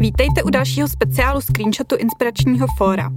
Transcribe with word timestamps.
Vítejte 0.00 0.42
u 0.42 0.50
dalšího 0.50 0.88
speciálu 0.88 1.40
screenshotu 1.40 1.96
inspiračního 1.96 2.66
fóra. 2.76 3.10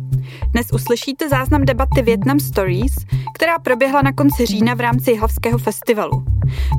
Dnes 0.52 0.68
uslyšíte 0.74 1.30
záznam 1.30 1.66
debaty 1.66 2.02
Vietnam 2.02 2.40
Stories, 2.40 2.94
která 3.34 3.60
proběhla 3.60 4.02
na 4.02 4.14
konci 4.14 4.46
října 4.46 4.74
v 4.74 4.80
rámci 4.80 5.12
Jihlavského 5.12 5.58
festivalu. 5.58 6.26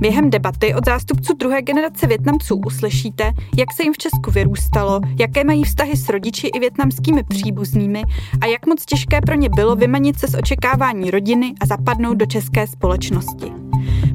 Během 0.00 0.30
debaty 0.30 0.74
od 0.74 0.84
zástupců 0.84 1.34
druhé 1.34 1.62
generace 1.62 2.06
Větnamců 2.06 2.60
uslyšíte, 2.66 3.32
jak 3.56 3.72
se 3.76 3.82
jim 3.82 3.92
v 3.92 3.98
Česku 3.98 4.30
vyrůstalo, 4.30 5.00
jaké 5.18 5.44
mají 5.44 5.64
vztahy 5.64 5.96
s 5.96 6.08
rodiči 6.08 6.46
i 6.46 6.58
větnamskými 6.58 7.22
příbuznými 7.22 8.02
a 8.40 8.46
jak 8.46 8.66
moc 8.66 8.84
těžké 8.84 9.20
pro 9.20 9.34
ně 9.34 9.48
bylo 9.48 9.76
vymanit 9.76 10.18
se 10.18 10.28
z 10.28 10.34
očekávání 10.34 11.10
rodiny 11.10 11.54
a 11.60 11.66
zapadnout 11.66 12.14
do 12.14 12.26
české 12.26 12.66
společnosti. 12.66 13.63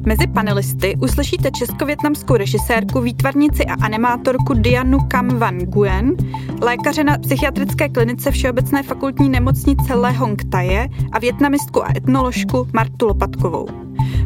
Mezi 0.06 0.26
panelisty 0.26 0.96
uslyšíte 1.02 1.50
česko-větnamskou 1.50 2.36
režisérku, 2.36 3.00
výtvarnici 3.00 3.66
a 3.66 3.74
animátorku 3.84 4.54
Dianu 4.54 4.98
Kam 5.08 5.28
Van 5.38 5.58
Nguyen, 5.58 6.16
lékaře 6.60 7.04
na 7.04 7.18
psychiatrické 7.18 7.88
klinice 7.88 8.30
Všeobecné 8.30 8.82
fakultní 8.82 9.28
nemocnice 9.28 9.94
Le 9.94 10.12
Hong 10.12 10.44
Taje 10.50 10.88
a 11.12 11.18
větnamistku 11.18 11.84
a 11.84 11.96
etnoložku 11.96 12.68
Martu 12.72 13.06
Lopatkovou. 13.06 13.68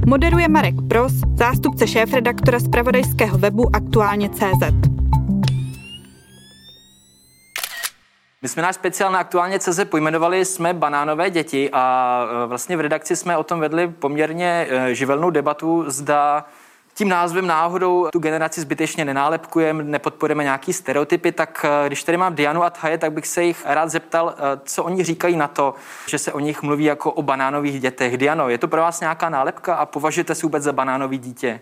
Moderuje 0.07 0.49
Marek 0.49 0.75
Pros, 0.89 1.13
zástupce 1.35 1.87
šéf-redaktora 1.87 2.59
pravodajského 2.71 3.39
webu 3.39 3.77
Aktuálně.cz. 3.77 4.94
My 8.45 8.49
jsme 8.49 8.63
náš 8.63 8.75
speciál 8.75 9.13
na 9.13 9.19
aktuálně 9.19 9.59
CZ 9.59 9.81
pojmenovali 9.85 10.45
jsme 10.45 10.75
banánové 10.75 11.31
děti 11.31 11.71
a 11.73 12.25
e, 12.45 12.47
vlastně 12.47 12.77
v 12.77 12.81
redakci 12.81 13.17
jsme 13.17 13.37
o 13.37 13.45
tom 13.45 13.61
vedli 13.61 13.89
poměrně 13.89 14.67
e, 14.71 14.95
živelnou 14.95 15.31
debatu, 15.31 15.85
zda 15.87 16.47
tím 16.95 17.09
názvem 17.09 17.47
náhodou 17.47 18.09
tu 18.13 18.19
generaci 18.19 18.61
zbytečně 18.61 19.05
nenálepkujeme, 19.05 19.85
nepodporujeme 19.85 20.45
nějaký 20.45 20.73
stereotypy, 20.73 21.33
tak 21.33 21.67
e, 21.69 21.87
když 21.87 22.03
tady 22.05 22.19
mám 22.19 22.35
Dianu 22.35 22.65
a 22.65 22.71
Thaje, 22.71 22.99
tak 22.99 23.13
bych 23.13 23.27
se 23.27 23.45
jich 23.45 23.63
rád 23.67 23.89
zeptal, 23.89 24.35
co 24.65 24.85
oni 24.85 25.05
říkají 25.05 25.37
na 25.37 25.49
to, 25.49 25.75
že 26.07 26.19
se 26.19 26.33
o 26.33 26.41
nich 26.41 26.63
mluví 26.63 26.85
jako 26.85 27.13
o 27.13 27.23
banánových 27.23 27.81
dětech. 27.81 28.17
Diano, 28.17 28.49
je 28.49 28.59
to 28.59 28.69
pro 28.69 28.81
vás 28.81 29.01
nějaká 29.01 29.29
nálepka 29.29 29.75
a 29.75 29.87
považujete 29.87 30.35
si 30.35 30.43
vůbec 30.43 30.63
za 30.63 30.73
banánový 30.73 31.19
dítě? 31.19 31.61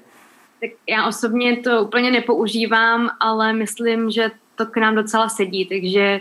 Tak 0.61 0.71
já 0.89 1.07
osobně 1.07 1.57
to 1.57 1.83
úplně 1.83 2.11
nepoužívám, 2.11 3.11
ale 3.21 3.53
myslím, 3.53 4.11
že 4.11 4.31
to 4.55 4.67
k 4.67 4.77
nám 4.77 4.95
docela 4.95 5.29
sedí, 5.29 5.67
takže 5.67 6.21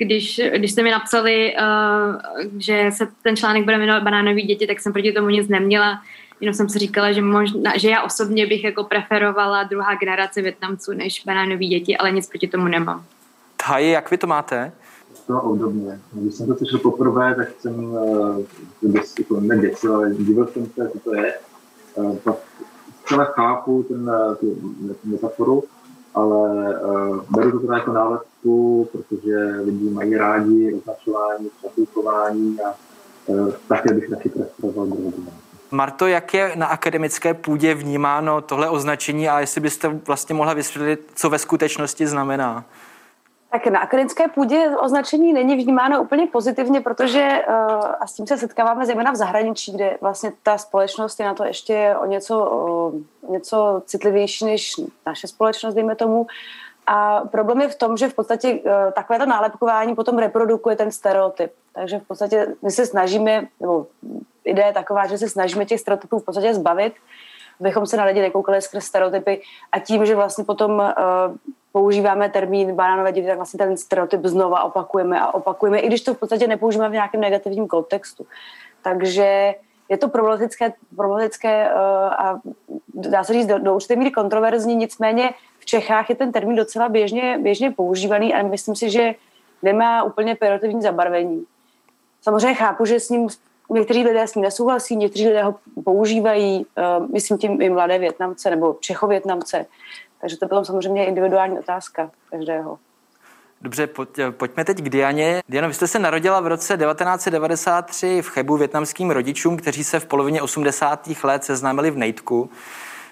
když, 0.00 0.40
když 0.56 0.72
jste 0.72 0.82
mi 0.82 0.90
napsali, 0.90 1.54
uh, 1.54 2.40
že 2.58 2.90
se 2.92 3.08
ten 3.22 3.36
článek 3.36 3.64
bude 3.64 3.78
jmenovat 3.78 4.02
Banánový 4.02 4.42
děti, 4.42 4.66
tak 4.66 4.80
jsem 4.80 4.92
proti 4.92 5.12
tomu 5.12 5.28
nic 5.28 5.48
neměla. 5.48 6.02
Jenom 6.40 6.54
jsem 6.54 6.68
si 6.68 6.78
říkala, 6.78 7.12
že, 7.12 7.22
možná, 7.22 7.72
že 7.76 7.90
já 7.90 8.02
osobně 8.02 8.46
bych 8.46 8.64
jako 8.64 8.84
preferovala 8.84 9.62
druhá 9.62 9.94
generace 9.94 10.42
Větnamců 10.42 10.92
než 10.92 11.22
banánový 11.26 11.68
děti, 11.68 11.96
ale 11.96 12.10
nic 12.10 12.28
proti 12.28 12.48
tomu 12.48 12.64
nemám. 12.64 13.04
Thaj, 13.66 13.90
jak 13.90 14.10
vy 14.10 14.18
to 14.18 14.26
máte? 14.26 14.72
To 15.26 15.40
obdobně. 15.40 16.00
Když 16.12 16.34
jsem 16.34 16.46
to 16.46 16.56
slyšel 16.56 16.78
poprvé, 16.78 17.34
tak 17.34 17.48
jsem 17.58 17.84
uh, 17.84 18.44
jako 19.18 19.40
neděsil, 19.40 19.96
ale 19.96 20.14
divil 20.14 20.46
jsem 20.46 20.66
se, 20.66 20.90
co 20.92 20.98
to 20.98 21.14
je. 21.14 21.34
Uh, 21.94 22.16
pak 22.16 22.36
zcela 23.04 23.24
chápu 23.24 23.82
ten, 23.82 24.10
tu, 24.40 24.54
tu 25.02 25.08
metaforu, 25.08 25.64
ale 26.14 26.74
uh, 26.80 27.20
beru 27.30 27.50
to 27.50 27.58
teda 27.58 27.74
jako 27.74 27.92
nálepku, 27.92 28.88
protože 28.92 29.36
lidi 29.64 29.90
mají 29.90 30.16
rádi 30.16 30.74
označování, 30.74 31.50
přepulkování 31.58 32.58
a 32.60 32.74
uh, 33.26 33.52
také 33.68 33.94
bych 33.94 34.10
taky 34.10 34.28
preferoval 34.28 34.86
Marto, 35.70 36.06
jak 36.06 36.34
je 36.34 36.52
na 36.56 36.66
akademické 36.66 37.34
půdě 37.34 37.74
vnímáno 37.74 38.40
tohle 38.40 38.70
označení 38.70 39.28
a 39.28 39.40
jestli 39.40 39.60
byste 39.60 39.88
vlastně 39.88 40.34
mohla 40.34 40.54
vysvětlit, 40.54 41.10
co 41.14 41.30
ve 41.30 41.38
skutečnosti 41.38 42.06
znamená? 42.06 42.64
Tak 43.52 43.66
na 43.66 43.80
akademické 43.80 44.28
půdě 44.28 44.70
označení 44.80 45.32
není 45.32 45.56
vnímáno 45.56 46.02
úplně 46.02 46.26
pozitivně, 46.26 46.80
protože 46.80 47.42
uh, 47.48 47.54
a 48.00 48.06
s 48.06 48.14
tím 48.14 48.26
se 48.26 48.38
setkáváme 48.38 48.86
zejména 48.86 49.10
v 49.10 49.16
zahraničí, 49.16 49.72
kde 49.72 49.98
vlastně 50.00 50.32
ta 50.42 50.58
společnost 50.58 51.20
je 51.20 51.26
na 51.26 51.34
to 51.34 51.44
ještě 51.44 51.96
o 52.02 52.06
něco, 52.06 52.50
uh, 52.50 53.30
něco 53.30 53.82
citlivější 53.86 54.44
než 54.44 54.74
naše 55.06 55.26
společnost, 55.26 55.74
dejme 55.74 55.96
tomu. 55.96 56.26
A 56.86 57.20
problém 57.20 57.60
je 57.60 57.68
v 57.68 57.74
tom, 57.74 57.96
že 57.96 58.08
v 58.08 58.14
podstatě 58.14 58.52
uh, 58.52 58.92
takovéto 58.92 59.26
nálepkování 59.26 59.94
potom 59.94 60.18
reprodukuje 60.18 60.76
ten 60.76 60.90
stereotyp. 60.90 61.52
Takže 61.72 61.98
v 61.98 62.06
podstatě 62.06 62.46
my 62.62 62.70
se 62.70 62.86
snažíme, 62.86 63.46
nebo 63.60 63.86
ideje 64.44 64.66
je 64.66 64.72
taková, 64.72 65.06
že 65.06 65.18
se 65.18 65.28
snažíme 65.28 65.66
těch 65.66 65.80
stereotypů 65.80 66.18
v 66.18 66.24
podstatě 66.24 66.54
zbavit, 66.54 66.94
abychom 67.60 67.86
se 67.86 67.96
na 67.96 68.04
lidi 68.04 68.20
nekoukali 68.20 68.62
skrz 68.62 68.84
stereotypy 68.84 69.42
a 69.72 69.78
tím, 69.78 70.06
že 70.06 70.14
vlastně 70.14 70.44
potom 70.44 70.70
uh, 70.70 71.36
používáme 71.72 72.28
termín 72.28 72.74
banánové 72.74 73.12
děti, 73.12 73.26
tak 73.26 73.36
vlastně 73.36 73.58
ten 73.58 73.76
stereotyp 73.76 74.20
znova 74.24 74.62
opakujeme 74.62 75.20
a 75.20 75.34
opakujeme, 75.34 75.78
i 75.78 75.86
když 75.86 76.00
to 76.00 76.14
v 76.14 76.18
podstatě 76.18 76.46
nepoužíváme 76.46 76.88
v 76.88 76.92
nějakém 76.92 77.20
negativním 77.20 77.66
kontextu. 77.66 78.26
Takže 78.82 79.54
je 79.88 79.98
to 79.98 80.08
problematické, 80.08 80.72
problematické 80.96 81.70
uh, 81.74 81.80
a 82.12 82.40
dá 82.94 83.24
se 83.24 83.32
říct 83.32 83.46
do, 83.46 83.58
do 83.58 83.74
určité 83.74 83.96
míry 83.96 84.10
kontroverzní, 84.10 84.76
nicméně 84.76 85.30
v 85.58 85.66
Čechách 85.66 86.10
je 86.10 86.16
ten 86.16 86.32
termín 86.32 86.56
docela 86.56 86.88
běžně, 86.88 87.38
běžně 87.42 87.70
používaný 87.70 88.34
a 88.34 88.42
myslím 88.42 88.76
si, 88.76 88.90
že 88.90 89.14
nemá 89.62 90.02
úplně 90.02 90.34
pejorativní 90.34 90.82
zabarvení. 90.82 91.44
Samozřejmě 92.22 92.54
chápu, 92.54 92.84
že 92.84 93.00
s 93.00 93.08
ním 93.08 93.28
někteří 93.70 94.04
lidé 94.04 94.26
s 94.26 94.34
ním 94.34 94.42
nesouhlasí, 94.42 94.96
někteří 94.96 95.28
lidé 95.28 95.42
ho 95.42 95.54
používají, 95.84 96.66
uh, 96.98 97.06
myslím 97.12 97.38
tím 97.38 97.62
i 97.62 97.70
mladé 97.70 97.98
Větnamce 97.98 98.50
nebo 98.50 98.76
Čechovětnamce, 98.80 99.66
takže 100.20 100.36
to 100.36 100.46
bylo 100.46 100.64
samozřejmě 100.64 101.06
individuální 101.06 101.58
otázka 101.58 102.10
každého. 102.30 102.78
Dobře, 103.60 103.86
pojď, 103.86 104.08
pojďme 104.30 104.64
teď 104.64 104.78
k 104.78 104.88
Dianě. 104.88 105.42
Diano, 105.48 105.68
vy 105.68 105.74
jste 105.74 105.88
se 105.88 105.98
narodila 105.98 106.40
v 106.40 106.46
roce 106.46 106.76
1993 106.76 108.22
v 108.22 108.28
Chebu 108.28 108.56
větnamským 108.56 109.10
rodičům, 109.10 109.56
kteří 109.56 109.84
se 109.84 110.00
v 110.00 110.06
polovině 110.06 110.42
80. 110.42 111.08
let 111.22 111.44
seznámili 111.44 111.90
v 111.90 111.96
Nejtku. 111.96 112.50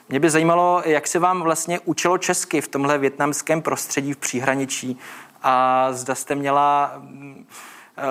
Mě 0.08 0.20
by 0.20 0.30
zajímalo, 0.30 0.82
jak 0.84 1.06
se 1.06 1.18
vám 1.18 1.42
vlastně 1.42 1.80
učilo 1.84 2.18
česky 2.18 2.60
v 2.60 2.68
tomhle 2.68 2.98
větnamském 2.98 3.62
prostředí 3.62 4.12
v 4.12 4.16
příhraničí 4.16 4.98
a 5.42 5.88
zda 5.92 6.14
jste 6.14 6.34
měla 6.34 6.92
mm, 6.96 7.46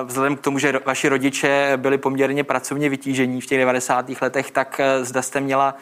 vzhledem 0.03 0.35
k 0.35 0.41
tomu, 0.41 0.59
že 0.59 0.73
vaši 0.85 1.09
rodiče 1.09 1.73
byli 1.77 1.97
poměrně 1.97 2.43
pracovně 2.43 2.89
vytížení 2.89 3.41
v 3.41 3.45
těch 3.45 3.59
90. 3.59 4.05
letech, 4.21 4.51
tak 4.51 4.79
eh, 4.79 5.05
zda 5.05 5.21
jste 5.21 5.39
měla 5.39 5.75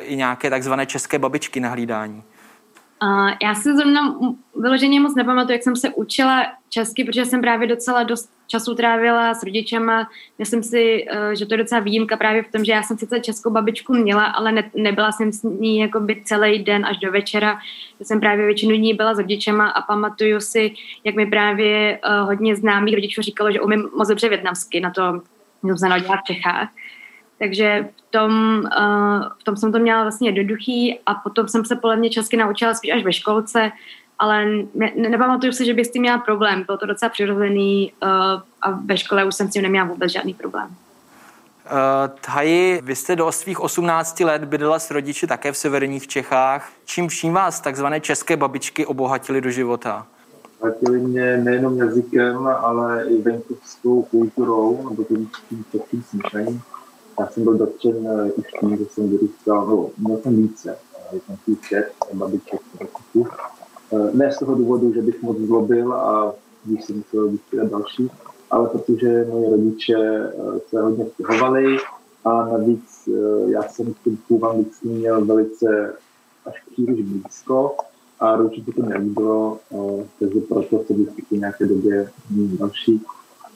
i 0.00 0.16
nějaké 0.16 0.50
takzvané 0.50 0.86
české 0.86 1.18
babičky 1.18 1.60
na 1.60 1.68
hlídání? 1.68 2.22
Uh, 3.02 3.30
já 3.42 3.54
si 3.54 3.76
zrovna 3.76 4.14
vyloženě 4.56 5.00
moc 5.00 5.14
nepamatuju, 5.14 5.52
jak 5.52 5.62
jsem 5.62 5.76
se 5.76 5.90
učila 5.90 6.46
česky, 6.68 7.04
protože 7.04 7.24
jsem 7.24 7.40
právě 7.40 7.68
docela 7.68 8.02
dost 8.02 8.30
času 8.46 8.74
trávila 8.74 9.34
s 9.34 9.42
rodičema. 9.42 10.08
Myslím 10.38 10.62
si, 10.62 11.06
uh, 11.12 11.30
že 11.30 11.46
to 11.46 11.54
je 11.54 11.58
docela 11.58 11.80
výjimka 11.80 12.16
právě 12.16 12.42
v 12.42 12.52
tom, 12.52 12.64
že 12.64 12.72
já 12.72 12.82
jsem 12.82 12.98
sice 12.98 13.20
českou 13.20 13.50
babičku 13.50 13.94
měla, 13.94 14.24
ale 14.24 14.52
ne, 14.52 14.70
nebyla 14.74 15.12
jsem 15.12 15.32
s 15.32 15.42
ní 15.42 15.78
jakoby 15.78 16.22
celý 16.24 16.64
den 16.64 16.86
až 16.86 16.96
do 16.96 17.12
večera. 17.12 17.58
Já 18.00 18.06
jsem 18.06 18.20
právě 18.20 18.46
většinu 18.46 18.76
dní 18.76 18.94
byla 18.94 19.14
s 19.14 19.18
rodičema 19.18 19.68
a 19.68 19.82
pamatuju 19.82 20.40
si, 20.40 20.74
jak 21.04 21.14
mi 21.14 21.26
právě 21.26 21.98
uh, 21.98 22.26
hodně 22.26 22.56
známých 22.56 22.94
rodičů 22.94 23.22
říkalo, 23.22 23.52
že 23.52 23.60
umím 23.60 23.88
moc 23.96 24.08
dobře 24.08 24.28
větnamsky, 24.28 24.80
na 24.80 24.90
to 24.90 25.22
jsem 25.60 25.78
se 25.78 25.88
narodila 25.88 26.16
v 26.16 26.32
Čechách. 26.32 26.68
Takže 27.40 27.88
v 27.96 28.10
tom, 28.10 28.62
uh, 28.78 29.24
v 29.40 29.44
tom 29.44 29.56
jsem 29.56 29.72
to 29.72 29.78
měla 29.78 30.02
vlastně 30.02 30.28
jednoduchý 30.28 30.98
a 31.06 31.14
potom 31.14 31.48
jsem 31.48 31.64
se 31.64 31.76
podle 31.76 31.96
mě 31.96 32.10
česky 32.10 32.36
naučila 32.36 32.74
spíš 32.74 32.90
až 32.90 33.04
ve 33.04 33.12
školce, 33.12 33.70
ale 34.18 34.46
ne, 34.74 34.92
nepamatuju 34.96 35.52
si, 35.52 35.64
že 35.64 35.74
bych 35.74 35.86
s 35.86 35.90
tím 35.90 36.02
měla 36.02 36.18
problém. 36.18 36.64
Bylo 36.66 36.78
to 36.78 36.86
docela 36.86 37.08
přirozený 37.08 37.92
uh, 38.02 38.08
a 38.62 38.70
ve 38.84 38.96
škole 38.96 39.24
už 39.24 39.34
jsem 39.34 39.48
s 39.48 39.52
tím 39.52 39.62
neměla 39.62 39.86
vůbec 39.86 40.12
žádný 40.12 40.34
problém. 40.34 40.66
Uh, 40.66 42.18
Taji, 42.20 42.80
vy 42.84 42.96
jste 42.96 43.16
do 43.16 43.32
svých 43.32 43.60
18 43.60 44.20
let 44.20 44.44
bydlela 44.44 44.78
s 44.78 44.90
rodiči 44.90 45.26
také 45.26 45.52
v 45.52 45.56
severních 45.56 46.08
Čechách. 46.08 46.70
Čím 46.84 47.08
vším 47.08 47.32
vás 47.32 47.60
takzvané 47.60 48.00
české 48.00 48.36
babičky 48.36 48.86
obohatily 48.86 49.40
do 49.40 49.50
života? 49.50 50.06
Obohatily 50.58 51.00
mě 51.00 51.36
nejenom 51.36 51.78
jazykem, 51.78 52.46
ale 52.46 53.04
i 53.08 53.22
venkovskou 53.22 54.02
kulturou, 54.02 54.88
nebo 54.90 55.04
tím, 55.04 55.30
tím, 55.48 55.64
tím 55.90 56.02
smíšením 56.02 56.62
já 57.20 57.26
jsem 57.26 57.44
byl 57.44 57.54
dotčen 57.54 58.08
už 58.36 58.44
tím, 58.60 58.76
že 58.76 58.84
jsem 58.84 59.10
vyrůstal, 59.10 59.66
no, 59.66 59.90
měl 59.98 60.18
jsem 60.18 60.36
více, 60.36 60.76
uh, 61.12 61.18
jsem 61.18 61.36
si 61.44 61.56
šest, 61.62 61.94
babiček, 62.12 62.60
uh, 63.14 63.26
ne 64.14 64.32
z 64.32 64.38
toho 64.38 64.54
důvodu, 64.54 64.92
že 64.92 65.02
bych 65.02 65.22
moc 65.22 65.38
zlobil 65.38 65.92
a 65.92 66.34
když 66.64 66.84
jsem 66.84 66.96
musel 66.96 67.28
vystřídat 67.28 67.70
další, 67.70 68.10
ale 68.50 68.68
protože 68.68 69.26
moje 69.30 69.50
rodiče 69.50 69.96
uh, 70.34 70.58
se 70.68 70.82
hodně 70.82 71.06
stěhovali 71.06 71.76
a 72.24 72.44
navíc 72.44 73.08
já 73.46 73.62
jsem 73.62 73.94
k 73.94 73.96
tím 74.28 74.44
anglickým 74.44 74.90
měl 74.90 75.24
velice 75.24 75.94
až 76.46 76.54
příliš 76.72 77.02
blízko 77.02 77.76
a 78.20 78.36
určitě 78.36 78.72
to 78.72 78.82
nebylo, 78.82 79.58
takže 80.18 80.40
proto 80.40 80.84
jsem 80.84 80.96
vždycky 80.96 81.22
v 81.30 81.30
nějaké 81.30 81.66
době 81.66 82.10
další. 82.30 83.02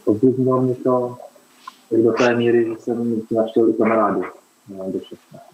Ovlivnilo 0.04 0.62
mě 0.62 0.74
to, 0.74 1.16
tak 1.94 2.02
do 2.02 2.12
té 2.12 2.34
míry, 2.34 2.64
že 2.64 2.80
jsem 2.80 3.22
našel 3.30 3.68
i 3.68 3.72
kamarády 3.72 4.20
do 4.68 5.00
16. 5.00 5.44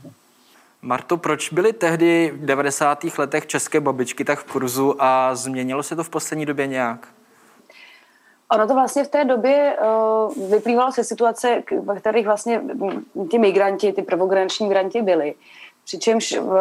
Marto, 0.82 1.16
proč 1.16 1.52
byly 1.52 1.72
tehdy 1.72 2.32
v 2.34 2.46
90. 2.46 3.04
letech 3.18 3.46
české 3.46 3.80
babičky 3.80 4.24
tak 4.24 4.38
v 4.38 4.52
kurzu 4.52 4.94
a 4.98 5.34
změnilo 5.34 5.82
se 5.82 5.96
to 5.96 6.04
v 6.04 6.10
poslední 6.10 6.46
době 6.46 6.66
nějak? 6.66 7.08
Ono 8.52 8.66
to 8.66 8.74
vlastně 8.74 9.04
v 9.04 9.08
té 9.08 9.24
době 9.24 9.76
uh, 10.36 10.50
vyplývalo 10.50 10.92
se 10.92 11.04
situace, 11.04 11.62
ve 11.82 11.96
kterých 11.96 12.26
vlastně 12.26 12.62
ty 13.30 13.38
migranti, 13.38 13.92
ty 13.92 14.02
prvogranční 14.02 14.66
migranti 14.66 15.02
byli. 15.02 15.34
Přičemž 15.84 16.38
uh, 16.38 16.54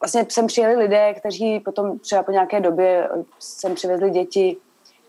vlastně 0.00 0.26
sem 0.28 0.46
přijeli 0.46 0.76
lidé, 0.76 1.14
kteří 1.14 1.60
potom 1.60 1.98
třeba 1.98 2.22
po 2.22 2.32
nějaké 2.32 2.60
době 2.60 3.08
sem 3.38 3.74
přivezli 3.74 4.10
děti 4.10 4.56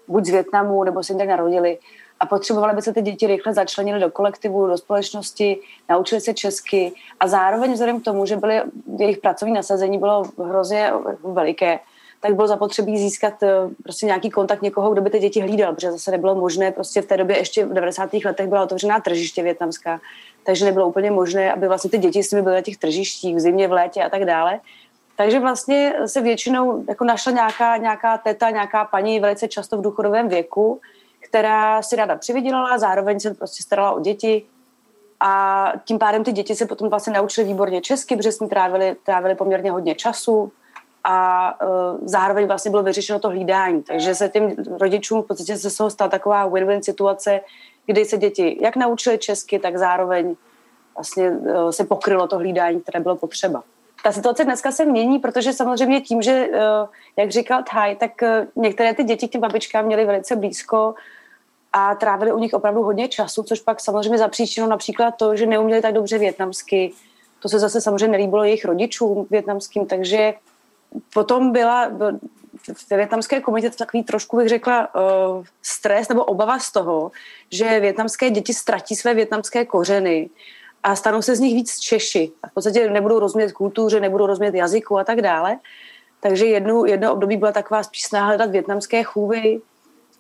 buď 0.08 0.26
z 0.26 0.30
Větnamu, 0.30 0.84
nebo 0.84 1.04
se 1.04 1.14
jim 1.14 1.20
tak 1.20 1.28
narodili 1.28 1.78
a 2.20 2.26
potřebovali 2.26 2.76
by 2.76 2.82
se 2.82 2.94
ty 2.94 3.02
děti 3.02 3.28
rychle 3.28 3.54
začlenili 3.54 4.00
do 4.00 4.12
kolektivu, 4.12 4.68
do 4.68 4.78
společnosti, 4.78 5.60
naučili 5.90 6.22
se 6.22 6.34
česky 6.34 6.94
a 7.20 7.28
zároveň 7.28 7.74
vzhledem 7.74 8.02
k 8.02 8.04
tomu, 8.04 8.26
že 8.26 8.38
byly, 8.38 8.62
jejich 9.00 9.18
pracovní 9.18 9.54
nasazení 9.54 9.98
bylo 9.98 10.24
hrozně 10.38 10.92
veliké, 11.24 11.80
tak 12.20 12.36
bylo 12.36 12.48
zapotřebí 12.48 12.98
získat 12.98 13.44
eh, 13.44 13.50
prostě 13.84 14.06
nějaký 14.06 14.30
kontakt 14.30 14.62
někoho, 14.62 14.92
kdo 14.94 15.02
by 15.02 15.10
ty 15.10 15.20
děti 15.20 15.42
hlídal, 15.42 15.74
protože 15.74 15.92
zase 15.92 16.12
nebylo 16.12 16.36
možné, 16.36 16.72
prostě 16.72 17.02
v 17.02 17.06
té 17.06 17.18
době 17.18 17.38
ještě 17.38 17.66
v 17.66 17.74
90. 17.74 18.10
letech 18.26 18.48
byla 18.48 18.64
otevřená 18.64 19.00
tržiště 19.00 19.44
větnamská, 19.44 20.00
takže 20.44 20.66
nebylo 20.66 20.88
úplně 20.88 21.12
možné, 21.12 21.54
aby 21.54 21.68
vlastně 21.68 21.90
ty 21.90 21.98
děti 21.98 22.24
s 22.24 22.32
nimi 22.32 22.42
byly 22.42 22.56
na 22.56 22.62
těch 22.62 22.78
tržištích 22.78 23.36
v 23.36 23.40
zimě, 23.40 23.68
v 23.68 23.72
létě 23.72 24.04
a 24.04 24.10
tak 24.10 24.26
dále. 24.26 24.60
Takže 25.16 25.40
vlastně 25.40 25.94
se 26.06 26.22
většinou 26.22 26.84
jako 26.88 27.06
našla 27.06 27.32
nějaká, 27.32 27.78
nějaká 27.78 28.18
teta, 28.18 28.50
nějaká 28.50 28.86
paní 28.86 29.20
velice 29.20 29.48
často 29.48 29.78
v 29.78 29.82
důchodovém 29.82 30.30
věku, 30.30 30.80
která 31.30 31.82
si 31.82 31.96
ráda 31.96 32.16
přivydělala, 32.16 32.78
zároveň 32.78 33.20
se 33.20 33.34
prostě 33.34 33.64
starala 33.64 33.92
o 33.92 34.00
děti 34.00 34.46
a 35.20 35.74
tím 35.86 36.00
pádem 36.00 36.24
ty 36.24 36.32
děti 36.32 36.56
se 36.56 36.66
potom 36.66 36.90
vlastně 36.90 37.14
naučily 37.14 37.48
výborně 37.48 37.82
česky, 37.82 38.16
protože 38.16 38.32
jsme 38.32 38.48
trávili, 38.48 38.96
trávili 39.06 39.36
poměrně 39.36 39.72
hodně 39.72 39.96
času 39.96 40.52
a 41.04 41.54
uh, 41.62 41.70
zároveň 42.02 42.48
vlastně 42.48 42.72
bylo 42.72 42.84
vyřešeno 42.84 43.20
to 43.20 43.30
hlídání. 43.30 43.84
Takže 43.84 44.16
se 44.16 44.30
tím 44.30 44.56
rodičům 44.82 45.22
v 45.22 45.28
podstatě 45.28 45.58
se 45.58 45.78
toho 45.78 45.90
stala 45.90 46.10
taková 46.10 46.50
win-win 46.50 46.82
situace, 46.82 47.42
kdy 47.86 48.06
se 48.06 48.18
děti 48.18 48.58
jak 48.62 48.76
naučily 48.76 49.18
česky, 49.18 49.60
tak 49.60 49.78
zároveň 49.78 50.36
vlastně 50.96 51.30
uh, 51.30 51.70
se 51.70 51.86
pokrylo 51.86 52.28
to 52.28 52.38
hlídání, 52.38 52.82
které 52.82 53.00
bylo 53.00 53.16
potřeba. 53.16 53.64
Ta 54.04 54.12
situace 54.12 54.44
dneska 54.44 54.72
se 54.72 54.86
mění, 54.86 55.20
protože 55.20 55.54
samozřejmě 55.54 56.02
tím, 56.02 56.22
že, 56.22 56.48
uh, 56.48 56.58
jak 57.18 57.32
říkal 57.32 57.64
Thaj, 57.72 57.96
tak 57.96 58.12
některé 58.56 58.94
ty 58.94 59.04
děti 59.04 59.28
k 59.28 59.32
těm 59.32 59.42
babičkám 59.42 59.86
měly 59.86 60.06
velice 60.06 60.36
blízko, 60.36 60.96
a 61.78 61.96
trávili 61.96 62.34
u 62.34 62.40
nich 62.40 62.54
opravdu 62.54 62.84
hodně 62.84 63.08
času, 63.08 63.44
což 63.44 63.60
pak 63.60 63.80
samozřejmě 63.80 64.18
zapříčinilo 64.18 64.70
například 64.70 65.12
to, 65.12 65.36
že 65.36 65.46
neuměli 65.46 65.82
tak 65.82 65.94
dobře 65.94 66.18
větnamsky. 66.18 66.92
To 67.40 67.50
se 67.50 67.60
zase 67.60 67.82
samozřejmě 67.82 68.08
nelíbilo 68.08 68.44
jejich 68.44 68.66
rodičům 68.66 69.28
větnamským, 69.30 69.86
takže 69.86 70.34
potom 71.14 71.52
byla 71.52 71.88
ve 72.90 72.98
větnamské 72.98 73.42
komunitě 73.42 73.70
takový 73.70 74.04
trošku, 74.04 74.38
bych 74.38 74.50
řekla, 74.50 74.96
uh, 74.96 75.46
stres 75.62 76.10
nebo 76.10 76.26
obava 76.26 76.60
z 76.60 76.72
toho, 76.72 77.12
že 77.52 77.80
větnamské 77.80 78.30
děti 78.30 78.54
ztratí 78.54 78.96
své 78.96 79.14
větnamské 79.14 79.66
kořeny 79.66 80.30
a 80.84 80.96
stanou 80.96 81.22
se 81.22 81.36
z 81.36 81.40
nich 81.40 81.54
víc 81.54 81.80
Češi. 81.80 82.32
A 82.44 82.48
v 82.48 82.54
podstatě 82.54 82.90
nebudou 82.90 83.20
rozumět 83.20 83.52
kultuře, 83.52 84.00
nebudou 84.00 84.26
rozumět 84.26 84.56
jazyku 84.56 84.98
a 85.00 85.04
tak 85.04 85.22
dále. 85.22 85.58
Takže 86.20 86.46
jedno, 86.46 86.86
jedno 86.86 87.14
období 87.14 87.38
byla 87.38 87.52
taková 87.52 87.84
spíš 87.84 88.04
snaha 88.04 88.26
hledat 88.26 88.52
větnamské 88.52 89.04
chůvy, 89.04 89.62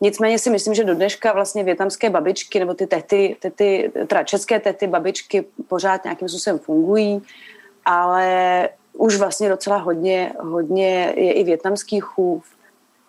Nicméně 0.01 0.39
si 0.39 0.49
myslím, 0.49 0.73
že 0.73 0.83
do 0.83 0.95
dneška 0.95 1.33
vlastně 1.33 1.63
větnamské 1.63 2.09
babičky 2.09 2.59
nebo 2.59 2.73
ty 2.73 2.87
tety, 2.87 3.35
tety 3.39 3.91
teda 4.07 4.23
české 4.23 4.59
tety, 4.59 4.87
babičky 4.87 5.45
pořád 5.67 6.03
nějakým 6.03 6.29
způsobem 6.29 6.59
fungují, 6.59 7.21
ale 7.85 8.69
už 8.93 9.15
vlastně 9.15 9.49
docela 9.49 9.77
hodně, 9.77 10.33
hodně 10.39 11.13
je 11.15 11.31
i 11.33 11.43
větnamských 11.43 12.03
chův. 12.03 12.45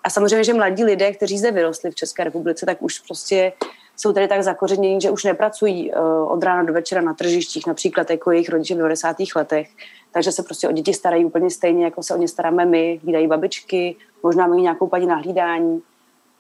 A 0.05 0.11
samozřejmě, 0.11 0.45
že 0.45 0.55
mladí 0.55 0.85
lidé, 0.85 1.13
kteří 1.13 1.39
zde 1.39 1.51
vyrostli 1.51 1.91
v 1.91 1.95
České 1.95 2.25
republice, 2.25 2.67
tak 2.67 2.83
už 2.83 2.99
prostě 2.99 3.53
jsou 3.97 4.13
tady 4.13 4.29
tak 4.29 4.43
zakořenění, 4.43 5.01
že 5.01 5.11
už 5.11 5.25
nepracují 5.25 5.93
uh, 5.93 6.33
od 6.33 6.43
rána 6.43 6.63
do 6.63 6.73
večera 6.73 7.01
na 7.01 7.15
tržištích, 7.15 7.67
například 7.67 8.11
jako 8.11 8.31
jejich 8.31 8.49
rodiče 8.49 8.75
v 8.75 8.79
90. 8.79 9.17
letech. 9.37 9.69
Takže 10.13 10.33
se 10.33 10.43
prostě 10.43 10.69
o 10.69 10.73
děti 10.73 10.95
starají 10.95 11.25
úplně 11.25 11.51
stejně, 11.51 11.85
jako 11.85 12.03
se 12.03 12.15
o 12.15 12.17
ně 12.17 12.29
staráme 12.29 12.67
my, 12.67 13.01
hlídají 13.03 13.27
babičky, 13.27 13.97
možná 14.23 14.47
mají 14.47 14.63
nějakou 14.63 14.87
paní 14.87 15.07
na 15.07 15.17
hlídání 15.17 15.83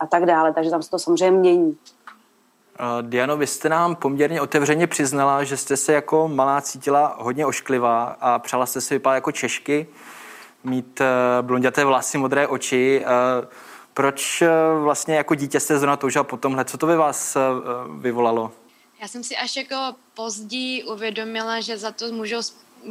a 0.01 0.07
tak 0.07 0.25
dále, 0.25 0.55
takže 0.55 0.71
tam 0.71 0.83
se 0.83 0.91
to 0.91 0.99
samozřejmě 0.99 1.39
mění. 1.39 1.79
Diano, 3.03 3.37
vy 3.37 3.47
jste 3.47 3.69
nám 3.69 3.97
poměrně 3.97 4.41
otevřeně 4.41 4.87
přiznala, 4.87 5.45
že 5.45 5.57
jste 5.57 5.77
se 5.77 5.93
jako 5.93 6.29
malá 6.29 6.61
cítila 6.61 7.17
hodně 7.19 7.47
ošklivá 7.47 8.05
a 8.21 8.39
přála 8.39 8.67
jste 8.67 8.81
si 8.81 8.95
vypadat 8.95 9.15
jako 9.15 9.33
Češky, 9.33 9.87
mít 10.65 11.01
eh, 11.01 11.07
blonděté 11.43 11.85
vlasy, 11.85 12.19
modré 12.19 12.47
oči. 12.47 13.05
Eh, 13.05 13.47
proč 13.95 14.43
eh, 14.43 14.49
vlastně 14.83 15.17
jako 15.17 15.35
dítě 15.35 15.61
jste 15.61 15.79
zrovna 15.79 15.97
toužila 15.97 16.25
po 16.25 16.37
tomhle? 16.37 16.65
Co 16.65 16.79
to 16.79 16.87
by 16.87 16.97
vás 16.97 17.37
vyvolalo? 17.99 18.53
Já 19.01 19.09
jsem 19.09 19.25
si 19.25 19.37
až 19.37 19.57
jako 19.57 19.77
později 20.15 20.85
uvědomila, 20.85 21.61
že 21.61 21.79
za 21.79 21.91
to 21.91 22.13
můžou 22.13 22.43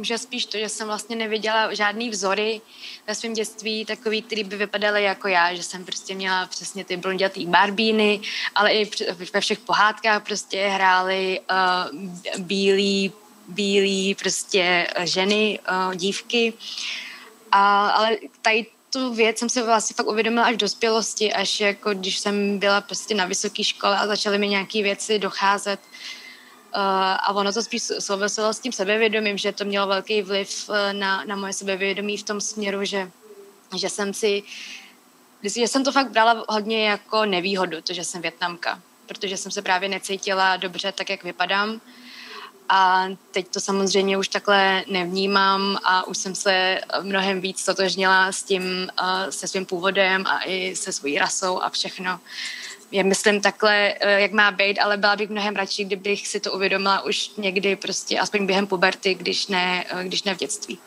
že 0.02 0.18
spíš 0.18 0.46
to, 0.46 0.58
že 0.58 0.68
jsem 0.68 0.86
vlastně 0.86 1.16
neviděla 1.16 1.74
žádný 1.74 2.10
vzory 2.10 2.60
ve 3.06 3.14
svém 3.14 3.34
dětství, 3.34 3.84
takový, 3.84 4.22
který 4.22 4.44
by 4.44 4.56
vypadaly 4.56 5.02
jako 5.02 5.28
já, 5.28 5.54
že 5.54 5.62
jsem 5.62 5.84
prostě 5.84 6.14
měla 6.14 6.46
přesně 6.46 6.84
ty 6.84 6.96
blondětý 6.96 7.46
barbíny, 7.46 8.20
ale 8.54 8.72
i 8.72 8.90
ve 9.32 9.40
všech 9.40 9.58
pohádkách 9.58 10.22
prostě 10.22 10.66
hrály 10.66 11.40
uh, 11.40 12.42
bílí, 12.42 13.12
bílí 13.48 14.14
prostě 14.14 14.86
ženy, 15.04 15.58
uh, 15.70 15.94
dívky. 15.94 16.52
A, 17.52 17.88
ale 17.88 18.16
tady 18.42 18.66
tu 18.92 19.14
věc 19.14 19.38
jsem 19.38 19.48
se 19.48 19.62
vlastně 19.62 19.94
fakt 19.94 20.06
uvědomila 20.06 20.46
až 20.46 20.54
v 20.54 20.64
dospělosti, 20.64 21.32
až 21.32 21.60
jako 21.60 21.94
když 21.94 22.18
jsem 22.18 22.58
byla 22.58 22.80
prostě 22.80 23.14
na 23.14 23.24
vysoké 23.24 23.64
škole 23.64 23.98
a 23.98 24.06
začaly 24.06 24.38
mi 24.38 24.48
nějaké 24.48 24.82
věci 24.82 25.18
docházet, 25.18 25.80
Uh, 25.80 26.17
a 26.72 27.32
ono 27.32 27.52
to 27.52 27.62
spíš 27.62 27.82
souviselo 27.98 28.54
s 28.54 28.60
tím 28.60 28.72
sebevědomím, 28.72 29.38
že 29.38 29.52
to 29.52 29.64
mělo 29.64 29.86
velký 29.86 30.22
vliv 30.22 30.68
uh, 30.68 30.76
na, 30.92 31.24
na 31.24 31.36
moje 31.36 31.52
sebevědomí 31.52 32.16
v 32.16 32.22
tom 32.22 32.40
směru, 32.40 32.84
že, 32.84 33.10
že 33.76 33.88
jsem 33.88 34.14
si, 34.14 34.42
že 35.42 35.68
jsem 35.68 35.84
to 35.84 35.92
fakt 35.92 36.10
brala 36.10 36.44
hodně 36.48 36.88
jako 36.88 37.24
nevýhodu, 37.24 37.82
to, 37.82 37.92
že 37.94 38.04
jsem 38.04 38.22
větnamka, 38.22 38.80
protože 39.06 39.36
jsem 39.36 39.52
se 39.52 39.62
právě 39.62 39.88
necítila 39.88 40.56
dobře 40.56 40.92
tak, 40.92 41.10
jak 41.10 41.24
vypadám. 41.24 41.80
A 42.68 43.08
teď 43.30 43.48
to 43.48 43.60
samozřejmě 43.60 44.18
už 44.18 44.28
takhle 44.28 44.84
nevnímám 44.88 45.78
a 45.84 46.06
už 46.06 46.18
jsem 46.18 46.34
se 46.34 46.80
mnohem 47.02 47.40
víc 47.40 47.64
totožnila 47.64 48.32
s 48.32 48.42
tím, 48.42 48.62
uh, 49.00 49.30
se 49.30 49.48
svým 49.48 49.66
původem 49.66 50.26
a 50.26 50.40
i 50.44 50.76
se 50.76 50.92
svojí 50.92 51.18
rasou 51.18 51.62
a 51.62 51.70
všechno. 51.70 52.20
Je 52.90 53.04
myslím 53.04 53.40
takhle, 53.40 53.94
eh, 54.00 54.20
jak 54.20 54.32
má 54.32 54.50
být, 54.50 54.78
ale 54.78 54.96
byla 54.96 55.16
bych 55.16 55.30
mnohem 55.30 55.56
radši, 55.56 55.84
kdybych 55.84 56.28
si 56.28 56.40
to 56.40 56.52
uvědomila 56.52 57.04
už 57.04 57.30
někdy 57.36 57.76
prostě, 57.76 58.18
aspoň 58.18 58.46
během 58.46 58.66
puberty, 58.66 59.14
když 59.14 59.46
ne, 59.46 59.84
eh, 59.90 60.04
když 60.04 60.22
ne 60.22 60.34
v 60.34 60.38
dětství. 60.38 60.78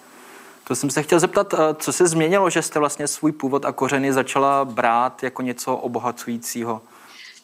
To 0.68 0.76
jsem 0.76 0.90
se 0.90 1.04
chtěl 1.04 1.20
zeptat, 1.20 1.54
eh, 1.54 1.58
co 1.80 1.94
se 1.94 2.08
změnilo, 2.08 2.50
že 2.50 2.62
jste 2.62 2.80
vlastně 2.80 3.08
svůj 3.08 3.32
původ 3.32 3.66
a 3.66 3.72
kořeny 3.72 4.14
začala 4.14 4.66
brát 4.66 5.24
jako 5.24 5.42
něco 5.42 5.76
obohacujícího? 5.76 6.82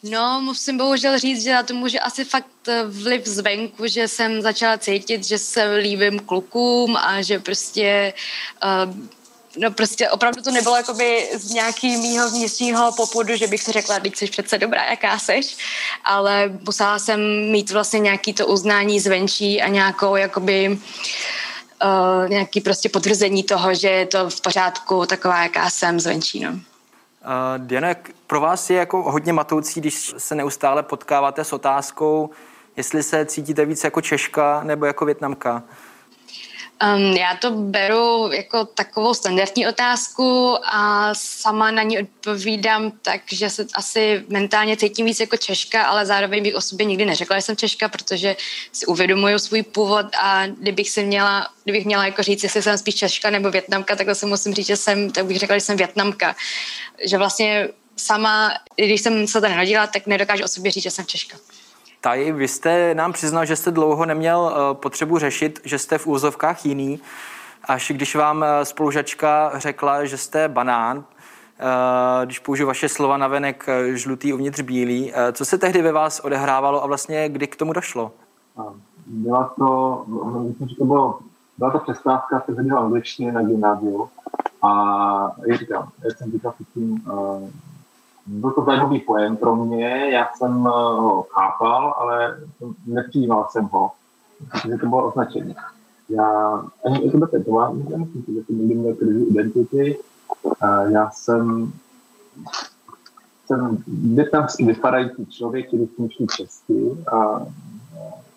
No, 0.02 0.40
musím 0.40 0.78
bohužel 0.78 1.18
říct, 1.18 1.42
že 1.42 1.54
na 1.54 1.62
to 1.62 1.74
může 1.74 2.00
asi 2.00 2.24
fakt 2.24 2.46
vliv 2.88 3.26
zvenku, 3.26 3.86
že 3.86 4.08
jsem 4.08 4.42
začala 4.42 4.78
cítit, 4.78 5.24
že 5.24 5.38
se 5.38 5.74
líbím 5.74 6.18
klukům 6.18 6.96
a 6.96 7.22
že 7.22 7.38
prostě 7.38 8.14
uh, 8.64 8.94
no 9.56 9.70
prostě 9.70 10.10
opravdu 10.10 10.42
to 10.42 10.50
nebylo 10.50 10.76
jakoby 10.76 11.28
z 11.34 11.50
nějaký 11.50 11.96
mýho 11.96 12.30
vnitřního 12.30 12.92
popudu, 12.92 13.36
že 13.36 13.46
bych 13.46 13.62
si 13.62 13.72
řekla, 13.72 14.00
teď 14.00 14.16
jsi 14.16 14.26
přece 14.26 14.58
dobrá, 14.58 14.84
jaká 14.84 15.18
seš, 15.18 15.56
ale 16.04 16.52
musela 16.66 16.98
jsem 16.98 17.50
mít 17.50 17.70
vlastně 17.70 18.00
nějaký 18.00 18.34
to 18.34 18.46
uznání 18.46 19.00
zvenčí 19.00 19.62
a 19.62 19.68
nějakou 19.68 20.16
jakoby 20.16 20.78
uh, 21.84 22.28
nějaký 22.28 22.60
prostě 22.60 22.88
potvrzení 22.88 23.42
toho, 23.42 23.74
že 23.74 23.88
je 23.88 24.06
to 24.06 24.30
v 24.30 24.40
pořádku 24.40 25.06
taková, 25.06 25.42
jaká 25.42 25.70
jsem 25.70 26.00
zvenčí, 26.00 26.40
no. 26.40 26.50
Uh, 26.50 26.58
Diana, 27.58 27.88
pro 28.26 28.40
vás 28.40 28.70
je 28.70 28.76
jako 28.76 29.12
hodně 29.12 29.32
matoucí, 29.32 29.80
když 29.80 30.14
se 30.18 30.34
neustále 30.34 30.82
potkáváte 30.82 31.44
s 31.44 31.52
otázkou, 31.52 32.30
jestli 32.76 33.02
se 33.02 33.26
cítíte 33.26 33.64
víc 33.64 33.84
jako 33.84 34.00
Češka 34.00 34.60
nebo 34.64 34.86
jako 34.86 35.04
Větnamka. 35.04 35.62
Um, 36.84 37.16
já 37.16 37.36
to 37.36 37.50
beru 37.50 38.32
jako 38.32 38.64
takovou 38.64 39.14
standardní 39.14 39.66
otázku 39.68 40.56
a 40.64 41.10
sama 41.14 41.70
na 41.70 41.82
ní 41.82 41.98
odpovídám 41.98 42.90
tak, 43.02 43.20
že 43.32 43.50
se 43.50 43.66
asi 43.74 44.24
mentálně 44.28 44.76
cítím 44.76 45.06
víc 45.06 45.20
jako 45.20 45.36
Češka, 45.36 45.84
ale 45.84 46.06
zároveň 46.06 46.42
bych 46.42 46.54
o 46.54 46.60
sobě 46.60 46.86
nikdy 46.86 47.04
neřekla, 47.04 47.36
že 47.36 47.42
jsem 47.42 47.56
Češka, 47.56 47.88
protože 47.88 48.36
si 48.72 48.86
uvědomuju 48.86 49.38
svůj 49.38 49.62
původ 49.62 50.06
a 50.20 50.46
kdybych 50.46 50.90
si 50.90 51.04
měla, 51.04 51.48
kdybych 51.64 51.86
měla 51.86 52.06
jako 52.06 52.22
říct, 52.22 52.42
jestli 52.42 52.62
jsem 52.62 52.78
spíš 52.78 52.94
Češka 52.94 53.30
nebo 53.30 53.50
Větnamka, 53.50 53.96
tak 53.96 54.06
to 54.06 54.14
si 54.14 54.26
musím 54.26 54.54
říct, 54.54 54.66
že 54.66 54.76
jsem, 54.76 55.10
tak 55.10 55.26
bych 55.26 55.38
řekla, 55.38 55.56
že 55.56 55.60
jsem 55.60 55.76
Větnamka. 55.76 56.36
Že 57.04 57.18
vlastně 57.18 57.68
sama, 57.96 58.54
když 58.76 59.00
jsem 59.00 59.26
se 59.26 59.40
to 59.40 59.48
narodila, 59.48 59.86
tak 59.86 60.06
nedokážu 60.06 60.44
o 60.44 60.48
sobě 60.48 60.70
říct, 60.70 60.82
že 60.82 60.90
jsem 60.90 61.06
Češka. 61.06 61.36
Tady 62.00 62.32
vy 62.32 62.48
jste 62.48 62.94
nám 62.94 63.12
přiznal, 63.12 63.44
že 63.44 63.56
jste 63.56 63.70
dlouho 63.70 64.06
neměl 64.06 64.56
potřebu 64.72 65.18
řešit, 65.18 65.60
že 65.64 65.78
jste 65.78 65.98
v 65.98 66.06
úzovkách 66.06 66.66
jiný, 66.66 67.00
až 67.64 67.92
když 67.94 68.16
vám 68.16 68.44
spolužačka 68.62 69.52
řekla, 69.54 70.04
že 70.04 70.16
jste 70.16 70.48
banán, 70.48 71.04
když 72.24 72.38
použiju 72.38 72.66
vaše 72.66 72.88
slova 72.88 73.16
na 73.16 73.28
venek 73.28 73.66
žlutý 73.94 74.32
uvnitř 74.32 74.60
bílý. 74.60 75.12
Co 75.32 75.44
se 75.44 75.58
tehdy 75.58 75.82
ve 75.82 75.92
vás 75.92 76.20
odehrávalo 76.20 76.84
a 76.84 76.86
vlastně 76.86 77.28
kdy 77.28 77.46
k 77.46 77.56
tomu 77.56 77.72
došlo? 77.72 78.12
Byla 79.06 79.54
to, 79.58 80.04
myslím, 80.48 80.68
že 80.68 80.76
to 80.76 80.84
bylo, 80.84 81.18
byla 81.58 81.70
to 81.70 81.78
přestávka, 81.78 82.42
jsem 82.54 82.64
dělal 82.64 82.84
angličtině 82.84 83.32
na 83.32 83.42
gymnáziu 83.42 84.08
a 84.62 84.70
jak 85.46 85.58
říkám, 85.58 85.88
jak 86.04 86.18
jsem 86.18 86.32
říkal 86.32 86.52
předtím, 86.52 87.04
byl 88.28 88.50
to 88.50 88.64
zajímavý 88.64 89.00
pojem 89.00 89.36
pro 89.36 89.56
mě, 89.56 90.10
já 90.12 90.28
jsem 90.34 90.52
ho 90.52 91.26
chápal, 91.30 91.94
ale 91.98 92.36
nepřijímal 92.86 93.46
jsem 93.50 93.64
ho, 93.64 93.90
protože 94.50 94.76
to 94.76 94.86
bylo 94.86 95.08
označení. 95.08 95.56
Já 96.08 96.62
ani 96.84 97.10
to 97.10 97.18
bude 97.18 97.30
tetová, 97.30 97.70
myslím 97.70 98.24
si, 98.24 98.34
že 98.34 98.44
jsem 98.44 98.58
někdy 98.58 98.74
měl 98.74 98.94
krizi 98.94 99.24
identity. 99.24 99.98
Uh, 100.62 100.92
já 100.92 101.10
jsem 101.10 101.72
jsem 103.48 103.78
větnamský 103.88 104.64
vypadající 104.64 105.26
člověk, 105.26 105.68
který 105.68 105.86
smýšlí 105.86 106.26
česky 106.36 107.04
a 107.12 107.46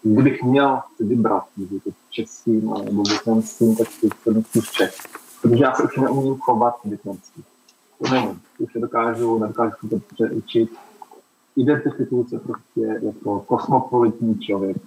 kdybych 0.04 0.44
měl 0.44 0.82
si 0.98 1.04
vybrat 1.04 1.44
mezi 1.58 1.82
českým 2.10 2.74
nebo 2.86 3.04
větnamským, 3.04 3.76
tak 3.76 3.88
to 4.24 4.42
spíš 4.42 4.72
Čech. 4.72 4.96
Protože 5.42 5.64
já 5.64 5.74
se 5.74 5.84
už 5.84 5.98
neumím 5.98 6.38
chovat 6.38 6.76
větnamsky. 6.86 7.42
To 8.02 8.14
nevím, 8.14 8.42
už 8.60 8.74
dokážu, 8.74 9.40
nedokážu 9.40 9.90
to 9.90 10.00
přeučit. 10.14 10.70
Identifikuju 11.56 12.28
se 12.28 12.40
prostě 12.40 13.00
jako 13.02 13.40
kosmopolitní 13.40 14.40
člověk. 14.40 14.78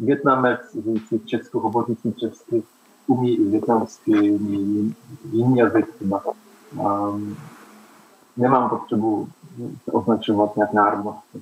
Větnamec, 0.00 0.60
žijící 0.84 1.18
v 1.18 1.26
Česku, 1.26 1.60
hovořící 1.60 2.12
česky, 2.12 2.62
umí 3.06 3.36
i 3.36 3.44
větnamsky, 3.44 4.30
umí 4.30 4.94
jiný 5.32 5.58
jazyk 5.58 5.94
třeba. 5.94 6.22
Um, 6.84 7.36
nemám 8.36 8.70
potřebu 8.70 9.28
se 9.84 9.92
označovat 9.92 10.56
nějak 10.56 10.72
národnostně. 10.72 11.40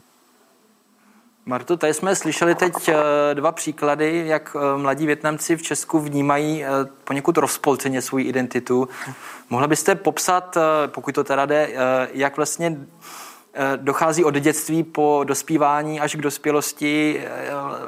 Marto, 1.48 1.76
tady 1.76 1.94
jsme 1.94 2.16
slyšeli 2.16 2.54
teď 2.54 2.88
eh, 2.88 2.94
dva 3.34 3.52
příklady, 3.52 4.22
jak 4.26 4.56
eh, 4.56 4.78
mladí 4.78 5.06
Větnamci 5.06 5.56
v 5.56 5.62
Česku 5.62 5.98
vnímají 5.98 6.64
eh, 6.64 6.68
poněkud 7.04 7.36
rozpolceně 7.36 8.02
svou 8.02 8.18
identitu. 8.18 8.88
Mohla 9.50 9.66
byste 9.66 9.94
popsat, 9.94 10.56
pokud 10.86 11.14
to 11.14 11.24
teda 11.24 11.46
jde, 11.46 11.70
jak 12.12 12.36
vlastně 12.36 12.78
dochází 13.76 14.24
od 14.24 14.34
dětství 14.34 14.82
po 14.82 15.20
dospívání 15.24 16.00
až 16.00 16.14
k 16.14 16.20
dospělosti 16.20 17.22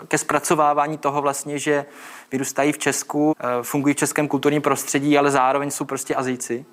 ke 0.08 0.18
zpracovávání 0.18 0.98
toho 0.98 1.22
vlastně, 1.22 1.58
že 1.58 1.84
vyrůstají 2.32 2.72
v 2.72 2.78
Česku, 2.78 3.34
fungují 3.62 3.94
v 3.94 3.98
českém 3.98 4.28
kulturním 4.28 4.62
prostředí, 4.62 5.18
ale 5.18 5.30
zároveň 5.30 5.70
jsou 5.70 5.84
prostě 5.84 6.14
Azijci? 6.14 6.64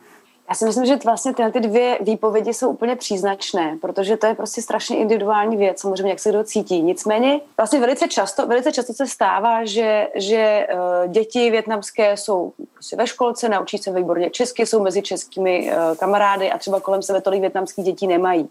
Já 0.50 0.56
si 0.56 0.66
myslím, 0.66 0.86
že 0.86 1.00
vlastně 1.06 1.34
tyhle 1.34 1.52
ty 1.52 1.60
dvě 1.60 1.98
výpovědi 2.02 2.54
jsou 2.54 2.70
úplně 2.70 2.96
příznačné, 2.96 3.78
protože 3.82 4.18
to 4.18 4.28
je 4.28 4.36
prostě 4.36 4.62
strašně 4.62 4.98
individuální 4.98 5.58
věc, 5.58 5.80
samozřejmě, 5.80 6.10
jak 6.10 6.20
se 6.20 6.30
kdo 6.30 6.44
cítí. 6.44 6.82
Nicméně 6.82 7.40
vlastně 7.58 7.80
velice 7.80 8.08
často, 8.08 8.48
velice 8.48 8.72
často 8.72 8.94
se 8.94 9.08
stává, 9.08 9.66
že, 9.66 10.08
že 10.16 10.68
uh, 10.74 11.12
děti 11.12 11.52
větnamské 11.52 12.18
jsou 12.18 12.54
prostě 12.74 12.96
ve 12.96 13.08
školce, 13.08 13.50
naučí 13.50 13.78
se 13.78 13.92
výborně 13.92 14.30
česky, 14.30 14.66
jsou 14.66 14.84
mezi 14.84 15.02
českými 15.02 15.72
uh, 15.72 15.96
kamarády 15.98 16.52
a 16.52 16.58
třeba 16.58 16.80
kolem 16.80 17.02
sebe 17.02 17.22
tolik 17.22 17.42
větnamských 17.42 17.86
dětí 17.86 18.08
nemají 18.08 18.50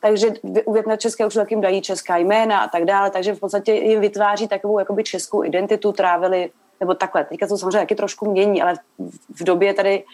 takže 0.00 0.28
u 0.64 0.96
české 0.96 1.26
už 1.26 1.38
jim 1.50 1.60
dají 1.60 1.82
česká 1.82 2.16
jména 2.16 2.60
a 2.60 2.68
tak 2.68 2.84
dále, 2.84 3.10
takže 3.10 3.34
v 3.34 3.40
podstatě 3.40 3.72
jim 3.72 4.00
vytváří 4.00 4.48
takovou 4.48 4.78
jakoby 4.78 5.04
českou 5.04 5.44
identitu, 5.44 5.92
trávili, 5.92 6.50
nebo 6.80 6.94
takhle, 6.94 7.24
teďka 7.24 7.46
to 7.46 7.58
samozřejmě 7.58 7.78
taky 7.78 7.94
trošku 7.94 8.30
mění, 8.30 8.62
ale 8.62 8.74
v 9.34 9.44
době 9.44 9.74
tady 9.74 10.04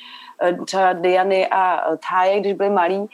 Eh, 0.43 0.57
třeba 0.65 0.93
Diany 0.93 1.49
a 1.49 1.81
Táje, 2.11 2.41
když 2.41 2.53
byli 2.53 2.71
malí, 2.71 3.07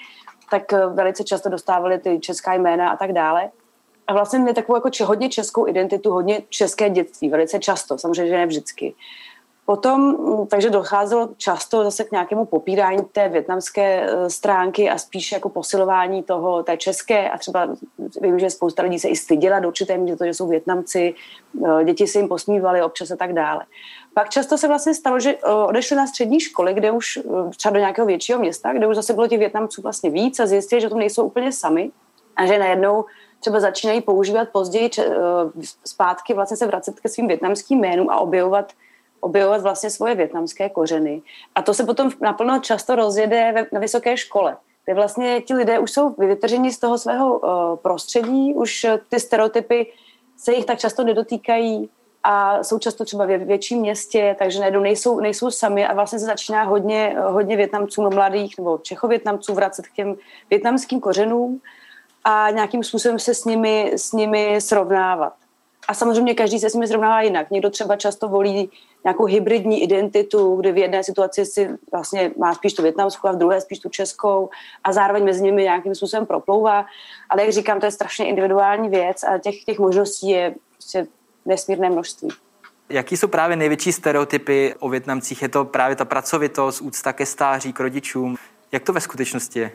tak 0.51 0.73
eh, 0.73 0.87
velice 0.87 1.25
často 1.25 1.49
dostávali 1.49 1.99
ty 1.99 2.19
česká 2.21 2.55
jména 2.55 2.91
a 2.91 2.97
tak 2.97 3.13
dále. 3.13 3.51
A 4.07 4.13
vlastně 4.13 4.39
měli 4.39 4.55
takovou 4.55 4.77
jako 4.77 5.05
hodně 5.05 5.29
českou 5.29 5.69
identitu, 5.69 6.11
hodně 6.11 6.43
české 6.49 6.91
dětství, 6.91 7.29
velice 7.29 7.59
často, 7.59 7.99
samozřejmě, 7.99 8.27
že 8.27 8.37
ne 8.37 8.47
vždycky. 8.47 8.95
Potom, 9.69 10.01
mm, 10.01 10.47
takže 10.47 10.71
docházelo 10.71 11.29
často 11.37 11.85
zase 11.85 12.05
k 12.05 12.13
nějakému 12.13 12.45
popírání 12.45 12.99
té 13.13 13.29
větnamské 13.29 14.03
eh, 14.03 14.31
stránky 14.31 14.91
a 14.91 14.99
spíš 14.99 15.33
jako 15.33 15.49
posilování 15.49 16.23
toho, 16.23 16.63
té 16.63 16.77
české 16.77 17.31
a 17.31 17.39
třeba 17.39 17.69
vím, 18.21 18.39
že 18.39 18.51
spousta 18.51 18.83
lidí 18.83 18.99
se 18.99 19.09
i 19.09 19.17
styděla 19.17 19.61
do 19.61 19.69
určité 19.69 19.99
míry, 19.99 20.17
že 20.25 20.35
jsou 20.35 20.49
Větnamci, 20.49 21.15
děti 21.85 22.07
se 22.07 22.19
jim 22.19 22.29
posmívaly 22.29 22.83
občas 22.83 23.11
a 23.11 23.17
tak 23.17 23.33
dále. 23.33 23.65
Pak 24.15 24.31
často 24.31 24.59
se 24.59 24.69
vlastně 24.69 24.95
stalo, 24.95 25.21
že 25.21 25.35
eh, 25.35 25.53
odešli 25.53 25.97
na 25.97 26.07
střední 26.07 26.41
školy, 26.41 26.75
kde 26.75 26.91
už 26.91 27.19
třeba 27.57 27.73
do 27.73 27.81
nějakého 27.81 28.07
většího 28.07 28.39
města, 28.39 28.73
kde 28.73 28.87
už 28.87 28.97
zase 28.97 29.13
bylo 29.13 29.29
těch 29.29 29.39
Větnamců 29.39 29.83
vlastně 29.83 30.11
víc 30.11 30.41
a 30.41 30.47
zjistili, 30.47 30.81
že 30.81 30.89
to 30.89 30.97
nejsou 30.97 31.25
úplně 31.25 31.53
sami 31.53 31.91
a 32.37 32.47
že 32.47 32.59
najednou 32.59 33.05
třeba 33.41 33.61
začínají 33.61 34.01
používat 34.01 34.49
později 34.53 34.91
zpátky 35.85 36.35
vlastně 36.35 36.57
se 36.57 36.67
vracet 36.67 37.01
ke 37.01 37.09
svým 37.09 37.29
větnamským 37.29 37.79
jménům 37.79 38.11
a 38.11 38.19
objevovat 38.19 38.73
objevovat 39.21 39.61
vlastně 39.61 39.91
svoje 39.91 40.15
větnamské 40.15 40.69
kořeny. 40.69 41.23
A 41.55 41.63
to 41.63 41.75
se 41.75 41.85
potom 41.85 42.11
naplno 42.21 42.59
často 42.59 42.95
rozjede 42.95 43.67
na 43.73 43.81
vysoké 43.81 44.17
škole, 44.17 44.57
kde 44.85 44.95
vlastně 44.95 45.41
ti 45.41 45.55
lidé 45.55 45.79
už 45.79 45.91
jsou 45.91 46.15
vytrženi 46.19 46.73
z 46.73 46.79
toho 46.79 46.99
svého 46.99 47.41
prostředí, 47.83 48.55
už 48.55 48.87
ty 49.09 49.21
stereotypy 49.21 49.93
se 50.37 50.53
jich 50.53 50.65
tak 50.65 50.79
často 50.79 51.05
nedotýkají, 51.05 51.91
a 52.23 52.65
jsou 52.65 52.79
často 52.79 53.05
třeba 53.05 53.27
ve 53.27 53.39
větším 53.39 53.81
městě, 53.81 54.37
takže 54.39 54.71
nejsou, 54.71 55.21
nejsou 55.21 55.51
sami 55.51 55.87
a 55.87 55.95
vlastně 55.95 56.19
se 56.19 56.25
začíná 56.25 56.63
hodně, 56.63 57.17
hodně 57.29 57.57
Větnamců 57.57 58.03
no 58.03 58.11
mladých 58.11 58.59
nebo 58.59 58.79
Čechovětnamců 58.79 59.55
vracet 59.55 59.87
k 59.87 59.93
těm 59.93 60.17
větnamským 60.51 61.01
kořenům 61.01 61.61
a 62.25 62.51
nějakým 62.51 62.85
způsobem 62.85 63.19
se 63.19 63.35
s 63.35 63.45
nimi, 63.45 63.93
s 63.97 64.13
nimi 64.13 64.61
srovnávat. 64.61 65.33
A 65.89 65.95
samozřejmě 65.95 66.35
každý 66.35 66.59
se 66.59 66.71
s 66.71 66.75
nimi 66.75 66.89
srovnává 66.89 67.23
jinak. 67.23 67.51
Někdo 67.51 67.71
třeba 67.71 67.97
často 67.97 68.29
volí 68.29 68.71
nějakou 69.05 69.25
hybridní 69.25 69.83
identitu, 69.83 70.57
kde 70.57 70.73
v 70.73 70.79
jedné 70.79 71.05
situaci 71.05 71.47
si 71.47 71.69
vlastně 71.93 72.31
má 72.39 72.55
spíš 72.55 72.75
tu 72.75 72.83
větnamskou 72.83 73.29
a 73.29 73.33
v 73.33 73.37
druhé 73.37 73.61
spíš 73.61 73.79
tu 73.79 73.89
českou 73.89 74.51
a 74.85 74.93
zároveň 74.93 75.25
mezi 75.25 75.43
nimi 75.43 75.63
nějakým 75.63 75.95
způsobem 75.95 76.27
proplouvá. 76.27 76.87
Ale 77.31 77.43
jak 77.43 77.53
říkám, 77.53 77.81
to 77.81 77.87
je 77.87 77.93
strašně 77.93 78.29
individuální 78.29 78.89
věc 78.89 79.25
a 79.25 79.39
těch, 79.39 79.65
těch 79.65 79.79
možností 79.79 80.29
je 80.29 80.55
prostě 80.73 81.07
nesmírné 81.47 81.91
množství. 81.91 82.29
Jaký 82.89 83.17
jsou 83.17 83.29
právě 83.29 83.57
největší 83.57 83.93
stereotypy 83.93 84.75
o 84.79 84.89
Větnamcích? 84.89 85.43
Je 85.43 85.49
to 85.49 85.65
právě 85.65 85.97
ta 85.97 86.05
pracovitost, 86.05 86.81
úcta 86.81 87.13
ke 87.13 87.27
stáří, 87.27 87.73
k 87.73 87.81
rodičům? 87.81 88.37
Jak 88.73 88.83
to 88.83 88.93
ve 88.93 89.01
skutečnosti 89.01 89.59
je? 89.59 89.71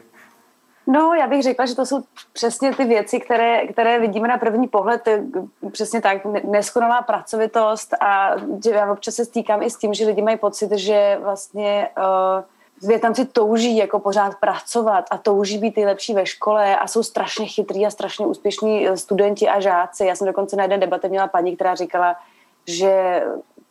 No, 0.88 1.14
já 1.14 1.28
bych 1.28 1.44
řekla, 1.44 1.66
že 1.66 1.76
to 1.76 1.86
jsou 1.86 2.02
přesně 2.34 2.76
ty 2.76 2.86
věci, 2.86 3.20
které, 3.20 3.68
které 3.68 4.00
vidíme 4.00 4.28
na 4.28 4.38
první 4.38 4.68
pohled, 4.68 5.08
přesně 5.72 6.02
tak, 6.02 6.26
neskonalá 6.44 7.02
pracovitost 7.02 7.94
a 8.00 8.36
já 8.72 8.92
občas 8.92 9.16
se 9.16 9.26
stýkám 9.26 9.62
i 9.62 9.70
s 9.70 9.78
tím, 9.78 9.94
že 9.94 10.06
lidi 10.06 10.22
mají 10.22 10.38
pocit, 10.38 10.72
že 10.72 11.18
vlastně 11.22 11.90
uh, 11.98 12.44
Větnamci 12.88 13.26
touží 13.26 13.78
jako 13.78 14.00
pořád 14.00 14.36
pracovat 14.40 15.06
a 15.12 15.18
touží 15.18 15.58
být 15.58 15.76
nejlepší 15.76 16.14
ve 16.14 16.26
škole 16.26 16.78
a 16.78 16.88
jsou 16.88 17.04
strašně 17.04 17.46
chytrý 17.46 17.86
a 17.86 17.90
strašně 17.90 18.26
úspěšní 18.26 18.88
studenti 18.96 19.50
a 19.50 19.60
žáci. 19.60 20.06
Já 20.06 20.16
jsem 20.16 20.28
dokonce 20.28 20.56
na 20.56 20.64
jedné 20.64 20.78
debatě 20.78 21.08
měla 21.08 21.28
paní, 21.28 21.56
která 21.56 21.76
říkala, 21.76 22.16
že 22.68 23.24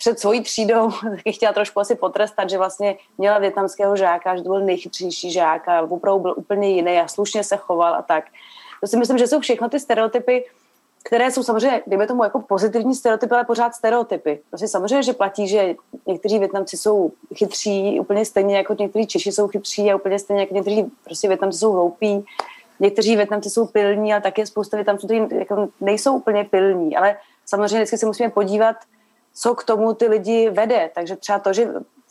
před 0.03 0.21
svojí 0.21 0.43
třídou 0.43 0.91
taky 1.17 1.33
chtěla 1.33 1.53
trošku 1.53 1.81
asi 1.81 1.95
potrestat, 1.95 2.51
že 2.51 2.59
vlastně 2.59 2.97
měla 3.19 3.39
větnamského 3.39 3.97
žáka, 3.97 4.37
že 4.37 4.43
to 4.43 4.49
byl 4.49 4.61
nejchytřejší 4.61 5.31
žák 5.31 5.69
a 5.69 5.83
opravdu 5.83 6.21
byl 6.21 6.35
úplně 6.37 6.71
jiný 6.71 6.99
a 6.99 7.09
slušně 7.09 7.45
se 7.45 7.57
choval 7.57 7.95
a 7.95 8.03
tak. 8.03 8.25
To 8.81 8.87
si 8.87 8.97
myslím, 8.97 9.19
že 9.19 9.27
jsou 9.27 9.41
všechno 9.41 9.69
ty 9.69 9.81
stereotypy, 9.81 10.45
které 11.05 11.31
jsou 11.31 11.43
samozřejmě, 11.43 11.83
dejme 11.87 12.07
tomu, 12.07 12.25
jako 12.25 12.41
pozitivní 12.41 12.95
stereotypy, 12.95 13.35
ale 13.35 13.45
pořád 13.45 13.75
stereotypy. 13.75 14.41
Prostě 14.49 14.69
samozřejmě, 14.69 15.03
že 15.03 15.13
platí, 15.13 15.49
že 15.49 15.75
někteří 16.07 16.39
Větnamci 16.39 16.77
jsou 16.77 17.13
chytří 17.35 18.01
úplně 18.01 18.25
stejně 18.25 18.57
jako 18.57 18.77
někteří 18.79 19.07
Češi 19.07 19.33
jsou 19.33 19.49
chytří 19.49 19.91
a 19.93 19.97
úplně 19.97 20.19
stejně 20.19 20.43
jako 20.43 20.55
někteří 20.55 20.87
prostě 21.05 21.29
Větnamci 21.29 21.59
jsou 21.59 21.73
hloupí. 21.73 22.25
Někteří 22.81 23.17
Větnamci 23.17 23.51
jsou 23.51 23.67
pilní, 23.67 24.13
ale 24.13 24.23
také 24.23 24.47
spousta 24.47 24.77
Větnamců, 24.77 25.07
kteří 25.07 25.23
jako 25.39 25.69
nejsou 25.81 26.15
úplně 26.15 26.45
pilní. 26.45 26.97
Ale 26.97 27.17
samozřejmě 27.47 27.77
vždycky 27.77 27.99
se 27.99 28.07
musíme 28.07 28.31
podívat, 28.31 28.77
co 29.35 29.55
k 29.55 29.65
tomu 29.65 29.95
ty 29.95 30.07
lidi 30.07 30.51
vede. 30.51 30.91
Takže 30.95 31.17
třeba 31.17 31.39
to, 31.39 31.53
že 31.53 31.69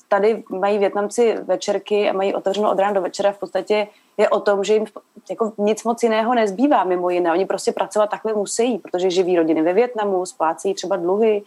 tady 0.09 0.43
mají 0.49 0.77
Větnamci 0.77 1.37
večerky 1.43 2.09
a 2.09 2.13
mají 2.13 2.35
otevřeno 2.35 2.71
od 2.71 2.79
rána 2.79 2.93
do 2.93 3.01
večera, 3.01 3.31
v 3.31 3.39
podstatě 3.39 3.87
je 4.17 4.29
o 4.29 4.39
tom, 4.39 4.63
že 4.63 4.73
jim 4.73 4.85
jako 5.29 5.53
nic 5.57 5.83
moc 5.83 6.03
jiného 6.03 6.33
nezbývá 6.35 6.83
mimo 6.83 7.09
jiné. 7.09 7.31
Oni 7.31 7.45
prostě 7.45 7.71
pracovat 7.71 8.09
takhle 8.09 8.33
musí, 8.33 8.77
protože 8.77 9.09
živí 9.09 9.37
rodiny 9.37 9.61
ve 9.61 9.73
Větnamu, 9.73 10.25
splácejí 10.25 10.73
třeba 10.73 10.95
dluhy, 10.95 11.43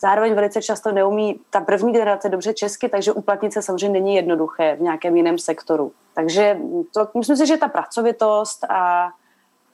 zároveň 0.00 0.34
velice 0.34 0.62
často 0.62 0.92
neumí 0.92 1.40
ta 1.50 1.60
první 1.60 1.92
generace 1.92 2.28
dobře 2.28 2.54
česky, 2.54 2.88
takže 2.88 3.12
uplatnit 3.12 3.52
se 3.52 3.62
samozřejmě 3.62 4.00
není 4.00 4.14
jednoduché 4.14 4.76
v 4.76 4.80
nějakém 4.80 5.16
jiném 5.16 5.38
sektoru. 5.38 5.92
Takže 6.14 6.58
to, 6.94 7.08
myslím 7.18 7.36
si, 7.36 7.46
že 7.46 7.56
ta 7.56 7.68
pracovitost 7.68 8.64
a 8.64 9.10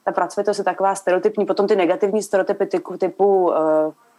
ta 0.04 0.12
pracovitost 0.12 0.58
je 0.58 0.64
taková 0.64 0.94
stereotypní. 0.94 1.46
Potom 1.46 1.66
ty 1.66 1.76
negativní 1.76 2.22
stereotypy 2.22 2.66
typu, 2.66 2.99
typu 2.99 3.46
uh, 3.46 3.54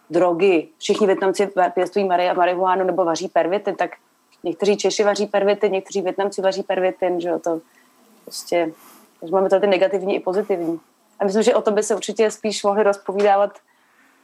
drogy. 0.10 0.68
Všichni 0.78 1.08
Větnamci 1.08 1.50
pěstují 1.74 2.06
mari- 2.06 2.38
marihuánu 2.38 2.84
nebo 2.84 3.06
vaří 3.06 3.28
pervitin, 3.28 3.76
tak 3.76 3.92
někteří 4.44 4.78
Češi 4.78 5.04
vaří 5.04 5.28
pervitin, 5.28 5.72
někteří 5.72 6.02
Větnamci 6.02 6.42
vaří 6.42 6.64
pervitin, 6.64 7.22
že 7.22 7.30
jo, 7.30 7.40
to 7.40 7.62
prostě, 8.24 8.72
takže 9.20 9.34
máme 9.34 9.50
tady 9.50 9.62
ty 9.62 9.68
negativní 9.68 10.16
i 10.16 10.20
pozitivní. 10.20 10.80
A 11.20 11.26
myslím, 11.26 11.44
že 11.44 11.56
o 11.56 11.62
tom 11.62 11.76
by 11.76 11.84
se 11.84 11.96
určitě 11.96 12.32
spíš 12.32 12.64
mohli 12.64 12.84
rozpovídávat 12.84 13.60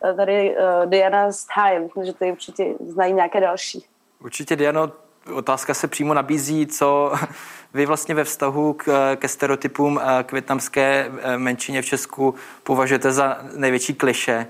eh, 0.03 0.13
tady 0.13 0.55
uh, 0.55 0.89
Diana 0.89 1.31
s 1.31 1.45
Thajem, 1.45 1.83
myslím, 1.83 2.05
že 2.05 2.13
ty 2.13 2.31
určitě 2.31 2.73
znají 2.87 3.13
nějaké 3.13 3.39
další. 3.39 3.85
Určitě, 4.23 4.55
Diano, 4.55 4.91
otázka 5.33 5.73
se 5.73 5.87
přímo 5.87 6.13
nabízí, 6.13 6.67
co 6.67 7.13
vy 7.73 7.85
vlastně 7.85 8.15
ve 8.15 8.23
vztahu 8.23 8.73
k, 8.73 9.15
ke 9.15 9.27
stereotypům 9.27 9.99
eh, 10.03 10.23
k 10.23 10.31
větnamské 10.31 11.11
menšině 11.37 11.81
v 11.81 11.85
Česku 11.85 12.35
považujete 12.63 13.11
za 13.11 13.37
největší 13.55 13.93
kliše? 13.93 14.47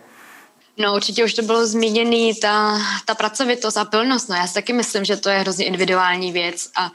No 0.82 0.96
určitě 0.96 1.26
už 1.26 1.34
to 1.34 1.42
bylo 1.42 1.68
zmíněný, 1.68 2.36
ta, 2.36 2.80
ta 3.06 3.16
pracovitost 3.16 3.78
a 3.78 3.86
pilnost, 3.86 4.30
no 4.30 4.36
já 4.36 4.48
si 4.48 4.54
taky 4.54 4.74
myslím, 4.74 5.06
že 5.06 5.18
to 5.18 5.30
je 5.30 5.40
hrozně 5.40 5.66
individuální 5.66 6.32
věc 6.32 6.70
a 6.76 6.92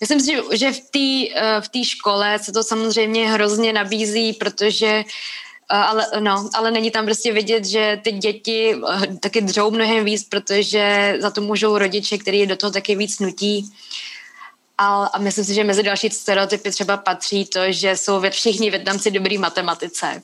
Myslím 0.00 0.20
si, 0.20 0.32
že 0.52 0.72
v 0.72 0.80
té 0.80 1.38
eh, 1.40 1.60
v 1.60 1.84
škole 1.84 2.38
se 2.38 2.52
to 2.52 2.62
samozřejmě 2.62 3.30
hrozně 3.30 3.72
nabízí, 3.72 4.32
protože 4.32 4.86
eh, 4.86 5.04
ale, 5.68 6.06
no, 6.20 6.50
ale 6.54 6.70
není 6.70 6.90
tam 6.90 7.04
prostě 7.04 7.32
vidět, 7.32 7.64
že 7.64 8.00
ty 8.04 8.12
děti 8.12 8.74
eh, 8.74 9.16
taky 9.16 9.40
dřou 9.40 9.70
mnohem 9.70 10.04
víc, 10.04 10.28
protože 10.28 11.16
za 11.20 11.30
to 11.30 11.40
můžou 11.40 11.78
rodiče, 11.78 12.18
který 12.18 12.46
do 12.46 12.56
toho 12.56 12.70
taky 12.70 12.96
víc 12.96 13.18
nutí. 13.18 13.72
A, 14.78 15.06
a 15.06 15.18
myslím 15.18 15.44
si, 15.44 15.54
že 15.54 15.64
mezi 15.64 15.82
další 15.82 16.10
stereotypy 16.10 16.70
třeba 16.70 16.96
patří 16.96 17.44
to, 17.44 17.60
že 17.68 17.96
jsou 17.96 18.22
všichni 18.30 18.70
Větnamci 18.70 19.10
dobrý 19.10 19.38
matematice, 19.38 20.22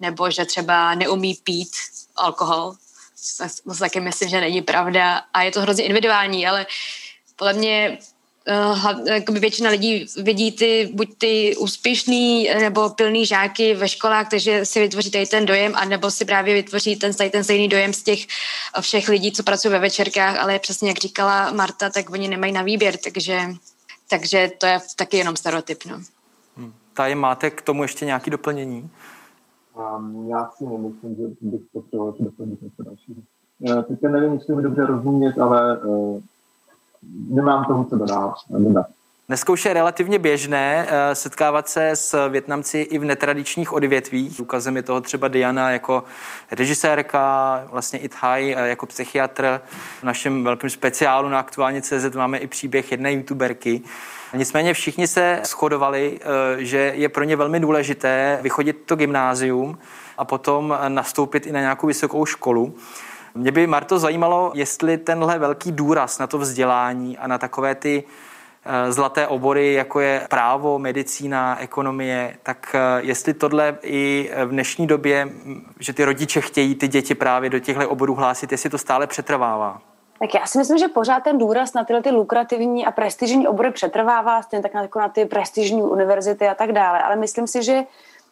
nebo 0.00 0.30
že 0.30 0.44
třeba 0.44 0.94
neumí 0.94 1.34
pít 1.44 1.70
alkohol. 2.18 2.74
To 3.64 3.74
taky 3.74 4.00
myslím, 4.00 4.28
že 4.28 4.40
není 4.40 4.62
pravda 4.62 5.22
a 5.34 5.42
je 5.42 5.50
to 5.50 5.60
hrozně 5.60 5.84
individuální, 5.84 6.46
ale 6.46 6.66
podle 7.36 7.52
mě 7.52 7.98
uh, 9.28 9.38
většina 9.38 9.70
lidí 9.70 10.06
vidí 10.16 10.52
ty, 10.52 10.90
buď 10.92 11.18
ty 11.18 11.56
úspěšný 11.56 12.50
nebo 12.60 12.90
pilný 12.90 13.26
žáky 13.26 13.74
ve 13.74 13.88
školách, 13.88 14.28
takže 14.30 14.64
si 14.64 14.80
vytvoří 14.80 15.10
tady 15.10 15.26
ten 15.26 15.46
dojem, 15.46 15.72
anebo 15.76 16.10
si 16.10 16.24
právě 16.24 16.54
vytvoří 16.54 16.96
ten, 16.96 17.14
tady 17.14 17.30
ten 17.30 17.44
stejný 17.44 17.68
dojem 17.68 17.92
z 17.92 18.02
těch 18.02 18.26
všech 18.80 19.08
lidí, 19.08 19.32
co 19.32 19.42
pracují 19.42 19.72
ve 19.72 19.78
večerkách, 19.78 20.38
ale 20.38 20.58
přesně 20.58 20.88
jak 20.88 20.98
říkala 20.98 21.50
Marta, 21.52 21.90
tak 21.90 22.10
oni 22.10 22.28
nemají 22.28 22.52
na 22.52 22.62
výběr, 22.62 22.96
takže, 22.96 23.40
takže 24.08 24.50
to 24.58 24.66
je 24.66 24.80
taky 24.96 25.16
jenom 25.16 25.36
stereotyp. 25.36 25.84
No. 25.84 26.00
Hmm. 26.56 26.74
Tady 26.94 27.14
máte 27.14 27.50
k 27.50 27.62
tomu 27.62 27.82
ještě 27.82 28.04
nějaké 28.04 28.30
doplnění? 28.30 28.90
Um, 29.78 30.28
já 30.28 30.50
si 30.50 30.66
nemyslím, 30.66 31.16
že 31.16 31.22
bych 31.40 31.60
potřeboval 31.72 32.14
doplnit 32.20 32.62
něco 32.62 32.82
dalšího. 32.82 33.20
Uh, 33.58 33.82
teďka 33.82 34.08
nevím, 34.08 34.32
jestli 34.32 34.56
mi 34.56 34.62
dobře 34.62 34.86
rozumět, 34.86 35.38
ale 35.38 35.78
uh, 35.78 36.20
nemám 37.28 37.64
tomu 37.64 37.84
co 37.84 37.96
dodat. 37.96 38.34
Dneska 39.28 39.52
už 39.52 39.64
je 39.64 39.74
relativně 39.74 40.18
běžné 40.18 40.86
eh, 40.88 41.14
setkávat 41.14 41.68
se 41.68 41.90
s 41.90 42.28
Větnamci 42.28 42.78
i 42.78 42.98
v 42.98 43.04
netradičních 43.04 43.72
odvětvích. 43.72 44.40
Ukazem 44.40 44.76
je 44.76 44.82
toho 44.82 45.00
třeba 45.00 45.28
Diana 45.28 45.70
jako 45.70 46.04
režisérka, 46.50 47.64
vlastně 47.70 47.98
i 47.98 48.08
Thai 48.08 48.54
eh, 48.54 48.68
jako 48.68 48.86
psychiatr. 48.86 49.60
V 50.00 50.02
našem 50.02 50.44
velkém 50.44 50.70
speciálu 50.70 51.28
na 51.28 51.38
aktuálně 51.38 51.82
CZ 51.82 52.16
máme 52.16 52.38
i 52.38 52.46
příběh 52.46 52.90
jedné 52.92 53.12
youtuberky. 53.12 53.82
Nicméně 54.34 54.74
všichni 54.74 55.06
se 55.06 55.40
shodovali, 55.44 56.20
eh, 56.20 56.64
že 56.64 56.92
je 56.96 57.08
pro 57.08 57.24
ně 57.24 57.36
velmi 57.36 57.60
důležité 57.60 58.38
vychodit 58.42 58.82
to 58.86 58.96
gymnázium 58.96 59.78
a 60.18 60.24
potom 60.24 60.78
nastoupit 60.88 61.46
i 61.46 61.52
na 61.52 61.60
nějakou 61.60 61.86
vysokou 61.86 62.26
školu. 62.26 62.74
Mě 63.34 63.52
by, 63.52 63.66
Marto, 63.66 63.98
zajímalo, 63.98 64.52
jestli 64.54 64.98
tenhle 64.98 65.38
velký 65.38 65.72
důraz 65.72 66.18
na 66.18 66.26
to 66.26 66.38
vzdělání 66.38 67.18
a 67.18 67.26
na 67.26 67.38
takové 67.38 67.74
ty 67.74 68.04
eh, 68.64 68.92
zlaté 68.92 69.26
obory, 69.26 69.72
jako 69.72 70.00
je 70.00 70.26
právo, 70.30 70.78
medicína, 70.78 71.60
ekonomie, 71.60 72.36
tak 72.42 72.74
eh, 72.74 73.02
jestli 73.02 73.34
tohle 73.34 73.78
i 73.82 74.30
v 74.44 74.48
dnešní 74.48 74.86
době, 74.86 75.28
že 75.80 75.92
ty 75.92 76.04
rodiče 76.04 76.40
chtějí 76.40 76.74
ty 76.74 76.88
děti 76.88 77.14
právě 77.14 77.50
do 77.50 77.58
těchto 77.58 77.90
oborů 77.90 78.14
hlásit, 78.14 78.52
jestli 78.52 78.70
to 78.70 78.78
stále 78.78 79.06
přetrvává? 79.06 79.87
Tak 80.18 80.34
já 80.34 80.46
si 80.46 80.58
myslím, 80.58 80.78
že 80.78 80.88
pořád 80.88 81.20
ten 81.20 81.38
důraz 81.38 81.74
na 81.74 81.84
tyhle 81.84 82.02
ty 82.02 82.10
lukrativní 82.10 82.86
a 82.86 82.90
prestižní 82.90 83.48
obory 83.48 83.70
přetrvává, 83.70 84.42
stejně 84.42 84.62
tak 84.62 84.74
jako 84.74 84.98
na 84.98 85.08
ty 85.08 85.24
prestižní 85.24 85.82
univerzity 85.82 86.48
a 86.48 86.54
tak 86.54 86.72
dále. 86.72 87.02
Ale 87.02 87.16
myslím 87.16 87.46
si, 87.46 87.62
že 87.62 87.82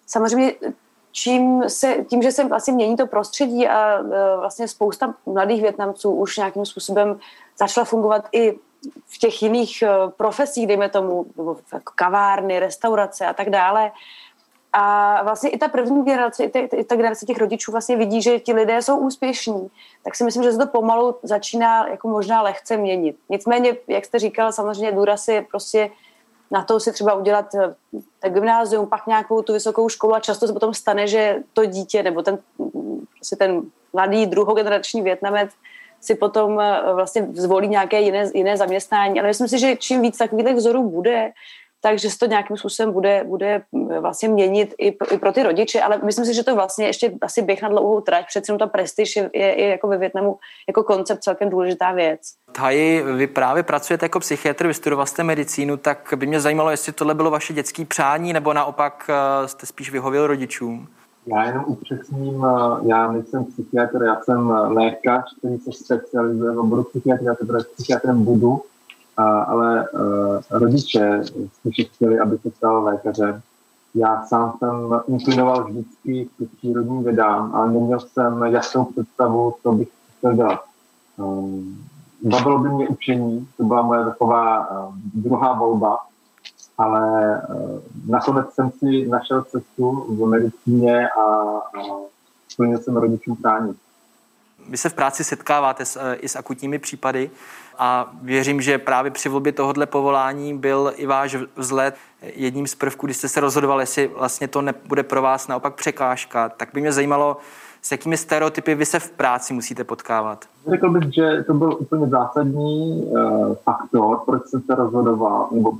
samozřejmě 0.07 0.53
čím 1.13 1.65
se, 1.69 1.97
tím, 2.09 2.23
že 2.23 2.33
se 2.33 2.45
vlastně 2.45 2.75
mění 2.75 2.97
to 2.97 3.07
prostředí 3.07 3.69
a 3.69 3.99
e, 3.99 4.37
vlastně 4.37 4.69
spousta 4.69 5.15
mladých 5.27 5.63
Větnamců 5.63 6.11
už 6.11 6.37
nějakým 6.37 6.67
způsobem 6.67 7.19
začala 7.59 7.85
fungovat 7.85 8.29
i 8.33 8.59
v 9.07 9.19
těch 9.19 9.43
jiných 9.43 9.83
e, 9.83 9.89
profesích, 10.17 10.67
dejme 10.67 10.89
tomu, 10.89 11.27
jako 11.73 11.93
kavárny, 11.95 12.59
restaurace 12.59 13.27
a 13.27 13.33
tak 13.33 13.51
dále. 13.51 13.91
A 14.79 15.23
vlastně 15.23 15.51
i 15.51 15.59
ta 15.59 15.69
první 15.69 16.05
generace, 16.05 16.45
i, 16.45 16.59
i 16.59 16.85
ta 16.85 16.97
generace 16.97 17.27
těch 17.27 17.39
rodičů 17.39 17.73
vlastně 17.73 17.97
vidí, 17.97 18.23
že 18.23 18.41
ti 18.41 18.53
lidé 18.53 18.83
jsou 18.83 18.97
úspěšní. 18.97 19.69
Tak 20.05 20.15
si 20.15 20.25
myslím, 20.25 20.43
že 20.43 20.53
se 20.53 20.59
to 20.59 20.67
pomalu 20.67 21.17
začíná 21.23 21.89
jako 21.89 22.09
možná 22.09 22.43
lehce 22.43 22.77
měnit. 22.77 23.17
Nicméně, 23.29 23.77
jak 23.89 24.05
jste 24.05 24.19
říkal, 24.19 24.53
samozřejmě 24.53 24.93
důraz 24.93 25.29
je 25.29 25.43
prostě 25.43 25.91
na 26.51 26.65
to 26.65 26.81
si 26.81 26.93
třeba 26.93 27.15
udělat 27.15 27.55
eh, 27.55 27.75
tak 28.21 28.33
gymnázium, 28.33 28.87
pak 28.87 29.07
nějakou 29.07 29.43
tu 29.43 29.53
vysokou 29.53 29.89
školu 29.89 30.15
a 30.15 30.21
často 30.21 30.47
se 30.47 30.53
potom 30.53 30.75
stane, 30.75 31.09
že 31.09 31.37
to 31.53 31.65
dítě 31.65 32.03
nebo 32.03 32.23
ten, 32.23 32.39
prostě 33.15 33.37
ten 33.37 33.63
mladý 33.93 34.27
druhogenerační 34.27 35.03
Větnamec 35.03 35.51
si 36.01 36.15
potom 36.15 36.61
eh, 36.61 36.81
vlastně 36.95 37.29
zvolí 37.33 37.69
nějaké 37.69 38.01
jiné, 38.01 38.31
jiné 38.35 38.57
zaměstnání. 38.57 39.21
Ale 39.21 39.29
myslím 39.29 39.49
si, 39.49 39.59
že 39.59 39.77
čím 39.77 40.03
víc 40.03 40.19
takových 40.19 40.55
vzorů 40.55 40.91
bude, 40.91 41.33
takže 41.81 42.11
se 42.11 42.19
to 42.19 42.27
nějakým 42.27 42.57
způsobem 42.57 42.93
bude, 42.93 43.25
bude 43.27 43.63
mm, 43.73 43.89
vlastně 44.01 44.29
měnit 44.29 44.75
i 44.79 44.93
pro, 44.93 45.15
i 45.15 45.19
pro 45.19 45.33
ty 45.33 45.43
rodiče, 45.43 45.81
ale 45.81 46.01
myslím 46.05 46.25
si, 46.25 46.35
že 46.35 46.45
to 46.45 46.55
vlastně 46.55 46.87
ještě 46.87 47.13
asi 47.23 47.43
běh 47.43 47.63
na 47.63 47.69
dlouhou 47.69 48.01
trať, 48.01 48.27
přece 48.27 48.53
jenom 48.53 48.59
ta 48.59 48.67
prestiž 48.67 49.17
je, 49.17 49.31
je, 49.35 49.61
je 49.61 49.69
jako 49.69 49.89
ve 49.89 49.99
Větnamu 49.99 50.39
jako 50.69 50.83
koncept 50.83 51.23
celkem 51.23 51.51
důležitá 51.51 51.93
věc. 51.93 52.21
Taji, 52.53 53.03
vy 53.03 53.27
právě 53.27 53.63
pracujete 53.63 54.05
jako 54.05 54.21
psychiatr, 54.21 54.67
vystudoval 54.67 55.07
jste 55.07 55.25
medicínu, 55.25 55.77
tak 55.77 56.15
by 56.17 56.27
mě 56.27 56.41
zajímalo, 56.41 56.71
jestli 56.71 56.93
tohle 56.93 57.15
bylo 57.15 57.31
vaše 57.31 57.53
dětské 57.53 57.85
přání, 57.85 58.33
nebo 58.33 58.53
naopak 58.53 59.11
eh, 59.11 59.49
jste 59.49 59.67
spíš 59.67 59.91
vyhověl 59.91 60.27
rodičům? 60.27 60.89
Já 61.27 61.45
jenom 61.45 61.65
upřesním, 61.67 62.45
eh, 62.45 62.89
já 62.89 63.13
nejsem 63.13 63.45
psychiatr, 63.45 64.03
já 64.03 64.21
jsem 64.21 64.49
lékař, 64.51 65.25
který 65.39 65.59
se 65.59 65.73
specializuje 65.73 66.53
v 66.53 66.59
oboru 66.59 66.85
psychiatrie, 66.85 67.29
já 67.29 67.35
teprve 67.35 67.59
psychiatrem 67.75 68.25
budu, 68.25 68.63
ale 69.23 69.89
uh, 69.89 70.39
rodiče 70.51 71.23
spíše 71.55 71.85
chtěli, 71.85 72.19
aby 72.19 72.39
se 72.39 72.51
stal 72.51 72.85
lékařem. 72.85 73.41
Já 73.95 74.23
sám 74.27 74.57
jsem 74.59 75.01
inklinoval 75.09 75.65
vždycky 75.65 76.29
k 76.39 76.57
přírodním 76.57 77.05
vědám, 77.05 77.55
ale 77.55 77.73
neměl 77.73 78.01
jsem 78.01 78.43
jasnou 78.43 78.85
představu, 78.85 79.55
co 79.63 79.73
bych 79.73 79.89
chtěl 80.19 80.35
dělat. 80.35 80.61
Um, 81.17 81.85
bavilo 82.23 82.59
by 82.59 82.69
mě 82.69 82.89
učení, 82.89 83.49
to 83.57 83.65
byla 83.65 83.83
moje 83.83 84.05
taková 84.05 84.71
uh, 84.71 84.95
druhá 85.15 85.53
volba, 85.53 85.99
ale 86.79 87.43
uh, 87.49 87.81
nakonec 88.07 88.53
jsem 88.53 88.71
si 88.71 89.09
našel 89.09 89.43
cestu 89.43 90.07
v 90.09 90.27
medicíně 90.27 91.09
a 91.09 91.45
uh, 91.45 92.01
splnil 92.49 92.79
jsem 92.79 92.97
rodičům 92.97 93.37
přání. 93.37 93.75
Vy 94.69 94.77
se 94.77 94.89
v 94.89 94.95
práci 94.95 95.25
setkáváte 95.25 95.85
s, 95.85 96.15
i 96.15 96.29
s 96.29 96.37
akutními 96.37 96.79
případy 96.79 97.31
a 97.79 98.13
věřím, 98.23 98.61
že 98.61 98.79
právě 98.79 99.11
při 99.11 99.29
volbě 99.29 99.53
tohohle 99.53 99.87
povolání 99.87 100.59
byl 100.59 100.93
i 100.97 101.07
váš 101.07 101.37
vzhled 101.57 101.97
jedním 102.23 102.67
z 102.67 102.75
prvků, 102.75 103.07
kdy 103.07 103.15
jste 103.15 103.29
se 103.29 103.41
rozhodoval, 103.41 103.81
jestli 103.81 104.07
vlastně 104.07 104.49
to 104.49 104.63
nebude 104.63 105.03
pro 105.03 105.23
vás 105.23 105.49
naopak 105.49 105.75
překážka. 105.75 106.49
Tak 106.49 106.69
by 106.75 106.81
mě 106.81 106.93
zajímalo, 106.93 107.37
s 107.83 107.93
jakými 107.93 108.17
stereotypy 108.17 108.75
vy 108.75 108.87
se 108.87 108.99
v 108.99 109.11
práci 109.11 109.55
musíte 109.55 109.85
potkávat? 109.85 110.45
Řekl 110.71 110.91
bych, 110.91 111.15
že 111.15 111.45
to 111.47 111.55
byl 111.55 111.77
úplně 111.81 112.07
zásadní 112.07 113.05
uh, 113.05 113.55
faktor, 113.55 114.21
proč 114.27 114.47
jsem 114.47 114.63
se 114.63 114.75
rozhodoval, 114.75 115.49
nebo 115.53 115.73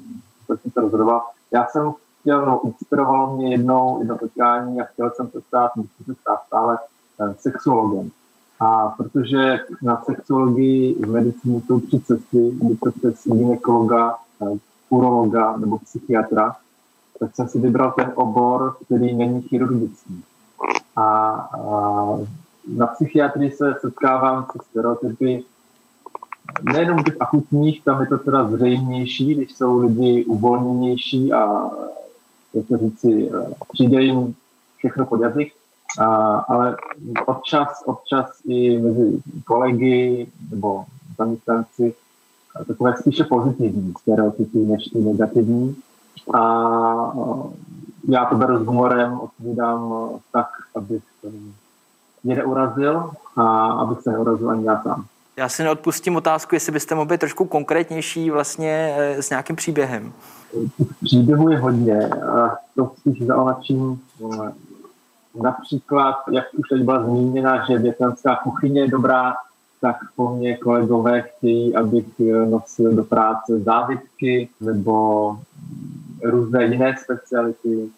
proč 0.47 0.61
jsem 0.61 0.71
se 0.71 0.81
rozhodoval. 0.81 1.23
Já 1.51 1.67
jsem 1.67 1.93
chtěl, 2.21 2.47
no, 2.47 2.61
inspirovalo 2.65 3.37
mě 3.37 3.51
jednou 3.51 3.99
jedno 3.99 4.19
potkání 4.19 4.81
a 4.81 4.85
chtěl 4.85 5.11
jsem 5.11 5.29
se 5.31 5.41
stát, 5.41 5.77
musím 5.77 6.05
se 6.07 6.15
stát 6.21 6.39
stále 6.47 6.79
uh, 7.19 7.33
sexuologem. 7.39 8.11
A 8.61 8.89
protože 8.89 9.61
na 9.83 10.03
sexologii 10.05 10.95
v 10.95 11.11
medicíně 11.11 11.63
jsou 11.67 11.81
tři 11.81 12.01
cesty, 12.01 12.51
kdy 12.53 12.77
to 12.77 12.91
přes 12.91 13.25
gynekologa, 13.25 14.17
eh, 14.43 14.59
urologa 14.91 15.57
nebo 15.57 15.79
psychiatra, 15.79 16.57
tak 17.19 17.37
jsem 17.37 17.49
si 17.49 17.59
vybral 17.59 17.93
ten 17.97 18.13
obor, 18.15 18.77
který 18.85 19.15
není 19.15 19.43
chirurgický. 19.43 20.25
A, 20.97 21.31
a 21.31 22.19
na 22.69 22.87
psychiatrii 22.87 23.51
se 23.51 23.75
setkávám 23.81 24.47
se 24.53 24.59
stereotypy 24.71 25.45
nejenom 26.63 27.05
těch 27.05 27.17
akutních, 27.21 27.85
tam 27.85 28.01
je 28.01 28.07
to 28.07 28.19
teda 28.19 28.51
zřejmější, 28.51 29.35
když 29.35 29.53
jsou 29.53 29.79
lidi 29.79 30.25
uvolněnější 30.25 31.33
a 31.33 31.71
jak 32.55 32.67
to 32.69 32.77
říci, 32.77 33.31
eh, 33.35 33.55
přijde 33.73 34.03
jim 34.03 34.35
všechno 34.77 35.07
pod 35.07 35.21
jazyk, 35.21 35.53
a, 35.99 36.05
ale 36.49 36.77
občas, 37.27 37.83
občas 37.87 38.27
i 38.49 38.79
mezi 38.79 39.23
kolegy 39.45 40.27
nebo 40.51 40.85
zaměstnanci 41.19 41.95
takové 42.67 42.97
spíše 42.97 43.25
pozitivní 43.25 43.95
stereotypy 44.01 44.59
než 44.59 44.85
ty 44.85 44.99
negativní. 44.99 45.77
A 46.35 46.41
já 48.09 48.25
to 48.25 48.37
beru 48.37 48.65
s 48.65 48.67
humorem, 48.67 49.21
odpovídám 49.21 50.09
tak, 50.33 50.47
abych 50.75 51.03
mě 52.25 52.37
neurazil 52.37 53.11
a 53.37 53.67
abych 53.67 54.01
se 54.01 54.11
neurazil 54.11 54.51
ani 54.51 54.67
já 54.67 54.83
sám. 54.83 55.05
Já 55.37 55.49
si 55.49 55.63
neodpustím 55.63 56.17
otázku, 56.17 56.55
jestli 56.55 56.73
byste 56.73 56.95
mohli 56.95 57.09
být 57.09 57.21
trošku 57.21 57.45
konkrétnější 57.45 58.31
vlastně 58.31 58.95
eh, 58.99 59.23
s 59.23 59.31
nějakým 59.31 59.57
příběhem. 59.57 60.13
Příběhu 61.05 61.51
je 61.51 61.59
hodně. 61.59 62.11
To 62.77 62.93
spíš 62.99 63.27
zaonačím 63.27 64.01
například, 65.43 66.17
jak 66.33 66.45
už 66.55 66.69
teď 66.69 66.83
byla 66.83 67.03
zmíněna, 67.03 67.67
že 67.67 67.79
větnamská 67.79 68.37
kuchyně 68.37 68.81
je 68.81 68.89
dobrá, 68.89 69.35
tak 69.81 69.97
po 70.17 70.37
mně 70.37 70.57
kolegové 70.57 71.23
chtějí, 71.23 71.77
abych 71.77 72.07
eh, 72.21 72.47
nosil 72.47 72.93
do 72.93 73.05
práce 73.05 73.59
závitky 73.59 74.49
nebo 74.61 75.37
různé 76.25 76.65
jiné 76.65 76.97
speciality. 77.05 77.89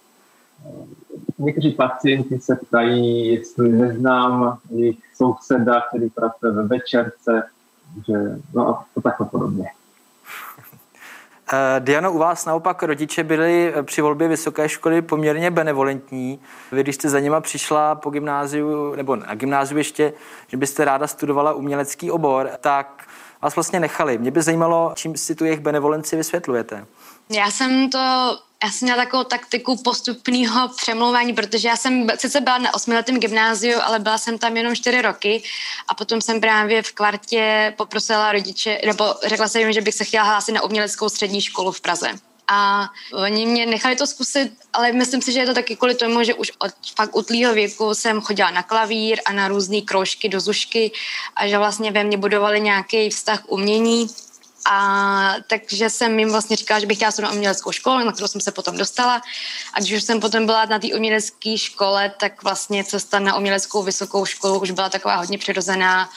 Někteří 1.39 1.71
pacienti 1.71 2.39
se 2.39 2.57
ptají, 2.57 3.29
jestli 3.35 3.69
neznám 3.69 4.59
jejich 4.71 4.99
souseda, 5.15 5.81
který 5.89 6.11
pracuje 6.11 6.53
ve 6.53 6.63
večerce, 6.63 7.43
že, 8.07 8.39
no 8.55 8.69
a 8.69 8.85
to 8.95 9.01
takhle 9.01 9.27
podobně. 9.27 9.67
Eh, 11.53 11.81
Diano, 11.81 12.13
u 12.13 12.19
vás 12.19 12.45
naopak 12.45 12.83
rodiče 12.83 13.25
byli 13.25 13.73
eh, 13.75 13.83
při 13.83 14.03
volbě 14.03 14.29
vysoké 14.29 14.69
školy 14.69 15.03
poměrně 15.03 15.51
benevolentní. 15.51 16.41
Vy, 16.73 16.83
když 16.83 16.95
jste 16.95 17.09
za 17.09 17.21
nima 17.21 17.41
přišla 17.41 17.95
po 17.95 18.11
gymnáziu, 18.11 18.95
nebo 18.97 19.17
na 19.17 19.35
gymnáziu 19.35 19.79
ještě, 19.79 20.13
že 20.49 20.57
byste 20.57 20.85
ráda 20.85 21.07
studovala 21.07 21.53
umělecký 21.53 22.11
obor, 22.11 22.51
tak 22.61 23.07
vás 23.43 23.55
vlastně 23.55 23.81
nechali. 23.81 24.19
Mě 24.19 24.31
by 24.31 24.43
zajímalo, 24.43 24.93
čím 24.95 25.17
si 25.17 25.35
tu 25.35 25.45
jejich 25.45 25.61
benevolenci 25.61 26.17
vysvětlujete. 26.17 26.87
Já 27.31 27.51
jsem 27.51 27.91
to 27.91 27.99
já 28.65 28.71
jsem 28.71 28.87
měla 28.87 29.05
takovou 29.05 29.25
taktiku 29.25 29.77
postupného 29.83 30.69
přemlouvání, 30.69 31.33
protože 31.33 31.69
já 31.69 31.77
jsem 31.77 32.07
sice 32.17 32.41
byla 32.41 32.59
na 32.59 32.75
osmiletém 32.75 33.21
gymnáziu, 33.21 33.79
ale 33.83 33.99
byla 33.99 34.19
jsem 34.19 34.39
tam 34.39 34.57
jenom 34.57 34.77
čtyři 34.77 35.03
roky 35.03 35.43
a 35.89 35.95
potom 35.95 36.21
jsem 36.21 36.41
právě 36.41 36.83
v 36.83 36.93
kvartě 36.93 37.75
poprosila 37.77 38.33
rodiče, 38.33 38.81
nebo 38.87 39.15
řekla 39.27 39.49
jsem 39.49 39.61
jim, 39.61 39.73
že 39.73 39.81
bych 39.81 39.95
se 39.95 40.05
chtěla 40.05 40.25
hlásit 40.25 40.53
na 40.53 40.63
uměleckou 40.63 41.09
střední 41.09 41.41
školu 41.41 41.73
v 41.73 41.81
Praze. 41.81 42.11
A 42.51 42.89
oni 43.13 43.47
mě 43.47 43.67
nechali 43.67 43.97
to 43.97 44.07
zkusit, 44.07 44.53
ale 44.73 44.93
myslím 44.93 45.23
si, 45.23 45.33
že 45.33 45.41
je 45.41 45.47
to 45.47 45.55
taky 45.55 45.77
kvůli 45.77 45.95
tomu, 45.95 46.25
že 46.25 46.35
už 46.35 46.53
od 46.59 46.71
fakt 46.97 47.17
utlýho 47.17 47.55
věku 47.55 47.95
jsem 47.95 48.21
chodila 48.21 48.51
na 48.51 48.63
klavír 48.63 49.21
a 49.27 49.33
na 49.33 49.49
různé 49.49 49.81
kroužky 49.81 50.29
do 50.29 50.41
zušky 50.41 50.93
a 51.37 51.49
že 51.49 51.59
vlastně 51.59 51.91
ve 51.91 52.05
mně 52.05 52.19
budovali 52.19 52.61
nějaký 52.61 53.11
vztah 53.11 53.43
umění 53.47 54.09
a 54.71 55.35
takže 55.47 55.91
jsem 55.91 56.19
jim 56.19 56.31
vlastně 56.31 56.57
říkala, 56.57 56.81
že 56.81 56.87
bych 56.87 56.97
chtěla 56.97 57.13
studovat 57.13 57.35
uměleckou 57.35 57.73
školu, 57.73 58.05
na 58.05 58.13
kterou 58.13 58.29
jsem 58.29 58.41
se 58.41 58.53
potom 58.53 58.77
dostala. 58.77 59.23
A 59.75 59.81
když 59.81 59.93
už 59.93 60.03
jsem 60.03 60.21
potom 60.21 60.47
byla 60.47 60.65
na 60.65 60.79
té 60.79 60.89
umělecké 60.95 61.59
škole, 61.59 62.13
tak 62.21 62.43
vlastně 62.43 62.85
cesta 62.85 63.19
na 63.19 63.37
uměleckou 63.37 63.83
vysokou 63.83 64.25
školu 64.25 64.61
už 64.61 64.71
byla 64.71 64.89
taková 64.89 65.17
hodně 65.17 65.39
přirozená 65.39 66.09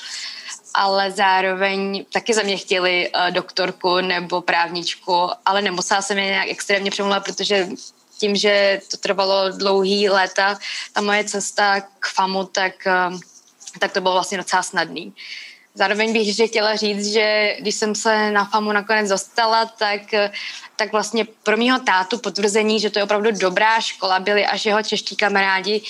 ale 0.74 1.12
zároveň 1.12 2.06
taky 2.14 2.34
za 2.34 2.42
mě 2.42 2.58
chtěli 2.58 3.10
uh, 3.10 3.32
doktorku 3.32 4.02
nebo 4.02 4.42
právničku, 4.42 5.30
ale 5.46 5.62
nemusela 5.62 6.02
jsem 6.02 6.18
je 6.18 6.26
nějak 6.26 6.48
extrémně 6.50 6.92
přemluvat, 6.92 7.24
protože 7.24 7.68
tím, 8.18 8.36
že 8.36 8.82
to 8.92 8.98
trvalo 8.98 9.50
dlouhý 9.50 10.10
léta, 10.10 10.60
ta 10.94 11.02
moje 11.02 11.24
cesta 11.24 11.82
k 11.82 12.08
FAMu, 12.08 12.44
tak, 12.44 12.74
uh, 12.86 13.20
tak 13.80 13.92
to 13.92 14.02
bylo 14.02 14.14
vlastně 14.14 14.38
docela 14.38 14.64
snadný. 14.64 15.14
Zároveň 15.76 16.14
bych 16.14 16.36
že 16.36 16.48
chtěla 16.48 16.76
říct, 16.76 17.06
že 17.06 17.56
když 17.60 17.76
jsem 17.76 17.96
se 17.96 18.32
na 18.32 18.46
FAMu 18.46 18.72
nakonec 18.72 19.10
dostala, 19.10 19.66
tak, 19.66 20.02
tak 20.76 20.92
vlastně 20.92 21.26
pro 21.44 21.58
mýho 21.58 21.80
tátu 21.80 22.18
potvrzení, 22.18 22.80
že 22.80 22.90
to 22.90 23.00
je 23.00 23.04
opravdu 23.04 23.32
dobrá 23.32 23.82
škola, 23.82 24.20
byli 24.20 24.46
až 24.46 24.66
jeho 24.66 24.84
čeští 24.84 25.16
kamarádi, 25.16 25.82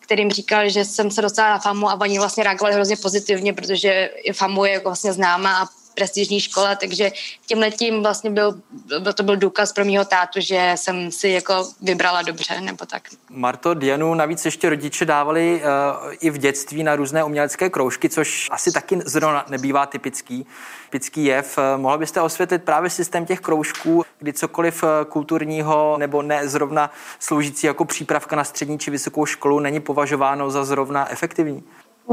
kterým 0.00 0.30
říkal, 0.30 0.68
že 0.68 0.84
jsem 0.84 1.10
se 1.10 1.22
dostala 1.22 1.50
na 1.50 1.58
FAMu 1.58 1.90
a 1.90 2.00
oni 2.00 2.18
vlastně 2.18 2.44
reagovali 2.44 2.74
hrozně 2.74 2.96
pozitivně, 2.96 3.52
protože 3.52 4.10
FAMu 4.32 4.64
je 4.64 4.72
jako 4.72 4.88
vlastně 4.88 5.12
známá 5.12 5.62
a 5.62 5.66
prestižní 5.98 6.40
škola, 6.40 6.74
takže 6.74 7.10
tím 7.46 7.58
letím 7.58 8.02
vlastně 8.02 8.30
byl, 8.30 8.60
byl, 9.00 9.12
to 9.12 9.22
byl 9.22 9.36
důkaz 9.36 9.72
pro 9.72 9.84
mýho 9.84 10.04
tátu, 10.04 10.40
že 10.40 10.72
jsem 10.74 11.10
si 11.10 11.28
jako 11.28 11.68
vybrala 11.82 12.22
dobře, 12.22 12.60
nebo 12.60 12.86
tak. 12.86 13.02
Marto, 13.30 13.74
Dianu 13.74 14.14
navíc 14.14 14.44
ještě 14.44 14.70
rodiče 14.70 15.04
dávali 15.04 15.62
uh, 15.62 16.14
i 16.20 16.30
v 16.30 16.38
dětství 16.38 16.82
na 16.82 16.96
různé 16.96 17.24
umělecké 17.24 17.70
kroužky, 17.70 18.08
což 18.08 18.48
asi 18.50 18.72
taky 18.72 18.98
zrovna 19.04 19.44
nebývá 19.48 19.86
typický, 19.86 20.46
typický 20.90 21.24
jev. 21.24 21.58
Uh, 21.58 21.80
mohla 21.80 21.98
byste 21.98 22.20
osvětlit 22.20 22.64
právě 22.64 22.90
systém 22.90 23.26
těch 23.26 23.40
kroužků, 23.40 24.04
kdy 24.18 24.32
cokoliv 24.32 24.82
uh, 24.82 24.88
kulturního 25.08 25.96
nebo 25.98 26.22
ne 26.22 26.48
zrovna 26.48 26.90
sloužící 27.18 27.66
jako 27.66 27.84
přípravka 27.84 28.36
na 28.36 28.44
střední 28.44 28.78
či 28.78 28.90
vysokou 28.90 29.26
školu 29.26 29.60
není 29.60 29.80
považováno 29.80 30.50
za 30.50 30.64
zrovna 30.64 31.10
efektivní? 31.12 31.64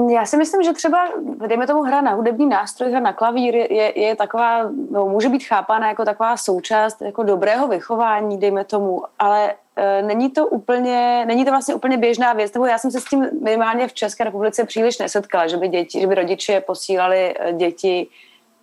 Já 0.09 0.25
si 0.25 0.37
myslím, 0.37 0.63
že 0.63 0.73
třeba, 0.73 1.07
dejme 1.47 1.67
tomu 1.67 1.81
hra 1.81 2.01
na 2.01 2.13
hudební 2.13 2.45
nástroj, 2.45 2.89
hra 2.89 2.99
na 2.99 3.13
klavír 3.13 3.55
je, 3.55 3.99
je 3.99 4.15
taková, 4.15 4.69
no, 4.91 5.05
může 5.05 5.29
být 5.29 5.43
chápána 5.43 5.87
jako 5.87 6.05
taková 6.05 6.37
součást 6.37 7.01
jako 7.01 7.23
dobrého 7.23 7.67
vychování, 7.67 8.37
dejme 8.37 8.63
tomu, 8.63 9.03
ale 9.19 9.53
e, 9.75 10.01
není 10.01 10.29
to 10.29 10.47
úplně, 10.47 11.25
není 11.27 11.45
to 11.45 11.51
vlastně 11.51 11.75
úplně 11.75 11.97
běžná 11.97 12.33
věc, 12.33 12.53
nebo 12.53 12.65
já 12.65 12.77
jsem 12.77 12.91
se 12.91 13.01
s 13.01 13.05
tím 13.05 13.27
minimálně 13.41 13.87
v 13.87 13.93
České 13.93 14.23
republice 14.23 14.65
příliš 14.65 14.97
nesetkala, 14.97 15.47
že 15.47 15.57
by, 15.57 15.67
děti, 15.67 16.01
že 16.01 16.07
by 16.07 16.15
rodiče 16.15 16.61
posílali 16.61 17.33
e, 17.39 17.53
děti 17.53 18.07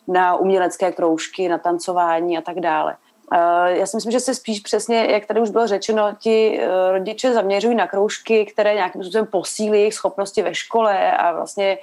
na 0.08 0.36
umělecké 0.36 0.92
kroužky, 0.92 1.48
na 1.48 1.58
tancování 1.58 2.38
a 2.38 2.40
tak 2.40 2.60
dále. 2.60 2.96
Eh, 3.34 3.78
já 3.78 3.86
si 3.86 3.96
myslím, 3.96 4.12
že 4.12 4.20
se 4.20 4.34
spíš 4.34 4.60
přesně, 4.60 5.06
jak 5.10 5.26
tady 5.26 5.40
už 5.40 5.50
bylo 5.50 5.66
řečeno, 5.66 6.16
ti 6.18 6.60
eh, 6.60 6.92
rodiče 6.92 7.34
zaměřují 7.34 7.76
na 7.76 7.86
kroužky, 7.86 8.46
které 8.46 8.74
nějakým 8.74 9.02
způsobem 9.02 9.26
posílí 9.26 9.78
jejich 9.78 9.94
schopnosti 9.94 10.42
ve 10.42 10.54
škole 10.54 11.12
a 11.12 11.32
vlastně, 11.32 11.78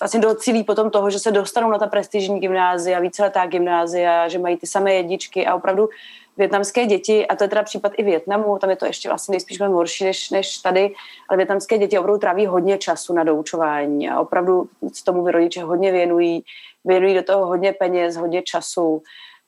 vlastně 0.00 0.20
docílí 0.20 0.64
potom 0.64 0.90
toho, 0.90 1.10
že 1.10 1.18
se 1.18 1.30
dostanou 1.30 1.70
na 1.70 1.78
ta 1.78 1.86
prestižní 1.86 2.40
gymnázia, 2.40 3.00
víceletá 3.00 3.46
gymnázia, 3.46 4.28
že 4.28 4.38
mají 4.38 4.56
ty 4.56 4.66
samé 4.66 4.94
jedničky 4.94 5.46
a 5.46 5.54
opravdu 5.54 5.88
větnamské 6.36 6.86
děti, 6.86 7.26
a 7.26 7.36
to 7.36 7.44
je 7.44 7.48
teda 7.48 7.62
případ 7.62 7.92
i 7.96 8.02
Větnamu, 8.02 8.58
tam 8.58 8.70
je 8.70 8.76
to 8.76 8.86
ještě 8.86 9.08
vlastně 9.08 9.32
nejspíš 9.32 9.58
mnohem 9.58 9.74
horší 9.74 10.04
než, 10.04 10.30
než 10.30 10.58
tady, 10.58 10.94
ale 11.28 11.36
větnamské 11.36 11.78
děti 11.78 11.98
opravdu 11.98 12.18
tráví 12.18 12.46
hodně 12.46 12.78
času 12.78 13.14
na 13.14 13.24
doučování 13.24 14.10
a 14.10 14.20
opravdu 14.20 14.68
tomu 15.04 15.30
rodiče 15.30 15.62
hodně 15.62 15.92
věnují, 15.92 16.44
věnují 16.84 17.14
do 17.14 17.22
toho 17.22 17.46
hodně 17.46 17.72
peněz, 17.72 18.16
hodně 18.16 18.42
času. 18.42 19.02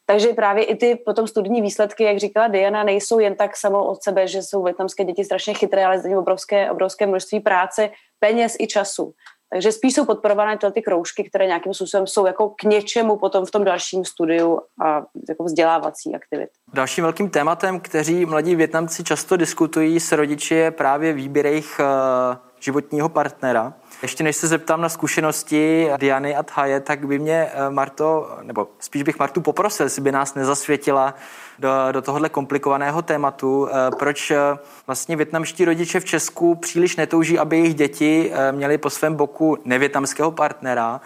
Takže 0.06 0.28
právě 0.28 0.64
i 0.64 0.76
ty 0.76 0.96
potom 1.04 1.26
studijní 1.26 1.62
výsledky, 1.62 2.04
jak 2.04 2.18
říkala 2.18 2.48
Diana, 2.48 2.84
nejsou 2.84 3.18
jen 3.18 3.34
tak 3.34 3.56
samo 3.56 3.86
od 3.86 4.02
sebe, 4.02 4.28
že 4.28 4.42
jsou 4.42 4.62
větnamské 4.62 5.04
děti 5.04 5.24
strašně 5.24 5.54
chytré, 5.54 5.86
ale 5.86 5.98
zde 5.98 6.18
obrovské, 6.18 6.70
obrovské 6.70 7.06
množství 7.06 7.40
práce, 7.40 7.90
peněz 8.18 8.56
i 8.60 8.66
času. 8.66 9.12
Takže 9.52 9.72
spíš 9.72 9.94
jsou 9.94 10.04
podporované 10.04 10.58
tyhle 10.58 10.72
ty 10.72 10.82
kroužky, 10.82 11.24
které 11.24 11.46
nějakým 11.46 11.74
způsobem 11.74 12.06
jsou 12.06 12.26
jako 12.26 12.48
k 12.48 12.62
něčemu 12.62 13.16
potom 13.16 13.46
v 13.46 13.50
tom 13.50 13.64
dalším 13.64 14.04
studiu 14.04 14.60
a 14.84 15.02
jako 15.28 15.44
vzdělávací 15.44 16.14
aktivit. 16.14 16.48
Dalším 16.74 17.04
velkým 17.04 17.30
tématem, 17.30 17.80
kteří 17.80 18.26
mladí 18.26 18.56
Větnamci 18.56 19.04
často 19.04 19.36
diskutují 19.36 20.00
s 20.00 20.12
rodiči, 20.12 20.54
je 20.54 20.70
právě 20.70 21.12
výběr 21.12 21.46
jejich 21.46 21.80
eh, 21.80 22.45
životního 22.60 23.08
partnera. 23.08 23.72
Ještě 24.02 24.24
než 24.24 24.36
se 24.36 24.48
zeptám 24.48 24.80
na 24.80 24.88
zkušenosti 24.88 25.90
Diany 25.96 26.36
a 26.36 26.42
Thaje, 26.42 26.80
tak 26.80 27.06
by 27.06 27.18
mě 27.18 27.48
eh, 27.52 27.70
Marto, 27.70 28.38
nebo 28.42 28.68
spíš 28.78 29.02
bych 29.02 29.18
Martu 29.18 29.40
poprosil, 29.40 29.86
jestli 29.86 30.02
by 30.02 30.12
nás 30.12 30.34
nezasvětila 30.34 31.14
do, 31.58 31.70
do 31.92 32.02
tohohle 32.02 32.28
komplikovaného 32.28 33.02
tématu. 33.02 33.68
Eh, 33.68 33.90
proč 33.98 34.30
eh, 34.30 34.38
vlastně 34.86 35.16
větnamští 35.16 35.64
rodiče 35.64 36.00
v 36.00 36.04
Česku 36.04 36.54
příliš 36.54 36.96
netouží, 36.96 37.38
aby 37.38 37.58
jejich 37.58 37.74
děti 37.74 38.32
měli 38.50 38.78
po 38.78 38.90
svém 38.90 39.14
boku 39.14 39.58
nevětnamského 39.64 40.30
partnera, 40.30 41.00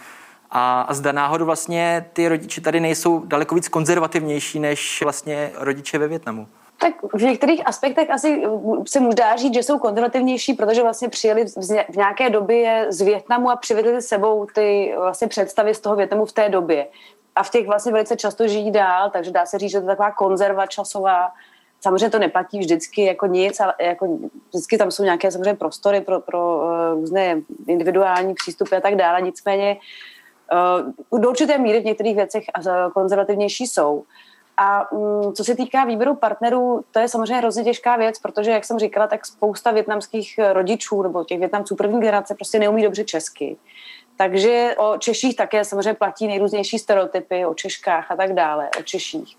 a, 0.51 0.81
a 0.81 0.95
zda 0.95 1.13
náhodou 1.13 1.45
vlastně 1.45 2.07
ty 2.13 2.29
rodiče 2.29 2.61
tady 2.61 2.81
nejsou 2.81 3.27
daleko 3.27 3.55
víc 3.55 3.69
konzervativnější 3.69 4.61
než 4.61 5.03
vlastně 5.03 5.53
rodiče 5.57 5.99
ve 5.99 6.09
Větnamu. 6.09 6.49
Tak 6.83 6.95
v 7.15 7.23
některých 7.23 7.67
aspektech 7.67 8.11
asi 8.11 8.43
se 8.89 9.01
mu 9.01 9.15
dá 9.15 9.37
říct, 9.37 9.55
že 9.55 9.63
jsou 9.63 9.79
konzervativnější, 9.79 10.55
protože 10.55 10.83
vlastně 10.83 11.09
přijeli 11.09 11.45
v 11.89 11.97
nějaké 11.97 12.31
době 12.31 12.87
z 12.89 13.01
Větnamu 13.01 13.51
a 13.51 13.57
přivedli 13.57 14.03
sebou 14.03 14.47
ty 14.55 14.95
vlastně 14.97 15.29
představy 15.29 15.75
z 15.75 15.81
toho 15.81 15.97
Větnamu 15.97 16.25
v 16.25 16.33
té 16.33 16.49
době. 16.49 16.87
A 17.37 17.43
v 17.43 17.51
těch 17.51 17.67
vlastně 17.67 17.93
velice 17.93 18.17
často 18.17 18.49
žijí 18.49 18.71
dál, 18.71 19.11
takže 19.11 19.31
dá 19.31 19.47
se 19.47 19.59
říct, 19.59 19.71
že 19.71 19.79
to 19.81 19.85
je 19.85 19.89
taková 19.89 20.11
konzerva 20.11 20.67
časová. 20.67 21.29
Samozřejmě 21.81 22.11
to 22.11 22.19
neplatí 22.19 22.59
vždycky 22.59 23.05
jako 23.05 23.27
nic, 23.27 23.61
ale 23.61 23.75
jako 23.81 24.19
vždycky 24.49 24.79
tam 24.79 24.91
jsou 24.91 25.05
nějaké 25.05 25.31
samozřejmě 25.31 25.55
prostory 25.55 26.01
pro, 26.01 26.21
pro 26.21 26.57
uh, 26.57 27.01
různé 27.01 27.41
individuální 27.67 28.35
přístupy 28.35 28.77
a 28.77 28.81
tak 28.81 28.95
dále. 28.97 29.23
Nicméně 29.23 29.77
uh, 31.13 31.21
do 31.21 31.31
určité 31.31 31.59
míry 31.59 31.81
v 31.81 31.85
některých 31.85 32.17
věcech 32.17 32.45
konzervativnější 32.95 33.67
jsou. 33.67 34.05
A 34.63 34.89
co 35.35 35.45
se 35.45 35.55
týká 35.55 35.85
výběru 35.85 36.15
partnerů, 36.15 36.85
to 36.91 36.99
je 36.99 37.09
samozřejmě 37.09 37.37
hrozně 37.37 37.65
těžká 37.65 37.97
věc, 37.97 38.19
protože, 38.19 38.51
jak 38.51 38.65
jsem 38.65 38.79
říkala, 38.79 39.07
tak 39.07 39.27
spousta 39.27 39.71
větnamských 39.71 40.41
rodičů 40.53 41.03
nebo 41.03 41.25
těch 41.25 41.39
větnamců 41.39 41.77
první 41.77 42.01
generace 42.01 42.35
prostě 42.35 42.59
neumí 42.59 42.83
dobře 42.83 43.05
česky. 43.05 43.57
Takže 44.17 44.75
o 44.79 44.99
Češích 44.99 45.37
také 45.37 45.65
samozřejmě 45.65 45.95
platí 45.95 46.27
nejrůznější 46.27 46.79
stereotypy, 46.79 47.47
o 47.47 47.55
Češkách 47.55 48.11
a 48.11 48.17
tak 48.17 48.33
dále, 48.35 48.71
o 48.81 48.83
Češích. 48.83 49.37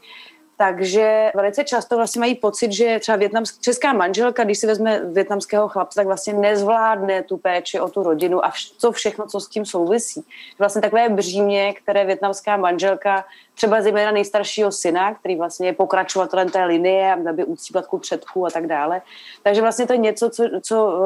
Takže 0.61 1.31
velice 1.35 1.63
často 1.63 1.95
vlastně 1.95 2.19
mají 2.19 2.35
pocit, 2.35 2.71
že 2.71 2.99
třeba 2.99 3.15
větnamská, 3.15 3.57
česká 3.61 3.93
manželka, 3.93 4.43
když 4.43 4.59
si 4.59 4.67
vezme 4.67 5.01
větnamského 5.05 5.67
chlapce, 5.67 5.95
tak 5.95 6.07
vlastně 6.07 6.33
nezvládne 6.33 7.23
tu 7.23 7.37
péči 7.37 7.79
o 7.79 7.89
tu 7.89 8.03
rodinu 8.03 8.45
a 8.45 8.49
vš- 8.49 8.73
co 8.77 8.91
všechno, 8.91 9.25
co 9.27 9.39
s 9.39 9.47
tím 9.47 9.65
souvisí. 9.65 10.25
Vlastně 10.59 10.81
takové 10.81 11.09
břímě, 11.09 11.73
které 11.73 12.05
větnamská 12.05 12.57
manželka, 12.57 13.25
třeba 13.55 13.81
zejména 13.81 14.11
nejstaršího 14.11 14.71
syna, 14.71 15.13
který 15.13 15.35
vlastně 15.35 15.67
je 15.67 15.73
pokračovatelem 15.73 16.49
té 16.49 16.65
linie, 16.65 17.13
aby 17.29 17.45
uctívat 17.45 17.87
ku 17.87 17.97
předků 17.97 18.45
a 18.45 18.49
tak 18.49 18.67
dále. 18.67 19.01
Takže 19.43 19.61
vlastně 19.61 19.87
to 19.87 19.93
je 19.93 19.99
něco, 19.99 20.29
co, 20.29 20.43
co 20.61 21.01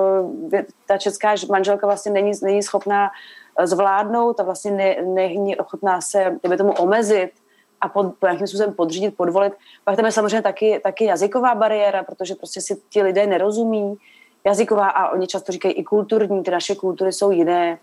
eh, 0.53 0.65
ta 0.85 0.97
česká 0.97 1.35
manželka 1.49 1.87
vlastně 1.87 2.11
není, 2.11 2.31
není 2.43 2.63
schopná 2.63 3.11
zvládnout 3.63 4.39
a 4.39 4.43
vlastně 4.43 4.71
ne, 4.71 4.95
není 5.01 5.55
ochotná 5.55 6.01
se, 6.01 6.39
tomu, 6.57 6.73
omezit 6.73 7.31
a 7.81 7.89
pod, 7.89 8.05
nějakým 8.23 8.47
způsobem 8.47 8.73
podřídit, 8.73 9.17
podvolit. 9.17 9.53
Pak 9.83 9.95
tam 9.95 10.05
je 10.05 10.11
samozřejmě 10.11 10.41
taky, 10.41 10.79
taky 10.83 11.05
jazyková 11.05 11.55
bariéra, 11.55 12.03
protože 12.03 12.35
prostě 12.35 12.61
si 12.61 12.81
ti 12.89 13.01
lidé 13.01 13.27
nerozumí. 13.27 13.95
Jazyková 14.45 14.87
a 14.87 15.09
oni 15.09 15.27
často 15.27 15.51
říkají 15.51 15.73
i 15.73 15.83
kulturní, 15.83 16.43
ty 16.43 16.51
naše 16.51 16.75
kultury 16.75 17.13
jsou 17.13 17.31
jiné 17.31 17.79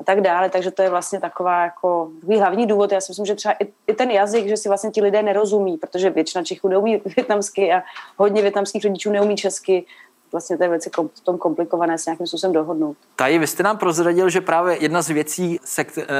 a 0.00 0.04
tak 0.04 0.20
dále, 0.20 0.50
takže 0.50 0.70
to 0.70 0.82
je 0.82 0.90
vlastně 0.90 1.20
taková 1.20 1.62
jako 1.62 2.10
hlavní 2.38 2.66
důvod. 2.66 2.92
Já 2.92 3.00
si 3.00 3.10
myslím, 3.10 3.26
že 3.26 3.34
třeba 3.34 3.54
i, 3.60 3.72
i 3.86 3.94
ten 3.94 4.10
jazyk, 4.10 4.48
že 4.48 4.56
si 4.56 4.68
vlastně 4.68 4.90
ti 4.90 5.02
lidé 5.02 5.22
nerozumí, 5.22 5.76
protože 5.76 6.10
většina 6.10 6.44
Čechů 6.44 6.68
neumí 6.68 7.02
větnamsky 7.16 7.72
a 7.72 7.82
hodně 8.16 8.42
větnamských 8.42 8.84
rodičů 8.84 9.10
neumí 9.10 9.36
česky, 9.36 9.86
vlastně 10.32 10.58
té 10.58 10.68
věci 10.68 10.90
v 11.14 11.20
tom 11.20 11.38
komplikované 11.38 11.98
se 11.98 12.10
nějakým 12.10 12.26
způsobem 12.26 12.52
dohodnout. 12.52 12.96
Tady 13.16 13.38
vy 13.38 13.46
jste 13.46 13.62
nám 13.62 13.78
prozradil, 13.78 14.28
že 14.28 14.40
právě 14.40 14.76
jedna 14.82 15.02
z 15.02 15.08
věcí, 15.08 15.60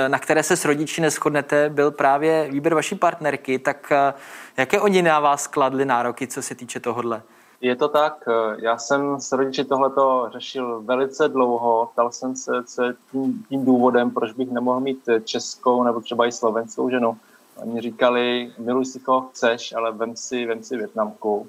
na 0.08 0.18
které 0.18 0.42
se 0.42 0.56
s 0.56 0.64
rodiči 0.64 1.00
neschodnete, 1.00 1.70
byl 1.70 1.90
právě 1.90 2.48
výběr 2.50 2.74
vaší 2.74 2.94
partnerky, 2.94 3.58
tak 3.58 3.92
eh, 3.92 4.14
jaké 4.56 4.80
oni 4.80 5.02
na 5.02 5.20
vás 5.20 5.46
kladli 5.46 5.84
nároky, 5.84 6.26
co 6.26 6.42
se 6.42 6.54
týče 6.54 6.80
tohohle? 6.80 7.22
Je 7.60 7.76
to 7.76 7.88
tak, 7.88 8.24
eh, 8.28 8.56
já 8.58 8.78
jsem 8.78 9.20
s 9.20 9.32
rodiči 9.32 9.64
tohleto 9.64 10.28
řešil 10.32 10.82
velice 10.82 11.28
dlouho, 11.28 11.88
ptal 11.92 12.12
jsem 12.12 12.36
se, 12.36 12.52
co 12.64 12.82
je 12.82 12.94
tím, 13.12 13.44
tím 13.48 13.64
důvodem, 13.64 14.10
proč 14.10 14.32
bych 14.32 14.50
nemohl 14.50 14.80
mít 14.80 15.08
českou 15.24 15.82
nebo 15.82 16.00
třeba 16.00 16.26
i 16.26 16.32
slovenskou 16.32 16.90
ženu. 16.90 17.16
Oni 17.56 17.80
říkali, 17.80 18.52
miluj 18.58 18.84
si 18.84 19.00
koho 19.00 19.20
chceš, 19.20 19.72
ale 19.72 19.92
vem 19.92 20.16
si, 20.16 20.46
vem 20.46 20.62
si 20.62 20.76
větnamku 20.76 21.48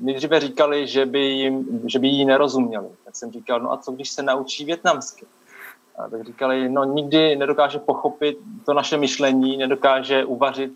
nejdříve 0.00 0.40
říkali, 0.40 0.86
že 0.86 1.06
by, 1.06 1.20
jim, 1.20 1.80
že 1.86 1.98
by 1.98 2.08
jí 2.08 2.24
nerozuměli. 2.24 2.88
Tak 3.04 3.16
jsem 3.16 3.32
říkal, 3.32 3.60
no 3.60 3.72
a 3.72 3.76
co 3.76 3.92
když 3.92 4.10
se 4.10 4.22
naučí 4.22 4.64
větnamsky? 4.64 5.26
A 5.98 6.08
tak 6.08 6.24
říkali, 6.24 6.68
no 6.68 6.84
nikdy 6.84 7.36
nedokáže 7.36 7.78
pochopit 7.78 8.38
to 8.66 8.74
naše 8.74 8.96
myšlení, 8.96 9.56
nedokáže 9.56 10.24
uvařit 10.24 10.72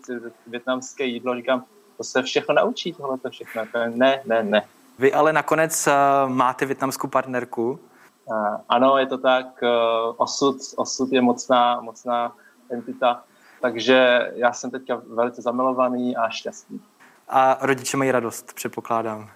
větnamské 0.47 1.03
jídlo. 1.03 1.35
Říkám, 1.35 1.63
to 1.97 2.03
se 2.03 2.23
všechno 2.23 2.55
naučí, 2.55 2.93
tohle 2.93 3.17
to 3.17 3.29
všechno. 3.29 3.61
Ne, 3.95 4.21
ne, 4.25 4.43
ne. 4.43 4.61
Vy 4.99 5.13
ale 5.13 5.33
nakonec 5.33 5.87
uh, 5.87 6.29
máte 6.29 6.65
větnamskou 6.65 7.07
partnerku? 7.07 7.79
Uh, 8.25 8.57
ano, 8.69 8.97
je 8.97 9.05
to 9.05 9.17
tak. 9.17 9.45
Uh, 9.61 9.69
osud, 10.17 10.57
osud 10.75 11.11
je 11.11 11.21
mocná, 11.21 11.81
mocná 11.81 12.35
entita. 12.69 13.23
Takže 13.61 14.31
já 14.35 14.53
jsem 14.53 14.71
teďka 14.71 15.01
velice 15.07 15.41
zamilovaný 15.41 16.15
a 16.15 16.29
šťastný 16.29 16.81
a 17.29 17.57
rodiče 17.61 17.97
mají 17.97 18.11
radost, 18.11 18.53
předpokládám. 18.53 19.29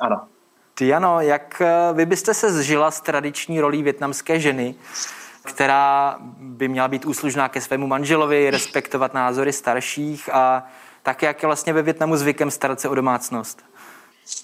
Ano. 0.00 0.26
Diano, 0.78 1.20
jak 1.20 1.60
eh, 1.60 1.92
vy 1.92 2.06
byste 2.06 2.34
se 2.34 2.52
zžila 2.52 2.90
s 2.90 3.00
tradiční 3.00 3.60
rolí 3.60 3.82
větnamské 3.82 4.40
ženy, 4.40 4.74
která 5.44 6.16
by 6.38 6.68
měla 6.68 6.88
být 6.88 7.04
úslužná 7.04 7.48
ke 7.48 7.60
svému 7.60 7.86
manželovi, 7.86 8.50
respektovat 8.50 9.14
názory 9.14 9.52
starších 9.52 10.34
a 10.34 10.66
tak, 11.02 11.22
jak 11.22 11.42
je 11.42 11.46
vlastně 11.46 11.72
ve 11.72 11.82
Větnamu 11.82 12.16
zvykem 12.16 12.50
starat 12.50 12.80
se 12.80 12.88
o 12.88 12.94
domácnost? 12.94 13.64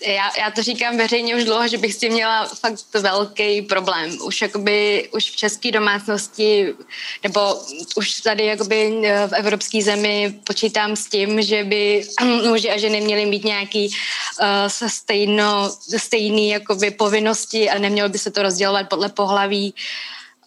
Já, 0.07 0.31
já 0.39 0.51
to 0.51 0.63
říkám 0.63 0.97
veřejně 0.97 1.37
už 1.37 1.45
dlouho, 1.45 1.69
že 1.69 1.79
bych 1.79 1.95
s 1.95 1.97
tím 1.97 2.13
měla 2.13 2.47
fakt 2.47 2.85
velký 2.95 3.63
problém. 3.63 4.19
Už 4.25 4.43
jakoby, 4.43 5.09
už 5.13 5.31
v 5.31 5.37
české 5.37 5.71
domácnosti, 5.73 6.75
nebo 7.23 7.61
už 7.97 8.21
tady 8.21 8.47
jakoby 8.47 8.91
v 9.27 9.33
evropské 9.33 9.83
zemi 9.83 10.41
počítám 10.45 10.97
s 10.97 11.07
tím, 11.07 11.43
že 11.43 11.65
by 11.65 12.05
muži 12.49 12.71
a 12.71 12.79
ženy 12.79 13.01
měly 13.01 13.27
mít 13.27 13.45
nějaký 13.45 13.89
uh, 13.89 14.47
stejno, 14.89 15.71
stejný 15.97 16.49
jakoby 16.49 16.91
povinnosti 16.91 17.71
a 17.71 17.79
nemělo 17.79 18.09
by 18.09 18.19
se 18.19 18.31
to 18.31 18.43
rozdělovat 18.43 18.89
podle 18.89 19.09
pohlaví. 19.09 19.75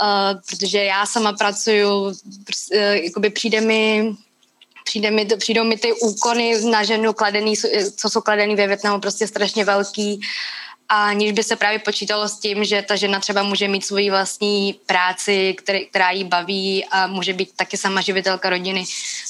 Uh, 0.02 0.42
protože 0.50 0.84
já 0.84 1.06
sama 1.06 1.34
pracuju, 1.34 1.90
uh, 2.06 2.14
jakoby 2.80 3.30
přijde 3.30 3.62
mi 3.62 4.16
přijde 4.88 5.12
mi, 5.12 5.26
přijdou 5.26 5.64
mi 5.64 5.78
ty 5.78 5.94
úkony 5.94 6.62
na 6.72 6.84
ženu 6.84 7.14
kladený, 7.14 7.54
co 7.96 8.10
jsou 8.10 8.22
kladený 8.22 8.56
ve 8.56 8.68
Větnamu, 8.68 9.00
prostě 9.00 9.28
strašně 9.28 9.66
velký 9.66 10.22
a 10.90 11.14
níž 11.14 11.32
by 11.32 11.44
se 11.44 11.56
právě 11.56 11.80
počítalo 11.80 12.28
s 12.28 12.40
tím, 12.40 12.64
že 12.64 12.82
ta 12.82 12.96
žena 12.96 13.20
třeba 13.20 13.44
může 13.44 13.68
mít 13.68 13.86
svoji 13.86 14.10
vlastní 14.10 14.80
práci, 14.86 15.54
který, 15.58 15.86
která 15.86 16.12
jí 16.12 16.24
baví 16.24 16.86
a 16.86 17.08
může 17.08 17.34
být 17.34 17.50
taky 17.56 17.78
sama 17.78 18.02
živitelka 18.02 18.50
rodiny. 18.50 18.86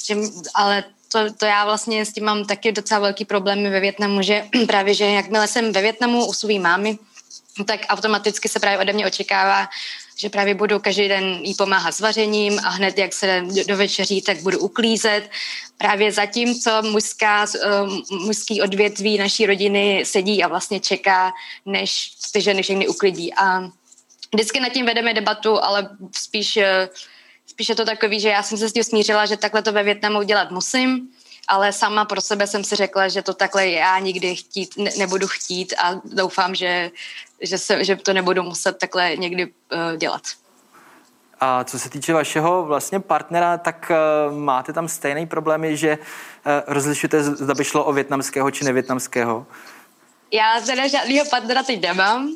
Že, 0.06 0.14
ale 0.54 0.84
to, 1.12 1.32
to 1.32 1.46
já 1.46 1.64
vlastně 1.64 2.04
s 2.04 2.12
tím 2.12 2.24
mám 2.24 2.44
taky 2.44 2.72
docela 2.72 3.00
velký 3.00 3.24
problémy 3.24 3.70
ve 3.70 3.80
Větnamu, 3.80 4.22
že 4.22 4.44
právě, 4.66 4.94
že 4.94 5.04
jakmile 5.04 5.48
jsem 5.48 5.72
ve 5.72 5.82
Větnamu 5.82 6.26
u 6.26 6.32
svý 6.32 6.58
mámy, 6.58 6.98
tak 7.66 7.80
automaticky 7.88 8.48
se 8.48 8.60
právě 8.60 8.78
ode 8.78 8.92
mě 8.92 9.06
očekává, 9.06 9.68
že 10.20 10.28
právě 10.28 10.54
budu 10.54 10.78
každý 10.78 11.08
den 11.08 11.40
jí 11.42 11.54
pomáhat 11.54 11.92
s 11.92 12.00
vařením 12.00 12.58
a 12.58 12.68
hned, 12.68 12.98
jak 12.98 13.12
se 13.12 13.44
do 13.66 13.76
večeří, 13.76 14.22
tak 14.22 14.42
budu 14.42 14.58
uklízet. 14.58 15.30
Právě 15.78 16.12
zatímco 16.12 16.82
mužská, 16.82 17.46
uh, 17.46 18.18
mužský 18.26 18.62
odvětví 18.62 19.18
naší 19.18 19.46
rodiny 19.46 20.02
sedí 20.06 20.44
a 20.44 20.48
vlastně 20.48 20.80
čeká, 20.80 21.32
než 21.66 22.10
ty 22.32 22.40
ženy 22.40 22.62
všechny 22.62 22.88
uklidí. 22.88 23.34
A 23.34 23.70
vždycky 24.34 24.60
nad 24.60 24.68
tím 24.68 24.86
vedeme 24.86 25.14
debatu, 25.14 25.64
ale 25.64 25.88
spíš, 26.16 26.56
uh, 26.56 26.62
spíš 27.46 27.68
je 27.68 27.74
to 27.74 27.84
takový, 27.84 28.20
že 28.20 28.28
já 28.28 28.42
jsem 28.42 28.58
se 28.58 28.68
s 28.68 28.72
tím 28.72 28.84
smířila, 28.84 29.26
že 29.26 29.36
takhle 29.36 29.62
to 29.62 29.72
ve 29.72 29.82
Větnamu 29.82 30.22
dělat 30.22 30.50
musím, 30.50 31.08
ale 31.48 31.72
sama 31.72 32.04
pro 32.04 32.20
sebe 32.20 32.46
jsem 32.46 32.64
si 32.64 32.76
řekla, 32.76 33.08
že 33.08 33.22
to 33.22 33.34
takhle 33.34 33.68
já 33.68 33.98
nikdy 33.98 34.36
chtít, 34.36 34.76
ne, 34.76 34.90
nebudu 34.98 35.26
chtít 35.28 35.74
a 35.78 36.00
doufám, 36.04 36.54
že 36.54 36.90
že, 37.40 37.58
se, 37.58 37.84
že 37.84 37.96
to 37.96 38.12
nebudu 38.12 38.42
muset 38.42 38.78
takhle 38.78 39.16
někdy 39.16 39.46
uh, 39.46 39.96
dělat. 39.96 40.22
A 41.40 41.64
co 41.64 41.78
se 41.78 41.90
týče 41.90 42.12
vašeho 42.12 42.64
vlastně 42.64 43.00
partnera, 43.00 43.58
tak 43.58 43.90
uh, 44.30 44.38
máte 44.38 44.72
tam 44.72 44.88
stejné 44.88 45.26
problémy, 45.26 45.76
že 45.76 45.98
uh, 45.98 46.52
rozlišujete, 46.66 47.22
zda 47.22 47.54
by 47.54 47.64
šlo 47.64 47.84
o 47.84 47.92
větnamského 47.92 48.50
či 48.50 48.64
nevětnamského? 48.64 49.46
Já 50.32 50.60
teda 50.66 50.88
žádného 50.88 51.26
partnera 51.30 51.62
teď 51.62 51.80
nemám, 51.80 52.32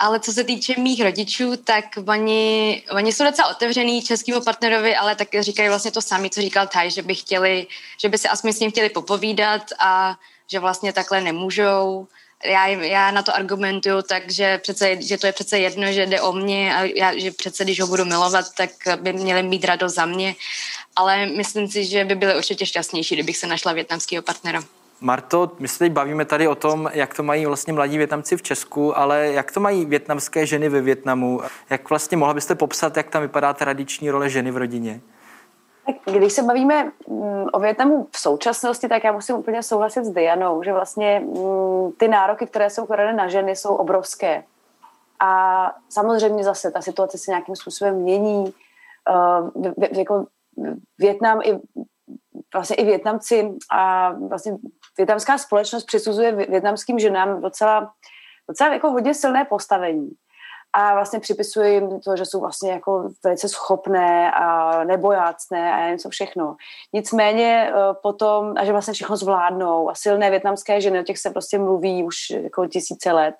ale 0.00 0.20
co 0.20 0.32
se 0.32 0.44
týče 0.44 0.74
mých 0.78 1.02
rodičů, 1.02 1.56
tak 1.56 1.84
oni, 2.08 2.82
oni 2.90 3.12
jsou 3.12 3.24
docela 3.24 3.48
otevřený 3.48 4.02
českému 4.02 4.40
partnerovi, 4.40 4.96
ale 4.96 5.16
tak 5.16 5.28
říkají 5.40 5.68
vlastně 5.68 5.90
to 5.90 6.02
sami, 6.02 6.30
co 6.30 6.40
říkal 6.40 6.66
Taj, 6.66 6.90
že 6.90 7.02
by 7.02 7.14
chtěli, 7.14 7.66
že 8.02 8.08
by 8.08 8.18
se 8.18 8.28
aspoň 8.28 8.52
s 8.52 8.60
ním 8.60 8.70
chtěli 8.70 8.88
popovídat 8.88 9.62
a 9.78 10.16
že 10.50 10.58
vlastně 10.58 10.92
takhle 10.92 11.20
nemůžou 11.20 12.06
já, 12.44 12.66
já 12.66 13.10
na 13.10 13.22
to 13.22 13.34
argumentuju 13.36 14.02
tak, 14.02 14.30
že, 14.30 14.58
přece, 14.58 15.02
že 15.02 15.18
to 15.18 15.26
je 15.26 15.32
přece 15.32 15.58
jedno, 15.58 15.92
že 15.92 16.06
jde 16.06 16.20
o 16.20 16.32
mě 16.32 16.74
a 16.76 16.84
já, 16.84 17.18
že 17.18 17.30
přece, 17.30 17.64
když 17.64 17.80
ho 17.80 17.86
budu 17.86 18.04
milovat, 18.04 18.54
tak 18.56 18.70
by 18.96 19.12
měli 19.12 19.42
mít 19.42 19.64
radost 19.64 19.94
za 19.94 20.06
mě. 20.06 20.34
Ale 20.96 21.26
myslím 21.26 21.68
si, 21.68 21.84
že 21.84 22.04
by 22.04 22.14
byly 22.14 22.36
určitě 22.36 22.66
šťastnější, 22.66 23.14
kdybych 23.14 23.36
se 23.36 23.46
našla 23.46 23.72
větnamského 23.72 24.22
partnera. 24.22 24.79
Marto, 25.00 25.50
my 25.58 25.68
se 25.68 25.78
teď 25.78 25.92
bavíme 25.92 26.24
tady 26.24 26.48
o 26.48 26.54
tom, 26.54 26.90
jak 26.92 27.14
to 27.14 27.22
mají 27.22 27.46
vlastně 27.46 27.72
mladí 27.72 27.98
Větnamci 27.98 28.36
v 28.36 28.42
Česku, 28.42 28.98
ale 28.98 29.26
jak 29.26 29.52
to 29.52 29.60
mají 29.60 29.84
větnamské 29.84 30.46
ženy 30.46 30.68
ve 30.68 30.80
Větnamu? 30.80 31.40
Jak 31.70 31.90
vlastně 31.90 32.16
mohla 32.16 32.34
byste 32.34 32.54
popsat, 32.54 32.96
jak 32.96 33.10
tam 33.10 33.22
vypadá 33.22 33.52
tradiční 33.52 34.10
role 34.10 34.28
ženy 34.28 34.50
v 34.50 34.56
rodině? 34.56 35.00
Tak 35.86 36.14
když 36.16 36.32
se 36.32 36.42
bavíme 36.42 36.92
mm, 37.08 37.46
o 37.52 37.60
Větnamu 37.60 38.08
v 38.10 38.18
současnosti, 38.18 38.88
tak 38.88 39.04
já 39.04 39.12
musím 39.12 39.36
úplně 39.36 39.62
souhlasit 39.62 40.04
s 40.04 40.10
Dianou, 40.10 40.62
že 40.62 40.72
vlastně 40.72 41.20
mm, 41.20 41.92
ty 41.92 42.08
nároky, 42.08 42.46
které 42.46 42.70
jsou 42.70 42.86
kladeny 42.86 43.12
na 43.12 43.28
ženy, 43.28 43.56
jsou 43.56 43.74
obrovské. 43.74 44.44
A 45.20 45.72
samozřejmě 45.88 46.44
zase 46.44 46.70
ta 46.70 46.82
situace 46.82 47.18
se 47.18 47.30
nějakým 47.30 47.56
způsobem 47.56 47.94
mění. 47.94 48.54
Jako 49.96 50.26
Větnam 50.98 51.40
i 51.44 51.58
vlastně 52.54 52.76
i 52.76 52.84
Větnamci 52.84 53.50
a 53.72 54.12
vlastně 54.12 54.52
větnamská 54.98 55.38
společnost 55.38 55.84
přisuzuje 55.84 56.32
větnamským 56.32 56.98
ženám 56.98 57.40
docela, 57.40 57.92
docela 58.48 58.72
jako 58.72 58.90
hodně 58.90 59.14
silné 59.14 59.44
postavení. 59.44 60.10
a 60.72 60.94
vlastně 60.94 61.20
připisuji 61.20 61.72
jim 61.72 62.00
to, 62.00 62.16
že 62.16 62.26
jsou 62.26 62.40
vlastně 62.40 62.72
jako 62.72 63.08
velice 63.24 63.48
schopné 63.48 64.32
a 64.32 64.84
nebojácné 64.84 65.72
a 65.72 65.78
já 65.78 65.84
nevím 65.84 65.98
co 65.98 66.08
všechno. 66.08 66.56
Nicméně 66.92 67.72
uh, 67.72 67.94
potom, 68.02 68.54
a 68.56 68.64
že 68.64 68.72
vlastně 68.72 68.94
všechno 68.94 69.16
zvládnou 69.16 69.90
a 69.90 69.94
silné 69.94 70.30
větnamské 70.30 70.80
ženy, 70.80 71.00
o 71.00 71.02
těch 71.02 71.18
se 71.18 71.30
prostě 71.30 71.58
mluví 71.58 72.04
už 72.04 72.16
jako 72.30 72.66
tisíce 72.66 73.12
let. 73.12 73.34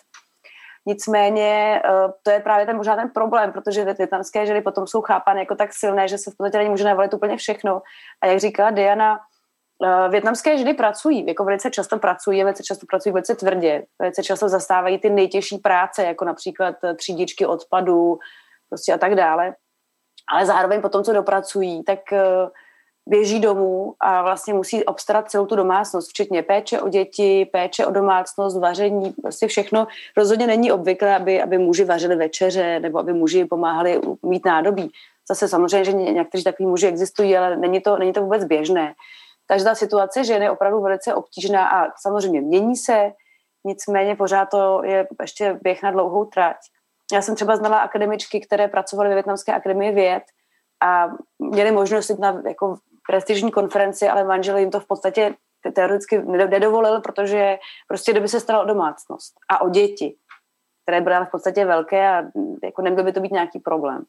Nicméně 0.87 1.83
uh, 1.85 2.11
to 2.23 2.31
je 2.31 2.40
právě 2.40 2.66
ten 2.66 2.77
možná 2.77 2.97
ten 2.97 3.11
problém, 3.11 3.53
protože 3.53 3.85
větnamské 3.85 4.47
ženy 4.47 4.62
potom 4.62 4.87
jsou 4.87 5.01
chápány 5.01 5.40
jako 5.40 5.55
tak 5.55 5.73
silné, 5.73 6.09
že 6.09 6.19
se 6.19 6.31
v 6.31 6.37
podstatě 6.37 6.59
není 6.59 6.71
může 6.71 6.85
navolit 6.85 7.14
úplně 7.14 7.37
všechno. 7.37 7.83
A 8.21 8.27
jak 8.27 8.40
říkala 8.40 8.71
Diana, 8.71 9.21
Uh, 9.83 10.11
větnamské 10.11 10.59
ženy 10.59 10.75
pracují, 10.75 11.27
jako 11.27 11.45
velice 11.45 11.71
často 11.71 11.99
pracují, 11.99 12.43
velice 12.43 12.62
často 12.62 12.87
pracují 12.87 13.12
velice 13.12 13.35
tvrdě, 13.35 13.85
velice 13.99 14.23
často 14.23 14.49
zastávají 14.49 14.99
ty 14.99 15.11
nejtěžší 15.11 15.59
práce, 15.59 16.05
jako 16.05 16.25
například 16.25 16.75
eh, 16.85 16.95
třídičky 16.95 17.47
odpadů 17.47 18.19
prostě 18.69 18.93
a 18.93 18.99
tak 18.99 19.14
dále. 19.14 19.55
Ale 20.33 20.47
zároveň 20.47 20.81
potom, 20.81 21.05
co 21.05 21.12
dopracují, 21.12 21.85
tak 21.85 21.99
běží 23.09 23.41
domů 23.41 23.95
a 24.01 24.23
vlastně 24.23 24.55
musí 24.55 24.85
obstarat 24.85 25.31
celou 25.31 25.47
tu 25.47 25.57
domácnost, 25.57 26.09
včetně 26.09 26.43
péče 26.43 26.81
o 26.81 26.89
děti, 26.89 27.49
péče 27.53 27.87
o 27.87 27.91
domácnost, 27.91 28.61
vaření, 28.61 29.11
prostě 29.23 29.47
všechno. 29.47 29.87
Rozhodně 30.17 30.47
není 30.47 30.73
obvyklé, 30.73 31.17
aby, 31.17 31.43
aby 31.43 31.59
muži 31.59 31.85
vařili 31.85 32.17
večeře 32.17 32.81
nebo 32.81 32.99
aby 32.99 33.13
muži 33.13 33.45
pomáhali 33.45 34.01
mít 34.23 34.45
nádobí. 34.47 34.91
Zase 35.29 35.49
samozřejmě, 35.49 35.85
že 35.85 35.93
někteří 35.93 36.45
takový 36.45 36.67
muži 36.67 36.87
existují, 36.87 37.37
ale 37.37 37.57
není 37.57 37.81
to, 37.81 37.97
není 37.97 38.13
to 38.13 38.23
vůbec 38.23 38.45
běžné. 38.45 38.95
Takže 39.47 39.65
ta 39.65 39.75
situace 39.75 40.25
ženy 40.25 40.45
je 40.45 40.51
opravdu 40.51 40.81
velice 40.81 41.15
obtížná 41.15 41.69
a 41.69 41.93
samozřejmě 42.03 42.41
mění 42.41 42.77
se, 42.77 43.13
nicméně 43.65 44.17
pořád 44.17 44.45
to 44.45 44.85
je 44.85 45.09
ještě 45.21 45.59
běh 45.63 45.83
na 45.83 45.91
dlouhou 45.91 46.25
trať. 46.25 46.57
Já 47.13 47.23
jsem 47.23 47.35
třeba 47.35 47.57
znala 47.57 47.79
akademičky, 47.79 48.41
které 48.41 48.69
pracovaly 48.69 49.09
ve 49.09 49.15
Větnamské 49.15 49.53
akademii 49.53 49.93
věd 49.93 50.23
a 50.83 51.09
měly 51.39 51.73
možnost 51.73 52.11
jít 52.11 52.19
na 52.19 52.43
jako 52.49 52.77
prestižní 53.11 53.51
konferenci, 53.51 54.09
ale 54.09 54.25
manžel 54.25 54.59
jim 54.59 54.70
to 54.70 54.81
v 54.81 54.87
podstatě 54.87 55.35
teoreticky 55.75 56.23
nedovolil, 56.23 57.01
protože 57.01 57.59
prostě 57.88 58.12
kdyby 58.12 58.29
se 58.29 58.40
staral 58.40 58.62
o 58.62 58.64
domácnost 58.64 59.35
a 59.49 59.61
o 59.61 59.68
děti, 59.68 60.14
které 60.83 61.01
byly 61.01 61.16
v 61.27 61.31
podstatě 61.31 61.64
velké 61.64 62.09
a 62.09 62.23
jako 62.62 62.83
neměl 62.83 63.05
by 63.05 63.12
to 63.12 63.20
být 63.20 63.33
nějaký 63.33 63.59
problém 63.59 64.05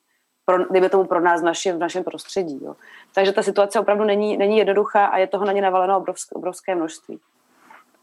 pro, 0.46 0.66
dejme 0.72 0.90
tomu 0.90 1.06
pro 1.06 1.20
nás 1.20 1.42
v, 1.42 1.44
naši, 1.44 1.72
v 1.72 1.78
našem 1.78 2.04
prostředí. 2.04 2.60
Jo. 2.64 2.76
Takže 3.16 3.32
ta 3.32 3.44
situace 3.44 3.80
opravdu 3.80 4.04
není, 4.04 4.38
není 4.38 4.58
jednoduchá 4.58 5.06
a 5.06 5.18
je 5.18 5.28
toho 5.28 5.46
na 5.46 5.52
ně 5.52 5.62
navaleno 5.62 5.98
obrovské, 5.98 6.36
obrovské 6.36 6.76
množství. 6.76 7.20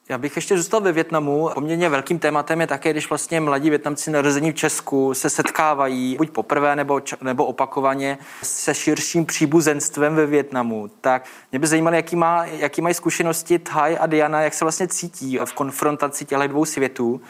Já 0.09 0.18
bych 0.18 0.37
ještě 0.37 0.57
zůstal 0.57 0.81
ve 0.81 0.92
Větnamu. 0.92 1.51
Poměrně 1.55 1.88
velkým 1.88 2.18
tématem 2.18 2.61
je 2.61 2.66
také, 2.66 2.90
když 2.90 3.09
vlastně 3.09 3.40
mladí 3.40 3.71
Větnamci 3.71 4.11
narození 4.11 4.53
v 4.53 4.55
Česku 4.55 5.14
se 5.14 5.31
setkávají 5.31 6.16
buď 6.16 6.31
poprvé 6.31 6.77
nebo, 6.77 7.01
nebo 7.23 7.47
opakovaně 7.47 8.18
se 8.42 8.75
širším 8.75 9.27
příbuzenstvem 9.27 10.14
ve 10.14 10.27
Větnamu. 10.27 10.88
Tak 11.01 11.27
mě 11.53 11.59
by 11.59 11.66
zajímalo, 11.66 11.97
jaký, 11.97 12.16
má, 12.16 12.44
jaký 12.44 12.81
mají 12.81 12.94
zkušenosti 12.94 13.59
Thai 13.59 13.99
a 13.99 14.07
Diana, 14.07 14.40
jak 14.40 14.55
se 14.55 14.64
vlastně 14.64 14.88
cítí 14.88 15.38
v 15.44 15.53
konfrontaci 15.53 16.25
těchto 16.25 16.47
dvou 16.47 16.64
světů. 16.64 17.21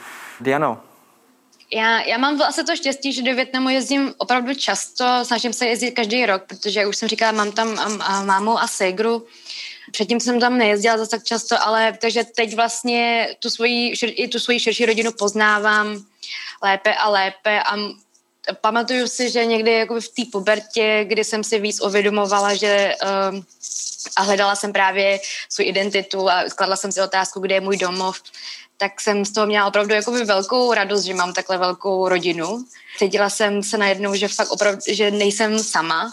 Diano, 0.41 0.81
já, 1.73 2.01
já 2.01 2.19
mám 2.19 2.39
vlastně 2.39 2.65
to 2.65 2.77
štěstí, 2.77 3.13
že 3.13 3.23
do 3.23 3.35
Větnamu 3.35 3.69
jezdím 3.69 4.15
opravdu 4.19 4.55
často, 4.55 5.05
snažím 5.23 5.53
se 5.53 5.67
jezdit 5.67 5.91
každý 5.91 6.27
rok, 6.27 6.43
protože 6.47 6.81
jak 6.81 6.89
už 6.89 6.97
jsem 6.97 7.09
říkala, 7.09 7.33
mám 7.33 7.53
tam 7.53 7.97
mámu 8.27 8.59
a 8.59 8.67
segru. 8.67 9.27
Předtím 9.93 10.21
jsem 10.21 10.41
tam 10.41 10.59
nejezdila 10.59 10.99
zase 10.99 11.11
tak 11.11 11.25
často, 11.25 11.57
ale 11.61 11.99
takže 12.01 12.25
teď 12.25 12.57
vlastně 12.57 13.29
tu 13.39 13.51
svoji, 13.51 13.93
i 14.03 14.29
tu 14.29 14.39
svoji 14.39 14.61
širší 14.61 14.87
rodinu 14.87 15.13
poznávám 15.13 16.05
lépe 16.63 16.95
a 16.95 17.09
lépe 17.09 17.63
a 17.63 17.77
pamatuju 18.61 19.09
si, 19.09 19.31
že 19.31 19.45
někdy 19.45 19.73
jako 19.73 20.01
v 20.01 20.09
té 20.09 20.23
pubertě, 20.33 21.05
kdy 21.09 21.25
jsem 21.25 21.45
si 21.45 21.59
víc 21.59 21.81
uvědomovala, 21.81 22.55
že 22.55 22.95
um, 23.31 23.45
a 24.17 24.23
hledala 24.23 24.57
jsem 24.57 24.73
právě 24.73 25.21
svou 25.49 25.65
identitu 25.65 26.31
a 26.31 26.49
skladla 26.49 26.77
jsem 26.77 26.93
si 26.93 27.01
otázku, 27.01 27.41
kde 27.41 27.55
je 27.55 27.61
můj 27.61 27.77
domov, 27.77 28.23
tak 28.77 29.01
jsem 29.01 29.25
z 29.25 29.33
toho 29.33 29.47
měla 29.47 29.67
opravdu 29.67 29.95
jakoby 29.95 30.25
velkou 30.25 30.75
radost, 30.75 31.05
že 31.05 31.15
mám 31.15 31.33
takhle 31.33 31.59
velkou 31.59 32.09
rodinu. 32.09 32.65
Cítila 32.99 33.31
jsem 33.31 33.63
se 33.63 33.79
najednou, 33.79 34.15
že 34.15 34.29
fakt 34.29 34.51
opravdu, 34.51 34.81
že 34.89 35.11
nejsem 35.11 35.59
sama, 35.59 36.13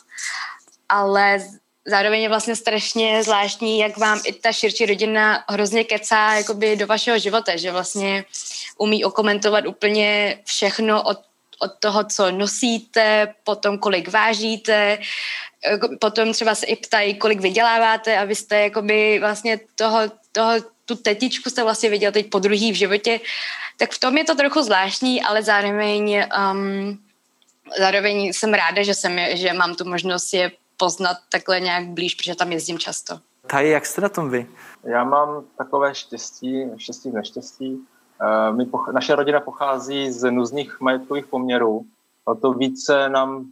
ale 0.90 1.40
zároveň 1.86 2.22
je 2.22 2.30
vlastně 2.30 2.56
strašně 2.56 3.24
zvláštní, 3.24 3.80
jak 3.80 3.98
vám 3.98 4.22
i 4.26 4.34
ta 4.34 4.52
širší 4.52 4.86
rodina 4.86 5.44
hrozně 5.50 5.84
kecá 5.84 6.34
jakoby 6.34 6.76
do 6.76 6.88
vašeho 6.88 7.20
života, 7.20 7.56
že 7.56 7.72
vlastně 7.72 8.26
umí 8.78 9.06
okomentovat 9.06 9.66
úplně 9.66 10.40
všechno 10.46 11.04
od 11.04 11.20
od 11.60 11.72
toho, 11.80 12.04
co 12.04 12.32
nosíte, 12.32 13.34
potom 13.44 13.78
kolik 13.78 14.08
vážíte, 14.08 14.98
potom 16.00 16.34
třeba 16.34 16.56
se 16.56 16.66
i 16.66 16.76
ptají, 16.76 17.16
kolik 17.16 17.40
vyděláváte 17.40 18.18
a 18.18 18.24
vy 18.24 18.36
jste 18.36 18.60
jakoby 18.62 19.20
vlastně 19.20 19.60
toho, 19.76 20.00
toho 20.32 20.52
tu 20.86 20.96
tetičku 20.96 21.50
jste 21.50 21.64
vlastně 21.64 21.90
viděl 21.90 22.12
teď 22.12 22.30
po 22.30 22.40
druhý 22.40 22.72
v 22.72 22.76
životě, 22.76 23.20
tak 23.78 23.92
v 23.92 24.00
tom 24.00 24.18
je 24.18 24.24
to 24.24 24.36
trochu 24.36 24.62
zvláštní, 24.62 25.22
ale 25.22 25.44
zároveň, 25.44 26.28
um, 26.52 27.00
zároveň 27.78 28.34
jsem 28.34 28.54
ráda, 28.54 28.84
že, 28.84 28.94
jsem, 28.94 29.20
že 29.34 29.54
mám 29.54 29.76
tu 29.76 29.86
možnost 29.86 30.34
je 30.34 30.52
poznat 30.78 31.18
takhle 31.32 31.60
nějak 31.60 31.88
blíž, 31.88 32.16
protože 32.16 32.36
tam 32.36 32.52
jezdím 32.52 32.80
často. 32.80 33.20
Tady, 33.48 33.70
jak 33.70 33.86
jste 33.86 34.02
na 34.02 34.10
tom 34.10 34.30
vy? 34.30 34.48
Já 34.84 35.04
mám 35.04 35.44
takové 35.58 35.96
štěstí, 35.96 36.64
štěstí 36.78 37.10
v 37.10 37.14
neštěstí. 37.14 37.74
Uh, 37.74 38.56
my 38.56 38.66
naše 38.94 39.16
rodina 39.16 39.40
pochází 39.40 40.12
z 40.12 40.32
nuzných 40.32 40.82
majetkových 40.82 41.26
poměrů. 41.26 41.86
O 42.26 42.36
to 42.36 42.54
více 42.54 43.10
nám 43.10 43.50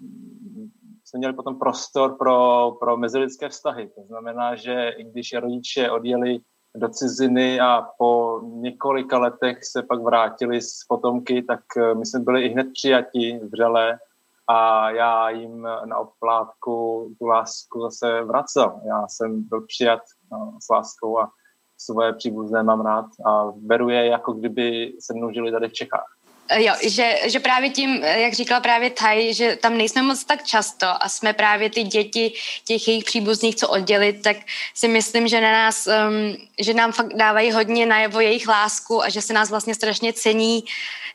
jsme 1.13 1.17
měli 1.17 1.33
potom 1.33 1.59
prostor 1.59 2.15
pro, 2.17 2.71
pro 2.79 2.97
mezilidské 2.97 3.49
vztahy. 3.49 3.89
To 3.95 4.01
znamená, 4.07 4.55
že 4.55 4.89
i 4.97 5.03
když 5.03 5.33
rodiče 5.33 5.91
odjeli 5.91 6.39
do 6.75 6.89
ciziny 6.89 7.59
a 7.59 7.87
po 7.97 8.41
několika 8.43 9.19
letech 9.19 9.57
se 9.65 9.83
pak 9.83 10.01
vrátili 10.01 10.61
s 10.61 10.85
potomky, 10.87 11.43
tak 11.43 11.59
eh, 11.77 11.95
my 11.95 12.05
jsme 12.05 12.19
byli 12.19 12.45
i 12.45 12.49
hned 12.49 12.67
přijati 12.73 13.39
vřele 13.51 13.99
a 14.47 14.89
já 14.89 15.29
jim 15.29 15.61
na 15.85 15.97
oplátku 15.97 17.07
tu 17.19 17.25
lásku 17.25 17.81
zase 17.81 18.23
vracel. 18.23 18.81
Já 18.87 19.07
jsem 19.07 19.43
byl 19.43 19.61
přijat 19.61 19.99
no, 20.31 20.57
s 20.61 20.69
láskou 20.69 21.19
a 21.19 21.31
svoje 21.77 22.13
příbuzné 22.13 22.63
mám 22.63 22.81
rád 22.81 23.05
a 23.25 23.51
beru 23.55 23.89
je, 23.89 24.05
jako 24.05 24.33
kdyby 24.33 24.93
se 24.99 25.13
mnou 25.13 25.31
žili 25.31 25.51
tady 25.51 25.69
v 25.69 25.73
Čechách. 25.73 26.22
Jo, 26.51 26.73
že, 26.83 27.19
že 27.25 27.39
právě 27.39 27.69
tím, 27.69 28.03
jak 28.03 28.33
říkala 28.33 28.59
právě 28.59 28.89
Taj, 28.89 29.33
že 29.33 29.55
tam 29.55 29.77
nejsme 29.77 30.01
moc 30.01 30.23
tak 30.23 30.43
často 30.43 30.87
a 31.03 31.09
jsme 31.09 31.33
právě 31.33 31.69
ty 31.69 31.83
děti 31.83 32.33
těch 32.65 32.87
jejich 32.87 33.03
příbuzných, 33.03 33.55
co 33.55 33.69
oddělit, 33.69 34.21
tak 34.21 34.37
si 34.73 34.87
myslím, 34.87 35.27
že 35.27 35.41
na 35.41 35.51
nás, 35.51 35.87
um, 35.87 36.37
že 36.59 36.73
nám 36.73 36.91
fakt 36.91 37.13
dávají 37.13 37.51
hodně 37.51 37.85
najevo 37.85 38.19
jejich 38.19 38.47
lásku 38.47 39.03
a 39.03 39.09
že 39.09 39.21
se 39.21 39.33
nás 39.33 39.49
vlastně 39.49 39.75
strašně 39.75 40.13
cení, 40.13 40.63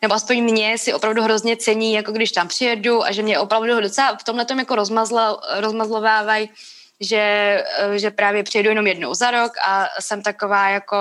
nebo 0.02 0.14
aspoň 0.14 0.42
mě 0.42 0.78
si 0.78 0.94
opravdu 0.94 1.22
hrozně 1.22 1.56
cení, 1.56 1.92
jako 1.92 2.12
když 2.12 2.32
tam 2.32 2.48
přijedu 2.48 3.04
a 3.04 3.12
že 3.12 3.22
mě 3.22 3.38
opravdu 3.38 3.80
docela 3.80 4.16
v 4.16 4.24
tomhle 4.24 4.44
tom 4.44 4.58
jako 4.58 4.74
rozmazlo, 4.74 5.40
rozmazlovávají, 5.56 6.50
že, 7.00 7.64
že 7.96 8.10
právě 8.10 8.42
přijedu 8.42 8.68
jenom 8.68 8.86
jednou 8.86 9.14
za 9.14 9.30
rok 9.30 9.52
a 9.66 9.88
jsem 10.00 10.22
taková 10.22 10.68
jako 10.68 10.96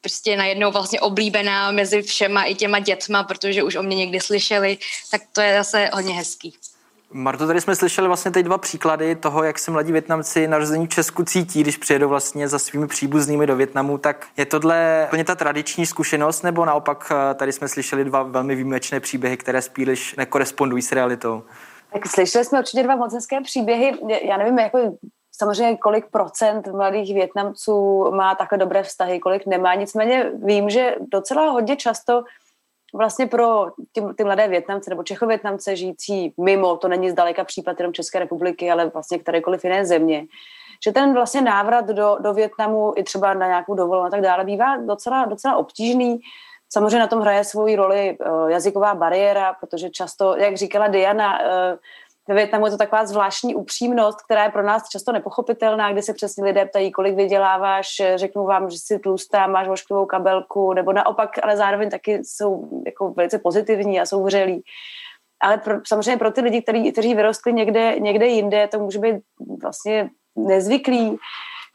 prostě 0.00 0.36
najednou 0.36 0.70
vlastně 0.70 1.00
oblíbená 1.00 1.70
mezi 1.70 2.02
všema 2.02 2.44
i 2.44 2.54
těma 2.54 2.78
dětma, 2.78 3.22
protože 3.22 3.62
už 3.62 3.76
o 3.76 3.82
mě 3.82 3.96
někdy 3.96 4.20
slyšeli, 4.20 4.78
tak 5.10 5.22
to 5.32 5.40
je 5.40 5.58
zase 5.58 5.90
hodně 5.92 6.14
hezký. 6.14 6.54
Marto, 7.12 7.46
tady 7.46 7.60
jsme 7.60 7.76
slyšeli 7.76 8.06
vlastně 8.06 8.30
teď 8.30 8.44
dva 8.44 8.58
příklady 8.58 9.16
toho, 9.16 9.44
jak 9.44 9.58
se 9.58 9.70
mladí 9.70 9.92
Větnamci 9.92 10.48
narození 10.48 10.86
v 10.86 10.90
Česku 10.90 11.24
cítí, 11.24 11.62
když 11.62 11.76
přijedou 11.76 12.08
vlastně 12.08 12.48
za 12.48 12.58
svými 12.58 12.86
příbuznými 12.86 13.46
do 13.46 13.56
Větnamu. 13.56 13.98
Tak 13.98 14.26
je 14.36 14.46
tohle 14.46 15.06
plně 15.10 15.24
ta 15.24 15.34
tradiční 15.34 15.86
zkušenost, 15.86 16.42
nebo 16.42 16.64
naopak 16.64 17.12
eh, 17.12 17.34
tady 17.34 17.52
jsme 17.52 17.68
slyšeli 17.68 18.04
dva 18.04 18.22
velmi 18.22 18.54
výjimečné 18.54 19.00
příběhy, 19.00 19.36
které 19.36 19.62
spíš 19.62 20.14
nekorespondují 20.16 20.82
s 20.82 20.92
realitou? 20.92 21.42
Tak 21.92 22.06
slyšeli 22.06 22.44
jsme 22.44 22.58
určitě 22.58 22.82
dva 22.82 22.96
moc 22.96 23.14
hezké 23.14 23.40
příběhy. 23.40 23.92
Já 24.28 24.36
nevím, 24.36 24.58
jako 24.58 24.78
samozřejmě 25.40 25.76
kolik 25.76 26.10
procent 26.10 26.68
mladých 26.68 27.14
Větnamců 27.14 28.10
má 28.10 28.34
takhle 28.34 28.58
dobré 28.58 28.82
vztahy, 28.82 29.20
kolik 29.20 29.46
nemá. 29.46 29.74
Nicméně 29.74 30.30
vím, 30.34 30.70
že 30.70 30.94
docela 31.12 31.50
hodně 31.50 31.76
často 31.76 32.22
vlastně 32.94 33.26
pro 33.26 33.66
ty, 33.92 34.02
ty 34.16 34.24
mladé 34.24 34.48
Větnamce 34.48 34.90
nebo 34.90 35.02
Čechovětnamce 35.02 35.76
žijící 35.76 36.34
mimo, 36.40 36.76
to 36.76 36.88
není 36.88 37.10
zdaleka 37.10 37.44
případ 37.44 37.80
jenom 37.80 37.92
České 37.92 38.18
republiky, 38.18 38.70
ale 38.70 38.86
vlastně 38.86 39.18
kterékoliv 39.18 39.64
jiné 39.64 39.86
země, 39.86 40.26
že 40.84 40.92
ten 40.92 41.14
vlastně 41.14 41.40
návrat 41.40 41.86
do, 41.86 42.16
do 42.20 42.34
Větnamu 42.34 42.92
i 42.96 43.02
třeba 43.02 43.34
na 43.34 43.46
nějakou 43.46 43.74
dovolenou 43.74 44.06
a 44.06 44.10
tak 44.10 44.20
dále 44.20 44.44
bývá 44.44 44.76
docela, 44.76 45.24
docela 45.24 45.56
obtížný. 45.56 46.20
Samozřejmě 46.72 46.98
na 46.98 47.06
tom 47.06 47.20
hraje 47.20 47.44
svou 47.44 47.76
roli 47.76 48.18
uh, 48.18 48.50
jazyková 48.50 48.94
bariéra, 48.94 49.56
protože 49.60 49.90
často, 49.90 50.36
jak 50.36 50.56
říkala 50.56 50.88
Diana, 50.88 51.38
uh, 51.40 51.78
ve 52.30 52.36
Větnamu 52.36 52.66
je 52.66 52.70
to 52.70 52.76
taková 52.76 53.06
zvláštní 53.06 53.54
upřímnost, 53.54 54.22
která 54.22 54.44
je 54.44 54.50
pro 54.50 54.62
nás 54.62 54.88
často 54.88 55.12
nepochopitelná, 55.12 55.92
kdy 55.92 56.02
se 56.02 56.14
přesně 56.14 56.44
lidé 56.44 56.64
ptají, 56.64 56.92
kolik 56.92 57.16
vyděláváš, 57.16 57.86
řeknu 58.14 58.44
vám, 58.44 58.70
že 58.70 58.78
jsi 58.78 58.98
tlustá, 58.98 59.46
máš 59.46 59.68
vošklivou 59.68 60.06
kabelku, 60.06 60.72
nebo 60.72 60.92
naopak, 60.92 61.30
ale 61.42 61.56
zároveň 61.56 61.90
taky 61.90 62.24
jsou 62.24 62.82
jako 62.86 63.10
velice 63.10 63.38
pozitivní 63.38 64.00
a 64.00 64.06
jsou 64.06 64.24
vřelí. 64.24 64.62
Ale 65.42 65.58
pro, 65.58 65.74
samozřejmě 65.86 66.16
pro 66.16 66.30
ty 66.30 66.40
lidi, 66.40 66.62
který, 66.62 66.92
kteří 66.92 67.14
vyrostli 67.14 67.52
někde, 67.52 67.98
někde 67.98 68.26
jinde, 68.26 68.68
to 68.68 68.78
může 68.78 68.98
být 68.98 69.16
vlastně 69.62 70.10
nezvyklý 70.36 71.18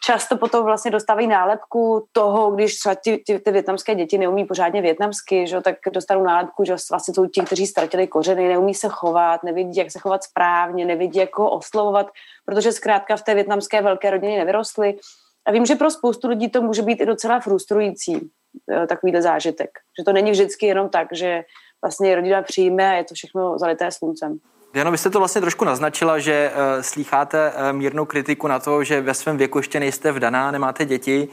často 0.04 0.38
potom 0.38 0.66
vlastně 0.66 0.92
dostávají 0.92 1.28
nálepku 1.28 2.08
toho, 2.12 2.52
když 2.52 2.78
třeba 2.78 2.96
ty, 2.96 3.24
ty, 3.26 3.40
ty 3.40 3.52
větnamské 3.52 3.96
děti 3.96 4.18
neumí 4.18 4.46
pořádně 4.46 4.82
větnamsky, 4.82 5.48
že, 5.48 5.62
tak 5.62 5.76
dostanou 5.94 6.24
nálepku, 6.24 6.64
že 6.64 6.76
vlastně 6.92 7.14
jsou 7.14 7.26
ti, 7.26 7.42
kteří 7.42 7.68
ztratili 7.68 8.08
kořeny, 8.08 8.48
neumí 8.48 8.74
se 8.74 8.88
chovat, 8.90 9.44
nevidí, 9.44 9.80
jak 9.80 9.92
se 9.92 10.00
chovat 10.00 10.24
správně, 10.24 10.86
nevidí, 10.86 11.20
jak 11.20 11.38
ho 11.38 11.50
oslovovat, 11.50 12.08
protože 12.46 12.72
zkrátka 12.72 13.16
v 13.16 13.22
té 13.22 13.36
větnamské 13.36 13.82
velké 13.82 14.12
rodině 14.12 14.38
nevyrostly. 14.38 14.98
A 15.46 15.52
vím, 15.52 15.66
že 15.66 15.76
pro 15.76 15.92
spoustu 15.92 16.28
lidí 16.28 16.50
to 16.50 16.62
může 16.62 16.82
být 16.82 17.02
i 17.02 17.06
docela 17.06 17.40
frustrující, 17.40 18.30
eh, 18.72 18.88
takovýhle 18.88 19.22
zážitek. 19.22 19.70
Že 20.00 20.04
to 20.04 20.14
není 20.14 20.32
vždycky 20.32 20.66
jenom 20.66 20.90
tak, 20.90 21.08
že 21.12 21.44
vlastně 21.84 22.16
rodina 22.16 22.42
přijme 22.42 22.90
a 22.90 22.94
je 22.94 23.04
to 23.04 23.16
všechno 23.16 23.60
zalité 23.60 23.92
sluncem. 23.92 24.40
Diano, 24.76 24.92
vy 24.92 24.98
jste 24.98 25.10
to 25.10 25.20
vlastně 25.20 25.42
trošku 25.42 25.66
naznačila, 25.66 26.20
že 26.20 26.52
uh, 26.52 26.82
slýcháte 26.82 27.52
uh, 27.52 27.78
mírnou 27.78 28.06
kritiku 28.06 28.48
na 28.48 28.60
to, 28.60 28.84
že 28.84 29.02
ve 29.02 29.14
svém 29.14 29.38
věku 29.38 29.60
ještě 29.60 29.80
nejste 29.80 30.12
vdaná, 30.12 30.52
nemáte 30.52 30.86
děti. 30.86 31.28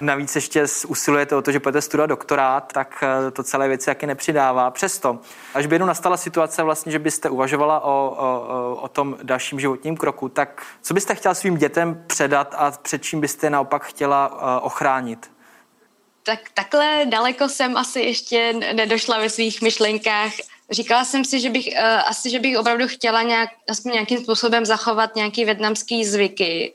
Navíc 0.00 0.34
ještě 0.34 0.64
usilujete 0.88 1.36
o 1.36 1.42
to, 1.42 1.52
že 1.52 1.58
budete 1.58 1.82
studovat 1.82 2.06
doktorát, 2.06 2.72
tak 2.72 3.04
uh, 3.24 3.30
to 3.30 3.42
celé 3.42 3.68
věci 3.68 3.90
jaký 3.90 4.06
nepřidává. 4.06 4.70
Přesto, 4.70 5.18
až 5.54 5.66
by 5.66 5.74
jednou 5.74 5.86
nastala 5.86 6.16
situace 6.16 6.62
vlastně, 6.62 6.92
že 6.92 6.98
byste 6.98 7.30
uvažovala 7.30 7.80
o, 7.80 8.16
o, 8.18 8.74
o 8.82 8.88
tom 8.88 9.16
dalším 9.22 9.60
životním 9.60 9.96
kroku, 9.96 10.28
tak 10.28 10.62
co 10.82 10.94
byste 10.94 11.14
chtěla 11.14 11.34
svým 11.34 11.56
dětem 11.56 12.04
předat 12.06 12.54
a 12.58 12.70
před 12.70 13.02
čím 13.02 13.20
byste 13.20 13.50
naopak 13.50 13.84
chtěla 13.84 14.28
uh, 14.28 14.66
ochránit? 14.66 15.30
Tak 16.22 16.38
takhle 16.54 17.04
daleko 17.06 17.48
jsem 17.48 17.76
asi 17.76 18.00
ještě 18.00 18.52
nedošla 18.52 19.18
ve 19.18 19.30
svých 19.30 19.62
myšlenkách 19.62 20.32
říkala 20.70 21.04
jsem 21.04 21.24
si, 21.24 21.40
že 21.40 21.50
bych 21.50 21.66
uh, 21.66 21.84
asi, 22.06 22.30
že 22.30 22.38
bych 22.38 22.58
opravdu 22.58 22.88
chtěla 22.88 23.22
nějak, 23.22 23.50
aspoň 23.70 23.92
nějakým 23.92 24.18
způsobem 24.18 24.66
zachovat 24.66 25.16
nějaký 25.16 25.44
větnamský 25.44 26.04
zvyky 26.04 26.72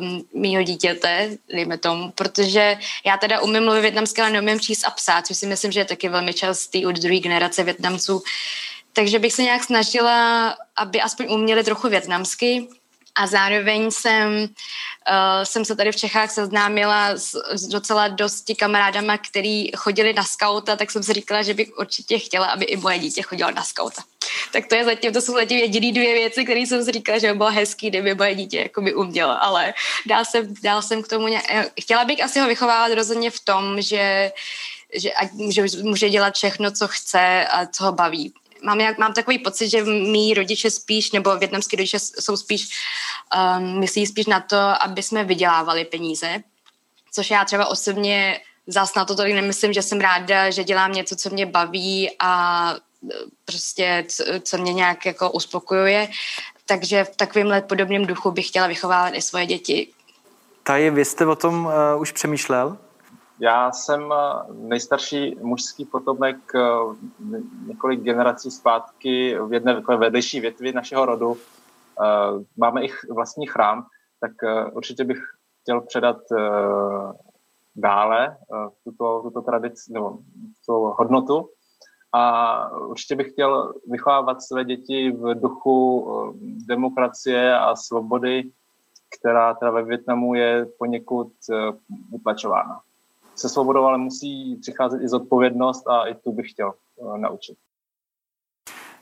um, 0.00 0.24
mýho 0.34 0.62
dítěte, 0.62 1.30
dejme 1.52 1.78
tomu, 1.78 2.10
protože 2.10 2.76
já 3.06 3.16
teda 3.16 3.40
umím 3.40 3.64
mluvit 3.64 3.80
větnamsky, 3.80 4.20
ale 4.20 4.30
neumím 4.30 4.60
číst 4.60 4.84
a 4.84 4.90
psát, 4.90 5.26
což 5.26 5.36
si 5.36 5.46
myslím, 5.46 5.72
že 5.72 5.80
je 5.80 5.84
taky 5.84 6.08
velmi 6.08 6.34
častý 6.34 6.86
u 6.86 6.92
druhé 6.92 7.18
generace 7.20 7.64
Větnamců. 7.64 8.22
Takže 8.92 9.18
bych 9.18 9.32
se 9.32 9.42
nějak 9.42 9.64
snažila, 9.64 10.50
aby 10.76 11.00
aspoň 11.00 11.32
uměli 11.32 11.64
trochu 11.64 11.88
větnamsky, 11.88 12.68
a 13.14 13.26
zároveň 13.26 13.90
jsem, 13.90 14.32
uh, 14.32 15.44
jsem 15.44 15.64
se 15.64 15.76
tady 15.76 15.92
v 15.92 15.96
Čechách 15.96 16.30
seznámila 16.30 17.10
s, 17.10 17.34
s 17.52 17.66
docela 17.66 18.08
dosti 18.08 18.54
kamarádama, 18.54 19.18
který 19.18 19.70
chodili 19.76 20.12
na 20.12 20.24
skauta, 20.24 20.76
tak 20.76 20.90
jsem 20.90 21.02
si 21.02 21.12
říkala, 21.12 21.42
že 21.42 21.54
bych 21.54 21.78
určitě 21.78 22.18
chtěla, 22.18 22.46
aby 22.46 22.64
i 22.64 22.76
moje 22.76 22.98
dítě 22.98 23.22
chodilo 23.22 23.50
na 23.50 23.62
skauta. 23.62 24.02
Tak 24.52 24.66
to, 24.66 24.74
je 24.74 24.84
zatím, 24.84 25.12
to 25.12 25.20
jsou 25.20 25.34
zatím 25.34 25.58
jediný 25.58 25.92
dvě 25.92 26.14
věci, 26.14 26.44
které 26.44 26.60
jsem 26.60 26.84
si 26.84 26.92
říkala, 26.92 27.18
že 27.18 27.32
by 27.32 27.38
bylo 27.38 27.50
hezký, 27.50 27.88
kdyby 27.90 28.14
moje 28.14 28.34
dítě 28.34 28.58
jako 28.58 28.80
by 28.80 28.94
umělo, 28.94 29.42
ale 29.42 29.74
dál 30.06 30.24
jsem, 30.24 30.54
dál 30.62 30.82
jsem 30.82 31.02
k 31.02 31.08
tomu, 31.08 31.28
nějak, 31.28 31.44
eh, 31.48 31.70
chtěla 31.80 32.04
bych 32.04 32.24
asi 32.24 32.40
ho 32.40 32.46
vychovávat 32.46 32.92
rozhodně 32.92 33.30
v 33.30 33.40
tom, 33.40 33.82
že 33.82 34.32
že, 34.94 35.12
ať, 35.12 35.30
že 35.48 35.62
může 35.82 36.10
dělat 36.10 36.34
všechno, 36.34 36.70
co 36.70 36.88
chce 36.88 37.46
a 37.50 37.66
co 37.66 37.84
ho 37.84 37.92
baví 37.92 38.34
mám, 38.64 38.80
jak, 38.80 38.98
mám 38.98 39.12
takový 39.12 39.38
pocit, 39.38 39.68
že 39.68 39.84
mý 39.84 40.34
rodiče 40.34 40.70
spíš, 40.70 41.12
nebo 41.12 41.36
větnamský 41.36 41.76
rodiče 41.76 41.98
jsou 41.98 42.36
spíš, 42.36 42.68
um, 43.58 43.80
myslí 43.80 44.06
spíš 44.06 44.26
na 44.26 44.40
to, 44.40 44.82
aby 44.82 45.02
jsme 45.02 45.24
vydělávali 45.24 45.84
peníze, 45.84 46.42
což 47.12 47.30
já 47.30 47.44
třeba 47.44 47.66
osobně 47.66 48.40
zas 48.66 48.94
na 48.94 49.04
to 49.04 49.16
tolik 49.16 49.34
nemyslím, 49.34 49.72
že 49.72 49.82
jsem 49.82 50.00
ráda, 50.00 50.50
že 50.50 50.64
dělám 50.64 50.92
něco, 50.92 51.16
co 51.16 51.30
mě 51.30 51.46
baví 51.46 52.10
a 52.18 52.74
e, 52.74 53.14
prostě 53.44 54.06
co 54.42 54.58
mě 54.58 54.72
nějak 54.72 55.06
jako 55.06 55.30
uspokojuje. 55.30 56.08
Takže 56.66 57.04
v 57.04 57.16
takovémhle 57.16 57.62
podobném 57.62 58.06
duchu 58.06 58.30
bych 58.30 58.48
chtěla 58.48 58.66
vychovávat 58.66 59.14
i 59.14 59.22
svoje 59.22 59.46
děti. 59.46 59.88
Tady 60.62 60.90
vy 60.90 61.04
jste 61.04 61.26
o 61.26 61.36
tom 61.36 61.66
uh, 61.66 62.00
už 62.00 62.12
přemýšlel? 62.12 62.78
Já 63.38 63.72
jsem 63.72 64.12
eh, 64.12 64.52
nejstarší 64.52 65.36
mužský 65.40 65.84
potomek 65.84 66.36
eh, 66.54 66.60
několik 67.66 68.00
generací 68.00 68.50
zpátky 68.50 69.38
v 69.40 69.52
jedné 69.52 69.80
vedlejší 69.80 70.40
větvi 70.40 70.72
našeho 70.72 71.06
rodu. 71.06 71.36
Eh, 71.36 72.44
máme 72.56 72.84
i 72.84 72.88
vlastní 73.10 73.46
chrám, 73.46 73.86
tak 74.20 74.32
určitě 74.72 75.04
bych 75.04 75.18
chtěl 75.62 75.80
předat 75.80 76.16
dále 77.76 78.36
tuto, 78.84 79.20
tuto 79.22 79.42
tradici 79.42 79.92
nebo 79.92 80.18
tuto 80.66 80.94
hodnotu. 80.98 81.48
A 82.12 82.70
určitě 82.70 83.16
bych 83.16 83.30
chtěl 83.32 83.74
vychovávat 83.90 84.42
své 84.42 84.64
děti 84.64 85.10
v 85.10 85.34
duchu 85.34 86.06
demokracie 86.68 87.58
a 87.58 87.76
svobody, 87.76 88.50
která 89.18 89.54
teda 89.54 89.70
ve 89.70 89.82
Větnamu 89.82 90.34
je 90.34 90.66
poněkud 90.78 91.32
utlačována 92.12 92.80
se 93.34 93.48
svobodou, 93.48 93.84
ale 93.84 93.98
musí 93.98 94.56
přicházet 94.56 95.02
i 95.02 95.08
zodpovědnost 95.08 95.88
a 95.88 96.08
i 96.08 96.14
tu 96.14 96.32
bych 96.32 96.50
chtěl 96.50 96.72
uh, 96.96 97.18
naučit. 97.18 97.56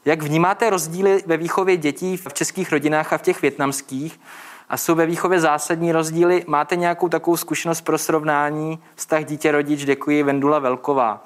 Jak 0.04 0.22
vnímáte 0.22 0.70
rozdíly 0.70 1.22
ve 1.26 1.36
výchově 1.36 1.76
dětí 1.76 2.16
v 2.16 2.34
českých 2.34 2.72
rodinách 2.72 3.12
a 3.12 3.18
v 3.18 3.22
těch 3.22 3.42
větnamských? 3.42 4.20
A 4.68 4.76
jsou 4.76 4.94
ve 4.94 5.06
výchově 5.06 5.40
zásadní 5.40 5.92
rozdíly? 5.92 6.44
Máte 6.46 6.76
nějakou 6.76 7.08
takovou 7.08 7.36
zkušenost 7.36 7.80
pro 7.80 7.98
srovnání 7.98 8.78
vztah 8.94 9.24
dítě-rodič? 9.24 9.84
Děkuji, 9.84 10.22
Vendula 10.22 10.58
Velková. 10.58 11.24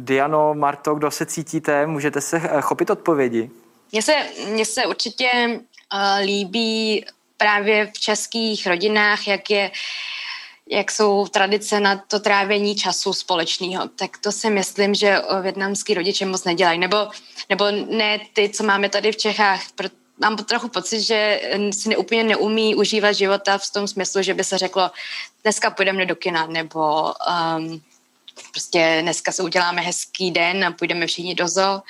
Diano, 0.00 0.54
Marto, 0.54 0.94
kdo 0.94 1.10
se 1.10 1.26
cítíte? 1.26 1.86
Můžete 1.86 2.20
se 2.20 2.36
eh, 2.36 2.60
chopit 2.60 2.90
odpovědi? 2.90 3.50
Mně 3.92 4.02
se, 4.02 4.12
mně 4.52 4.64
se 4.64 4.86
určitě 4.86 5.30
uh, 5.48 6.24
líbí 6.24 7.04
právě 7.36 7.86
v 7.86 7.92
českých 7.92 8.66
rodinách, 8.66 9.28
jak 9.28 9.50
je 9.50 9.70
jak 10.70 10.90
jsou 10.90 11.26
tradice 11.26 11.80
na 11.80 11.96
to 11.96 12.20
trávení 12.20 12.76
času 12.76 13.12
společného, 13.12 13.88
tak 13.96 14.18
to 14.18 14.32
si 14.32 14.50
myslím, 14.50 14.94
že 14.94 15.22
větnamský 15.42 15.94
rodiče 15.94 16.26
moc 16.26 16.44
nedělají. 16.44 16.78
Nebo, 16.78 16.96
nebo 17.50 17.64
ne 17.70 18.20
ty, 18.32 18.48
co 18.48 18.64
máme 18.64 18.88
tady 18.88 19.12
v 19.12 19.16
Čechách, 19.16 19.62
mám 20.18 20.36
trochu 20.36 20.68
pocit, 20.68 21.00
že 21.00 21.40
si 21.72 21.88
neúplně 21.88 22.24
neumí 22.24 22.74
užívat 22.74 23.14
života 23.14 23.58
v 23.58 23.70
tom 23.72 23.88
smyslu, 23.88 24.22
že 24.22 24.34
by 24.34 24.44
se 24.44 24.58
řeklo, 24.58 24.90
dneska 25.42 25.70
půjdeme 25.70 26.06
do 26.06 26.16
kina, 26.16 26.46
nebo 26.46 27.04
um, 27.58 27.82
prostě 28.50 28.98
dneska 29.02 29.32
se 29.32 29.42
uděláme 29.42 29.82
hezký 29.82 30.30
den 30.30 30.64
a 30.64 30.70
půjdeme 30.70 31.06
všichni 31.06 31.34
do 31.34 31.48
zoo. 31.48 31.82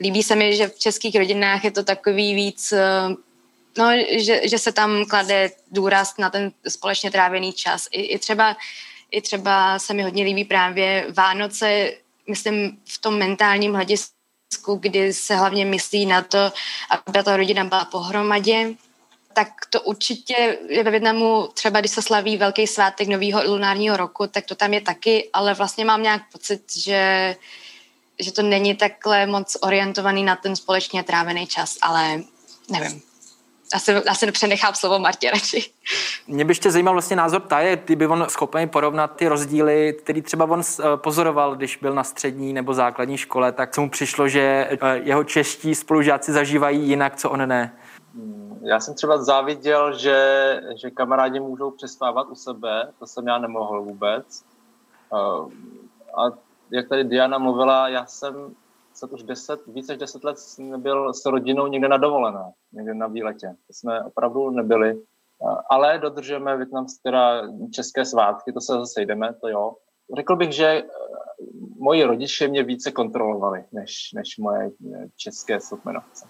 Líbí 0.00 0.22
se 0.22 0.36
mi, 0.36 0.56
že 0.56 0.68
v 0.68 0.78
českých 0.78 1.16
rodinách 1.16 1.64
je 1.64 1.70
to 1.70 1.84
takový 1.84 2.34
víc 2.34 2.74
No, 3.78 3.90
že, 4.10 4.48
že 4.48 4.58
se 4.58 4.72
tam 4.72 5.04
klade 5.04 5.50
důraz 5.70 6.16
na 6.18 6.30
ten 6.30 6.52
společně 6.68 7.10
trávený 7.10 7.52
čas. 7.52 7.88
I, 7.90 8.02
i, 8.02 8.18
třeba, 8.18 8.56
I 9.10 9.20
třeba 9.20 9.78
se 9.78 9.94
mi 9.94 10.02
hodně 10.02 10.24
líbí 10.24 10.44
právě 10.44 11.06
Vánoce, 11.16 11.92
myslím 12.28 12.78
v 12.88 12.98
tom 13.00 13.18
mentálním 13.18 13.74
hledisku, 13.74 14.74
kdy 14.80 15.12
se 15.12 15.36
hlavně 15.36 15.64
myslí 15.64 16.06
na 16.06 16.22
to, 16.22 16.52
aby 16.90 17.22
ta 17.22 17.36
rodina 17.36 17.64
byla 17.64 17.84
pohromadě, 17.84 18.70
tak 19.32 19.48
to 19.70 19.80
určitě 19.80 20.58
je 20.68 20.84
ve 20.84 20.90
Větnamu, 20.90 21.48
třeba 21.54 21.80
když 21.80 21.92
se 21.92 22.02
slaví 22.02 22.36
velký 22.36 22.66
svátek 22.66 23.08
nového 23.08 23.42
lunárního 23.44 23.96
roku, 23.96 24.26
tak 24.26 24.46
to 24.46 24.54
tam 24.54 24.74
je 24.74 24.80
taky, 24.80 25.30
ale 25.32 25.54
vlastně 25.54 25.84
mám 25.84 26.02
nějak 26.02 26.22
pocit, 26.32 26.76
že, 26.76 27.36
že 28.18 28.32
to 28.32 28.42
není 28.42 28.74
takhle 28.74 29.26
moc 29.26 29.56
orientovaný 29.60 30.22
na 30.22 30.36
ten 30.36 30.56
společně 30.56 31.02
trávený 31.02 31.46
čas, 31.46 31.76
ale 31.82 32.22
nevím 32.70 33.13
asi, 33.74 33.94
asi 33.94 34.32
přenechám 34.32 34.74
slovo 34.74 34.98
Martě 34.98 35.30
radši. 35.30 35.70
Mě 36.28 36.44
by 36.44 36.50
ještě 36.50 36.70
zajímal 36.70 36.94
vlastně 36.94 37.16
názor 37.16 37.40
Taje, 37.40 37.76
kdyby 37.76 38.06
on 38.06 38.26
schopen 38.28 38.68
porovnat 38.68 39.16
ty 39.16 39.28
rozdíly, 39.28 39.96
který 40.02 40.22
třeba 40.22 40.44
on 40.44 40.60
eh, 40.60 40.82
pozoroval, 40.96 41.56
když 41.56 41.76
byl 41.76 41.94
na 41.94 42.04
střední 42.04 42.52
nebo 42.52 42.74
základní 42.74 43.18
škole, 43.18 43.52
tak 43.52 43.74
co 43.74 43.80
mu 43.80 43.90
přišlo, 43.90 44.28
že 44.28 44.68
eh, 44.70 44.96
jeho 44.96 45.24
čeští 45.24 45.74
spolužáci 45.74 46.32
zažívají 46.32 46.88
jinak, 46.88 47.16
co 47.16 47.30
on 47.30 47.48
ne. 47.48 47.76
Hmm, 48.14 48.58
já 48.62 48.80
jsem 48.80 48.94
třeba 48.94 49.22
záviděl, 49.22 49.98
že, 49.98 50.60
že 50.76 50.90
kamarádi 50.90 51.40
můžou 51.40 51.70
přestávat 51.70 52.26
u 52.30 52.34
sebe, 52.34 52.92
to 52.98 53.06
jsem 53.06 53.26
já 53.26 53.38
nemohl 53.38 53.82
vůbec. 53.82 54.44
Eh, 55.12 55.16
a 56.16 56.30
jak 56.70 56.88
tady 56.88 57.04
Diana 57.04 57.38
mluvila, 57.38 57.88
já 57.88 58.06
jsem 58.06 58.34
se 58.94 59.06
už 59.06 59.22
deset, 59.22 59.60
více 59.66 59.92
než 59.92 59.98
deset 59.98 60.24
let 60.24 60.36
nebyl 60.58 61.14
s 61.14 61.26
rodinou 61.26 61.66
někde 61.66 61.88
na 61.88 61.96
dovolené, 61.96 62.52
někde 62.72 62.94
na 62.94 63.06
výletě. 63.06 63.56
To 63.66 63.72
jsme 63.72 64.04
opravdu 64.04 64.50
nebyli, 64.50 65.02
ale 65.70 65.98
dodržujeme 65.98 66.56
větnamské, 66.56 67.00
teda 67.02 67.42
české 67.70 68.04
svátky, 68.04 68.52
to 68.52 68.60
se 68.60 68.72
zase 68.72 69.02
jdeme, 69.02 69.34
to 69.40 69.48
jo. 69.48 69.74
Řekl 70.16 70.36
bych, 70.36 70.52
že 70.52 70.66
eh, 70.66 70.84
moji 71.78 72.04
rodiče 72.04 72.48
mě 72.48 72.62
více 72.62 72.92
kontrolovali, 72.92 73.64
než, 73.72 74.12
než 74.14 74.38
moje 74.38 74.70
eh, 74.94 75.06
české 75.16 75.60
sokmenovce. 75.60 76.26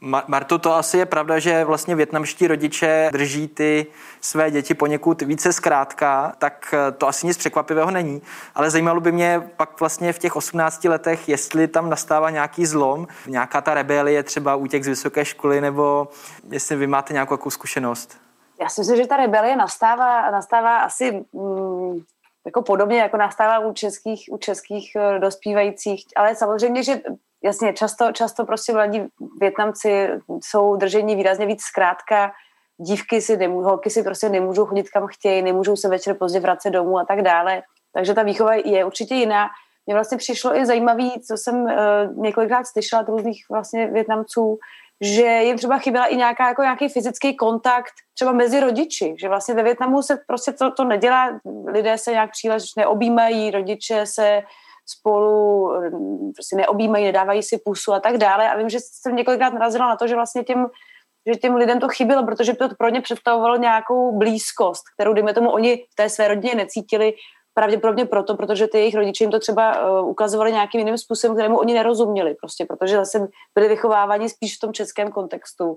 Marto, 0.00 0.58
to 0.58 0.74
asi 0.74 0.98
je 0.98 1.06
pravda, 1.06 1.38
že 1.38 1.64
vlastně 1.64 1.94
větnamští 1.94 2.46
rodiče 2.46 3.08
drží 3.12 3.48
ty 3.48 3.86
své 4.20 4.50
děti 4.50 4.74
poněkud 4.74 5.22
více 5.22 5.52
zkrátka, 5.52 6.32
tak 6.38 6.74
eh, 6.74 6.92
to 6.92 7.08
asi 7.08 7.26
nic 7.26 7.38
překvapivého 7.38 7.90
není. 7.90 8.22
Ale 8.54 8.70
zajímalo 8.70 9.00
by 9.00 9.12
mě 9.12 9.50
pak 9.56 9.80
vlastně 9.80 10.12
v 10.12 10.18
těch 10.18 10.36
18 10.36 10.84
letech, 10.84 11.28
jestli 11.28 11.68
tam 11.68 11.90
nastává 11.90 12.30
nějaký 12.30 12.66
zlom, 12.66 13.06
nějaká 13.26 13.60
ta 13.60 13.74
rebelie 13.74 14.22
třeba 14.22 14.54
útěk 14.54 14.84
z 14.84 14.88
vysoké 14.88 15.24
školy, 15.24 15.60
nebo 15.60 16.08
jestli 16.50 16.76
vy 16.76 16.86
máte 16.86 17.12
nějakou 17.12 17.50
zkušenost. 17.50 18.18
Já 18.60 18.68
si 18.68 18.80
myslím, 18.80 18.96
že 18.96 19.06
ta 19.06 19.16
rebelie 19.16 19.56
nastává, 19.56 20.30
nastává 20.30 20.78
asi 20.78 21.24
mm, 21.32 22.00
jako 22.46 22.62
podobně, 22.62 22.98
jako 22.98 23.16
nastává 23.16 23.58
u 23.58 23.72
českých, 23.72 24.28
u 24.32 24.38
českých 24.38 24.96
eh, 24.96 25.18
dospívajících, 25.18 26.04
ale 26.16 26.34
samozřejmě, 26.34 26.82
že 26.82 27.00
jasně, 27.44 27.72
často, 27.72 28.12
často 28.12 28.44
prostě 28.44 28.72
mladí 28.72 29.02
Větnamci 29.40 30.08
jsou 30.44 30.76
držení 30.76 31.16
výrazně 31.16 31.46
víc 31.46 31.62
zkrátka, 31.62 32.32
dívky 32.78 33.20
si 33.20 33.36
nemůžou, 33.36 33.68
holky 33.68 33.90
si 33.90 34.02
prostě 34.02 34.28
nemůžou 34.28 34.66
chodit 34.66 34.90
kam 34.90 35.06
chtějí, 35.06 35.42
nemůžou 35.42 35.76
se 35.76 35.88
večer 35.88 36.16
pozdě 36.18 36.40
vracet 36.40 36.70
domů 36.70 36.98
a 36.98 37.04
tak 37.04 37.22
dále. 37.22 37.62
Takže 37.92 38.14
ta 38.14 38.22
výchova 38.22 38.54
je 38.54 38.84
určitě 38.84 39.14
jiná. 39.14 39.48
Mně 39.86 39.94
vlastně 39.94 40.18
přišlo 40.18 40.56
i 40.56 40.66
zajímavý, 40.66 41.20
co 41.20 41.36
jsem 41.36 41.62
uh, 41.62 41.70
několikrát 42.16 42.66
slyšela 42.66 43.02
od 43.02 43.08
různých 43.08 43.44
vlastně 43.50 43.86
Větnamců, 43.86 44.58
že 45.00 45.22
jim 45.22 45.56
třeba 45.56 45.78
chyběla 45.78 46.06
i 46.06 46.16
nějaká, 46.16 46.48
jako 46.48 46.62
nějaký 46.62 46.88
fyzický 46.88 47.36
kontakt 47.36 47.92
třeba 48.14 48.32
mezi 48.32 48.60
rodiči, 48.60 49.16
že 49.20 49.28
vlastně 49.28 49.54
ve 49.54 49.62
Větnamu 49.62 50.02
se 50.02 50.18
prostě 50.26 50.52
to, 50.52 50.70
to 50.70 50.84
nedělá, 50.84 51.40
lidé 51.66 51.98
se 51.98 52.10
nějak 52.10 52.30
příliš 52.30 52.74
neobjímají, 52.76 53.50
rodiče 53.50 54.06
se 54.06 54.42
spolu 54.90 55.70
prostě 56.34 56.56
neobjímají, 56.56 57.04
nedávají 57.04 57.42
si 57.42 57.58
pusu 57.64 57.92
a 57.92 58.00
tak 58.00 58.18
dále. 58.18 58.50
A 58.50 58.56
vím, 58.56 58.68
že 58.68 58.78
jsem 58.80 59.16
několikrát 59.16 59.52
narazila 59.52 59.88
na 59.88 59.96
to, 59.96 60.06
že 60.06 60.14
vlastně 60.14 60.44
těm, 60.44 60.66
že 61.26 61.38
těm 61.38 61.54
lidem 61.54 61.80
to 61.80 61.88
chybělo, 61.88 62.26
protože 62.26 62.54
to 62.54 62.68
pro 62.78 62.88
ně 62.88 63.00
představovalo 63.00 63.56
nějakou 63.56 64.18
blízkost, 64.18 64.82
kterou, 64.94 65.12
dejme 65.12 65.34
tomu, 65.34 65.50
oni 65.50 65.76
v 65.76 65.94
té 65.96 66.08
své 66.08 66.28
rodině 66.28 66.54
necítili, 66.54 67.14
pravděpodobně 67.54 68.04
proto, 68.04 68.36
protože 68.36 68.66
ty 68.66 68.78
jejich 68.78 68.94
rodiče 68.94 69.24
jim 69.24 69.30
to 69.30 69.38
třeba 69.38 69.90
uh, 70.00 70.08
ukazovali 70.08 70.52
nějakým 70.52 70.78
jiným 70.78 70.98
způsobem, 70.98 71.36
kterému 71.36 71.58
oni 71.58 71.74
nerozuměli, 71.74 72.34
prostě, 72.34 72.64
protože 72.64 72.96
zase 72.96 73.28
byli 73.54 73.68
vychováváni 73.68 74.28
spíš 74.28 74.56
v 74.56 74.60
tom 74.60 74.72
českém 74.72 75.10
kontextu. 75.10 75.76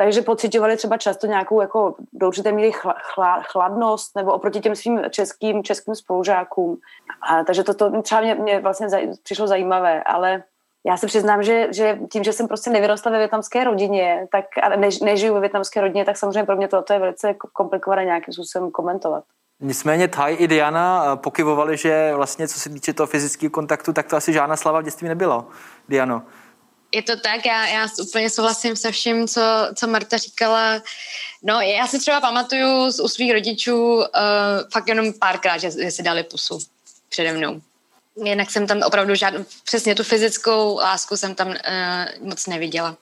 Takže 0.00 0.22
pocitovali 0.22 0.76
třeba 0.76 0.96
často 0.96 1.26
nějakou 1.26 1.60
jako 1.60 1.94
do 2.12 2.26
určité 2.26 2.52
míry 2.52 2.72
chla, 2.72 2.94
chla, 3.02 3.42
chladnost 3.42 4.16
nebo 4.16 4.32
oproti 4.32 4.60
těm 4.60 4.76
svým 4.76 5.00
českým, 5.10 5.64
českým 5.64 5.94
spolužákům. 5.94 6.78
A, 7.30 7.44
takže 7.44 7.64
to, 7.64 7.74
to 7.74 8.02
třeba 8.02 8.20
mě, 8.20 8.34
mě 8.34 8.60
vlastně 8.60 8.88
zaj, 8.88 9.08
přišlo 9.22 9.46
zajímavé, 9.46 10.02
ale 10.02 10.42
já 10.86 10.96
se 10.96 11.06
přiznám, 11.06 11.42
že, 11.42 11.68
že 11.72 11.98
tím, 12.12 12.24
že 12.24 12.32
jsem 12.32 12.48
prostě 12.48 12.70
nevyrostla 12.70 13.12
ve 13.12 13.18
větnamské 13.18 13.64
rodině, 13.64 14.28
tak 14.32 14.44
a 14.62 14.68
ne, 14.68 14.88
nežiju 15.02 15.34
ve 15.34 15.40
větnamské 15.40 15.80
rodině, 15.80 16.04
tak 16.04 16.16
samozřejmě 16.16 16.44
pro 16.44 16.56
mě 16.56 16.68
to, 16.68 16.82
to 16.82 16.92
je 16.92 16.98
velice 16.98 17.34
komplikované 17.34 18.04
nějakým 18.04 18.34
způsobem 18.34 18.70
komentovat. 18.70 19.24
Nicméně 19.60 20.08
Thaj 20.08 20.36
i 20.38 20.48
Diana 20.48 21.04
eh, 21.12 21.16
pokyvovali, 21.16 21.76
že 21.76 22.12
vlastně 22.14 22.48
co 22.48 22.60
se 22.60 22.70
týče 22.70 22.92
toho 22.92 23.06
fyzického 23.06 23.50
kontaktu, 23.50 23.92
tak 23.92 24.06
to 24.06 24.16
asi 24.16 24.32
žádná 24.32 24.56
slava 24.56 24.80
v 24.80 24.84
dětství 24.84 25.08
nebylo. 25.08 25.46
Diano. 25.88 26.22
Je 26.92 27.02
to 27.02 27.20
tak, 27.20 27.46
já, 27.46 27.66
já 27.66 27.86
úplně 28.02 28.30
souhlasím 28.30 28.76
se 28.76 28.92
vším, 28.92 29.28
co, 29.28 29.40
co 29.74 29.86
Marta 29.86 30.16
říkala. 30.16 30.82
No, 31.42 31.60
já 31.60 31.86
si 31.86 31.98
třeba 31.98 32.20
pamatuju 32.20 32.90
z, 32.90 33.00
u 33.00 33.08
svých 33.08 33.32
rodičů 33.32 33.94
uh, 33.94 34.04
fakt 34.72 34.88
jenom 34.88 35.12
párkrát, 35.12 35.58
že, 35.58 35.70
že 35.70 35.90
si 35.90 36.02
dali 36.02 36.22
pusu 36.22 36.58
přede 37.08 37.32
mnou. 37.32 37.60
Jinak 38.24 38.50
jsem 38.50 38.66
tam 38.66 38.82
opravdu 38.86 39.14
žádnou, 39.14 39.44
přesně 39.64 39.94
tu 39.94 40.02
fyzickou 40.02 40.76
lásku 40.76 41.16
jsem 41.16 41.34
tam 41.34 41.48
uh, 41.48 41.54
moc 42.28 42.46
neviděla. 42.46 42.96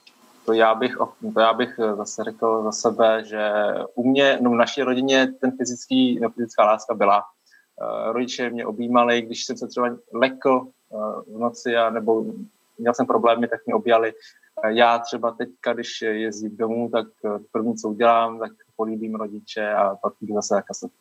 To 0.47 0.53
já 0.53 0.75
bych, 0.75 0.97
to 1.35 1.41
já 1.41 1.53
bych 1.53 1.81
zase 1.97 2.25
řekl 2.25 2.63
za 2.65 2.73
sebe, 2.73 3.25
že 3.25 3.51
u 3.95 4.11
mě, 4.11 4.39
no 4.41 4.51
v 4.51 4.55
naší 4.55 4.83
rodině 4.83 5.29
ten 5.41 5.53
fyzický, 5.57 6.21
no, 6.21 6.31
fyzická 6.31 6.65
láska 6.65 6.95
byla. 6.95 7.23
Uh, 7.83 8.13
rodiče 8.13 8.51
mě 8.51 8.67
objímali, 8.67 9.23
když 9.23 9.45
jsem 9.45 9.57
se 9.57 9.67
třeba 9.67 9.89
lekl 10.13 10.61
uh, 10.89 11.37
v 11.37 11.39
noci 11.39 11.77
a 11.77 11.91
nebo 11.91 12.25
měl 12.79 12.95
jsem 12.95 13.07
problémy, 13.07 13.49
tak 13.49 13.61
mě 13.67 13.75
objali. 13.75 14.13
Já 14.69 14.99
třeba 14.99 15.31
teďka, 15.31 15.73
když 15.73 16.03
jezdím 16.03 16.57
domů, 16.57 16.89
tak 16.93 17.07
první, 17.53 17.75
co 17.75 17.89
udělám, 17.89 18.39
tak 18.39 18.53
políbím 18.77 19.15
rodiče 19.15 19.73
a 19.73 19.97
pak 20.03 20.13
jdu 20.21 20.35
zase 20.35 20.55
na 20.55 20.63
kasetu. 20.63 20.95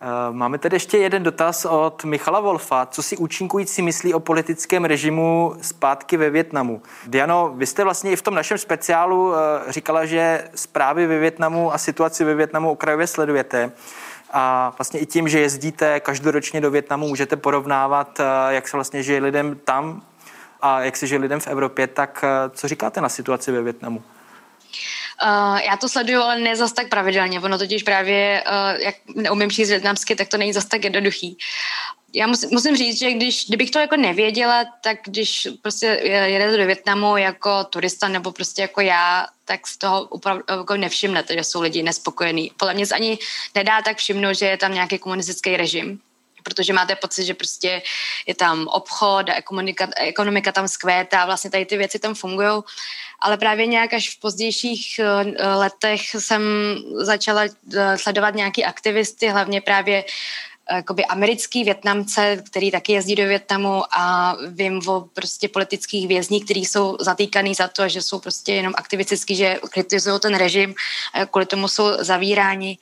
Eh, 0.00 0.32
máme 0.32 0.58
tady 0.58 0.76
ještě 0.76 0.98
jeden 0.98 1.22
dotaz 1.22 1.64
od 1.64 2.04
Michala 2.04 2.40
Wolfa. 2.40 2.86
Co 2.86 3.02
si 3.02 3.16
účinkující 3.16 3.82
myslí 3.82 4.14
o 4.14 4.20
politickém 4.20 4.84
režimu 4.84 5.54
zpátky 5.60 6.16
ve 6.16 6.30
Větnamu? 6.30 6.82
Diano, 7.06 7.52
vy 7.56 7.66
jste 7.66 7.84
vlastně 7.84 8.10
i 8.12 8.16
v 8.16 8.22
tom 8.22 8.34
našem 8.34 8.58
speciálu 8.58 9.34
eh, 9.34 9.72
říkala, 9.72 10.04
že 10.04 10.48
zprávy 10.54 11.06
ve 11.06 11.18
Větnamu 11.18 11.74
a 11.74 11.78
situaci 11.78 12.24
ve 12.24 12.34
Větnamu 12.34 12.70
okrajově 12.70 13.06
sledujete. 13.06 13.72
A 14.32 14.74
vlastně 14.78 15.00
i 15.00 15.06
tím, 15.06 15.28
že 15.28 15.40
jezdíte 15.40 16.00
každoročně 16.00 16.60
do 16.60 16.70
Větnamu, 16.70 17.08
můžete 17.08 17.36
porovnávat, 17.36 18.20
eh, 18.20 18.24
jak 18.54 18.68
se 18.68 18.76
vlastně 18.76 19.02
žije 19.02 19.20
lidem 19.20 19.60
tam 19.64 20.02
a 20.64 20.80
jak 20.80 20.96
se 20.96 21.06
žije 21.06 21.18
lidem 21.18 21.40
v 21.40 21.46
Evropě. 21.46 21.86
Tak 21.86 22.24
co 22.50 22.68
říkáte 22.68 23.00
na 23.00 23.08
situaci 23.08 23.52
ve 23.52 23.62
Větnamu? 23.62 24.02
Uh, 25.22 25.58
já 25.58 25.76
to 25.76 25.88
sleduju, 25.88 26.20
ale 26.20 26.38
ne 26.38 26.56
zas 26.56 26.72
tak 26.72 26.88
pravidelně. 26.88 27.40
Ono 27.40 27.58
totiž 27.58 27.82
právě, 27.82 28.44
uh, 28.46 28.80
jak 28.80 28.94
neumím 29.14 29.50
číst 29.50 29.68
větnamsky, 29.68 30.16
tak 30.16 30.28
to 30.28 30.36
není 30.36 30.52
zas 30.52 30.64
tak 30.64 30.84
jednoduchý. 30.84 31.38
Já 32.14 32.26
musím, 32.26 32.48
musím 32.52 32.76
říct, 32.76 32.98
že 32.98 33.12
když, 33.12 33.46
kdybych 33.48 33.70
to 33.70 33.78
jako 33.78 33.96
nevěděla, 33.96 34.64
tak 34.82 34.98
když 35.04 35.48
prostě 35.62 35.86
jedete 36.06 36.56
do 36.56 36.66
Větnamu 36.66 37.16
jako 37.16 37.64
turista 37.64 38.08
nebo 38.08 38.32
prostě 38.32 38.62
jako 38.62 38.80
já, 38.80 39.26
tak 39.44 39.66
z 39.66 39.78
toho 39.78 40.02
opravdu 40.02 40.42
jako 40.50 40.76
nevšimnete, 40.76 41.34
že 41.34 41.44
jsou 41.44 41.62
lidi 41.62 41.82
nespokojení. 41.82 42.50
Podle 42.56 42.74
mě 42.74 42.86
se 42.86 42.94
ani 42.94 43.18
nedá 43.54 43.82
tak 43.82 43.96
všimnout, 43.96 44.32
že 44.32 44.46
je 44.46 44.56
tam 44.56 44.74
nějaký 44.74 44.98
komunistický 44.98 45.56
režim 45.56 46.00
protože 46.44 46.72
máte 46.72 46.96
pocit, 46.96 47.24
že 47.24 47.34
prostě 47.34 47.82
je 48.26 48.34
tam 48.34 48.68
obchod 48.68 49.28
a 49.28 49.34
ekonomika, 49.34 49.88
ekonomika 49.96 50.52
tam 50.52 50.68
skvétá, 50.68 51.26
vlastně 51.26 51.50
tady 51.50 51.66
ty 51.66 51.76
věci 51.76 51.98
tam 51.98 52.14
fungují, 52.14 52.62
ale 53.20 53.36
právě 53.36 53.66
nějak 53.66 53.94
až 53.94 54.16
v 54.16 54.20
pozdějších 54.20 55.00
eh, 55.00 55.48
letech 55.48 56.00
jsem 56.14 56.42
začala 57.00 57.42
eh, 57.44 57.98
sledovat 57.98 58.34
nějaký 58.34 58.64
aktivisty, 58.64 59.28
hlavně 59.28 59.60
právě 59.60 60.04
eh, 60.04 60.76
jakoby 60.76 61.04
americký 61.04 61.64
Větnamce, 61.64 62.42
který 62.46 62.70
taky 62.70 62.92
jezdí 62.92 63.14
do 63.14 63.24
Větnamu 63.24 63.82
a 63.96 64.36
vím 64.48 64.80
o 64.88 65.00
prostě 65.00 65.48
politických 65.48 66.08
vězních, 66.08 66.44
kteří 66.44 66.64
jsou 66.64 66.96
zatýkaný 67.00 67.54
za 67.54 67.68
to, 67.68 67.88
že 67.88 68.02
jsou 68.02 68.20
prostě 68.20 68.52
jenom 68.52 68.72
aktivistický, 68.76 69.36
že 69.36 69.58
kritizují 69.70 70.20
ten 70.20 70.34
režim 70.34 70.74
a 71.14 71.26
kvůli 71.26 71.46
tomu 71.46 71.68
jsou 71.68 72.04
zavíráni 72.04 72.78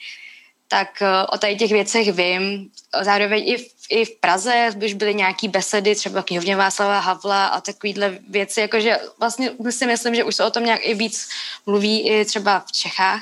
tak 0.73 1.03
eh, 1.03 1.27
o 1.27 1.39
tady 1.39 1.57
těch 1.57 1.73
věcech 1.73 2.13
vím. 2.13 2.71
Zároveň 3.03 3.43
i 3.49 3.57
v, 3.57 3.67
i 3.91 4.05
v 4.05 4.21
Praze 4.21 4.71
už 4.85 4.95
byly 4.95 5.15
nějaký 5.15 5.49
besedy, 5.49 5.95
třeba 5.95 6.23
knihovně 6.23 6.57
Václava 6.57 6.99
Havla 6.99 7.47
a 7.47 7.61
takovýhle 7.61 8.19
věci, 8.29 8.61
jakože 8.61 8.99
vlastně 9.21 9.53
si 9.71 9.87
myslím, 9.87 10.15
že 10.15 10.25
už 10.25 10.35
se 10.35 10.45
o 10.45 10.51
tom 10.51 10.65
nějak 10.65 10.81
i 10.83 10.95
víc 10.95 11.29
mluví 11.67 12.09
i 12.09 12.25
třeba 12.25 12.61
v 12.61 12.73
Čechách. 12.73 13.21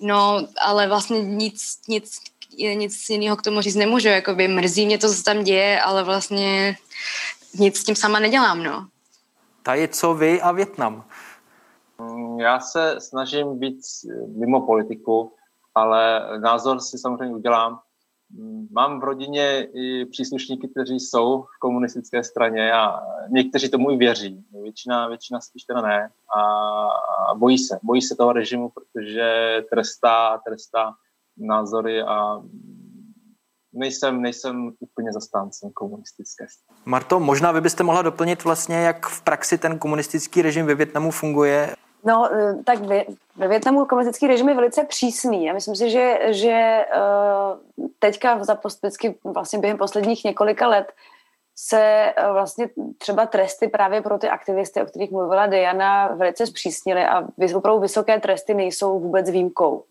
No, 0.00 0.46
ale 0.64 0.88
vlastně 0.88 1.22
nic, 1.22 1.78
nic, 1.88 2.18
nic 2.56 3.10
jiného 3.10 3.36
k 3.36 3.42
tomu 3.42 3.60
říct 3.60 3.76
nemůžu, 3.76 4.08
jakoby 4.08 4.48
mrzí 4.48 4.86
mě 4.86 4.98
to, 4.98 5.14
co 5.14 5.22
tam 5.22 5.44
děje, 5.44 5.80
ale 5.80 6.04
vlastně 6.04 6.76
nic 7.54 7.78
s 7.78 7.84
tím 7.84 7.94
sama 7.94 8.18
nedělám, 8.18 8.62
no. 8.62 8.86
je 9.72 9.88
co 9.88 10.14
vy 10.14 10.40
a 10.40 10.52
Větnam? 10.52 11.04
Já 12.38 12.60
se 12.60 12.96
snažím 12.98 13.58
být 13.58 13.80
mimo 14.36 14.60
politiku, 14.66 15.32
ale 15.82 16.28
názor 16.40 16.80
si 16.80 16.98
samozřejmě 16.98 17.34
udělám. 17.34 17.80
Mám 18.70 19.00
v 19.00 19.04
rodině 19.04 19.62
i 19.62 20.06
příslušníky, 20.06 20.68
kteří 20.68 21.00
jsou 21.00 21.42
v 21.42 21.58
komunistické 21.60 22.24
straně 22.24 22.72
a 22.72 23.00
někteří 23.28 23.70
tomu 23.70 23.90
i 23.90 23.96
věří. 23.96 24.44
Většina, 24.62 25.08
většina 25.08 25.40
spíš 25.40 25.62
teda 25.62 25.80
ne. 25.80 26.10
A 27.30 27.34
bojí 27.34 27.58
se. 27.58 27.78
Bojí 27.82 28.02
se 28.02 28.16
toho 28.16 28.32
režimu, 28.32 28.68
protože 28.68 29.56
trestá, 29.70 30.40
trestá 30.44 30.94
názory 31.36 32.02
a 32.02 32.42
nejsem, 33.72 34.22
nejsem 34.22 34.72
úplně 34.80 35.12
zastáncem 35.12 35.70
komunistické 35.74 36.46
strany. 36.48 36.80
Marto, 36.84 37.20
možná 37.20 37.52
vy 37.52 37.60
byste 37.60 37.82
mohla 37.82 38.02
doplnit 38.02 38.44
vlastně, 38.44 38.76
jak 38.76 39.06
v 39.06 39.22
praxi 39.22 39.58
ten 39.58 39.78
komunistický 39.78 40.42
režim 40.42 40.66
ve 40.66 40.74
Větnamu 40.74 41.10
funguje. 41.10 41.76
No, 42.04 42.30
eh, 42.34 42.54
tak 42.64 42.78
ve 43.36 43.48
Větnamu 43.48 43.86
komunistický 43.86 44.26
režim 44.26 44.48
je 44.48 44.54
velice 44.54 44.84
přísný. 44.84 45.50
A 45.50 45.54
myslím 45.54 45.76
si, 45.76 45.90
že, 45.90 46.18
že 46.28 46.50
eh, 46.50 46.86
teďka 47.98 48.44
za 48.44 48.58
vždycky 48.82 49.14
vlastně 49.24 49.58
během 49.58 49.78
posledních 49.78 50.24
několika 50.24 50.68
let 50.68 50.92
se 51.56 52.12
eh, 52.16 52.32
vlastně 52.32 52.68
třeba 52.98 53.26
tresty 53.26 53.68
právě 53.68 54.02
pro 54.02 54.18
ty 54.18 54.28
aktivisty, 54.28 54.82
o 54.82 54.86
kterých 54.86 55.10
mluvila 55.10 55.46
Diana, 55.46 56.06
velice 56.08 56.46
zpřísnily 56.46 57.04
a 57.04 57.24
opravdu 57.54 57.80
vysoké 57.80 58.20
tresty 58.20 58.54
nejsou 58.54 59.00
vůbec 59.00 59.30
výjimkou. 59.30 59.84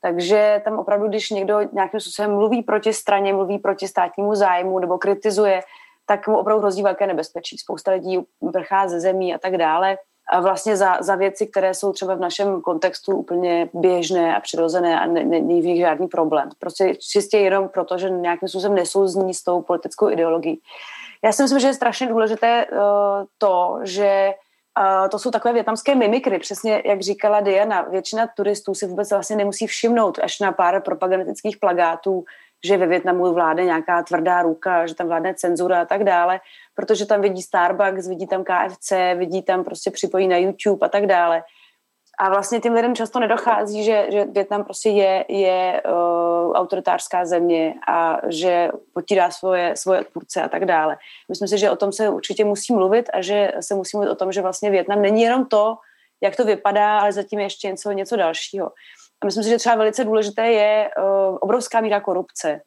Takže 0.00 0.62
tam 0.64 0.78
opravdu, 0.78 1.08
když 1.08 1.30
někdo 1.30 1.60
nějakým 1.72 2.00
způsobem 2.00 2.34
mluví 2.34 2.62
proti 2.62 2.92
straně, 2.92 3.32
mluví 3.32 3.58
proti 3.58 3.88
státnímu 3.88 4.34
zájmu 4.34 4.78
nebo 4.78 4.98
kritizuje, 4.98 5.60
tak 6.06 6.28
mu 6.28 6.38
opravdu 6.38 6.60
hrozí 6.60 6.82
velké 6.82 7.06
nebezpečí. 7.06 7.58
Spousta 7.58 7.90
lidí 7.90 8.18
vrchá 8.40 8.88
ze 8.88 9.00
zemí 9.00 9.34
a 9.34 9.38
tak 9.38 9.56
dále. 9.56 9.98
Vlastně 10.40 10.76
za, 10.76 10.96
za 11.00 11.14
věci, 11.14 11.46
které 11.46 11.74
jsou 11.74 11.92
třeba 11.92 12.14
v 12.14 12.20
našem 12.20 12.60
kontextu 12.60 13.16
úplně 13.16 13.68
běžné 13.74 14.36
a 14.36 14.40
přirozené 14.40 15.00
a 15.00 15.06
není 15.06 15.62
v 15.62 15.64
nich 15.64 15.80
žádný 15.80 16.08
problém. 16.08 16.50
Prostě 16.58 16.94
čistě 16.94 17.38
jenom 17.38 17.68
proto, 17.68 17.98
že 17.98 18.10
nějakým 18.10 18.48
způsobem 18.48 18.74
nesouzní 18.76 19.34
s 19.34 19.42
tou 19.42 19.62
politickou 19.62 20.10
ideologií. 20.10 20.60
Já 21.24 21.32
si 21.32 21.42
myslím, 21.42 21.60
že 21.60 21.66
je 21.66 21.74
strašně 21.74 22.06
důležité 22.06 22.66
uh, 22.66 22.78
to, 23.38 23.78
že 23.82 24.34
uh, 24.78 25.08
to 25.08 25.18
jsou 25.18 25.30
takové 25.30 25.54
větnamské 25.54 25.94
mimikry, 25.94 26.38
přesně 26.38 26.82
jak 26.84 27.00
říkala 27.00 27.40
Diana, 27.40 27.82
většina 27.82 28.26
turistů 28.36 28.74
si 28.74 28.86
vůbec 28.86 29.10
vlastně 29.10 29.36
nemusí 29.36 29.66
všimnout 29.66 30.18
až 30.22 30.40
na 30.40 30.52
pár 30.52 30.82
propagandistických 30.82 31.56
plagátů, 31.56 32.24
že 32.64 32.76
ve 32.76 32.86
Větnamu 32.86 33.34
vládne 33.34 33.64
nějaká 33.64 34.02
tvrdá 34.02 34.42
ruka, 34.42 34.86
že 34.86 34.94
tam 34.94 35.06
vládne 35.06 35.34
cenzura 35.34 35.80
a 35.80 35.84
tak 35.84 36.04
dále, 36.04 36.40
protože 36.74 37.06
tam 37.06 37.20
vidí 37.20 37.42
Starbucks, 37.42 38.08
vidí 38.08 38.26
tam 38.26 38.44
KFC, 38.44 38.92
vidí 39.14 39.42
tam 39.42 39.64
prostě 39.64 39.90
připojí 39.90 40.28
na 40.28 40.36
YouTube 40.36 40.86
a 40.86 40.88
tak 40.88 41.06
dále. 41.06 41.42
A 42.18 42.28
vlastně 42.28 42.60
tím 42.60 42.72
lidem 42.72 42.94
často 42.94 43.20
nedochází, 43.20 43.84
že, 43.84 44.06
že 44.10 44.24
Větnam 44.24 44.64
prostě 44.64 44.88
je, 44.88 45.24
je 45.28 45.82
uh, 45.84 46.52
autoritářská 46.52 47.24
země 47.24 47.74
a 47.88 48.18
že 48.28 48.68
potírá 48.94 49.30
svoje, 49.30 49.76
svoje 49.76 50.00
odpůrce 50.00 50.42
a 50.42 50.48
tak 50.48 50.64
dále. 50.64 50.96
Myslím 51.28 51.48
si, 51.48 51.58
že 51.58 51.70
o 51.70 51.76
tom 51.76 51.92
se 51.92 52.08
určitě 52.08 52.44
musí 52.44 52.74
mluvit 52.74 53.10
a 53.12 53.20
že 53.20 53.52
se 53.60 53.74
musí 53.74 53.96
mluvit 53.96 54.10
o 54.12 54.14
tom, 54.14 54.32
že 54.32 54.42
vlastně 54.42 54.70
Větnam 54.70 55.02
není 55.02 55.22
jenom 55.22 55.46
to, 55.46 55.76
jak 56.20 56.36
to 56.36 56.44
vypadá, 56.44 56.98
ale 56.98 57.12
zatím 57.12 57.38
je 57.38 57.46
ještě 57.46 57.68
něco, 57.68 57.92
něco 57.92 58.16
dalšího. 58.16 58.70
A 59.24 59.26
myslím 59.26 59.44
si, 59.44 59.50
že 59.50 59.58
třeba 59.58 59.76
velice 59.76 60.04
důležité 60.04 60.46
je 60.46 60.90
uh, 60.98 61.38
obrovská 61.40 61.80
míra 61.80 62.00
korupce, 62.00 62.60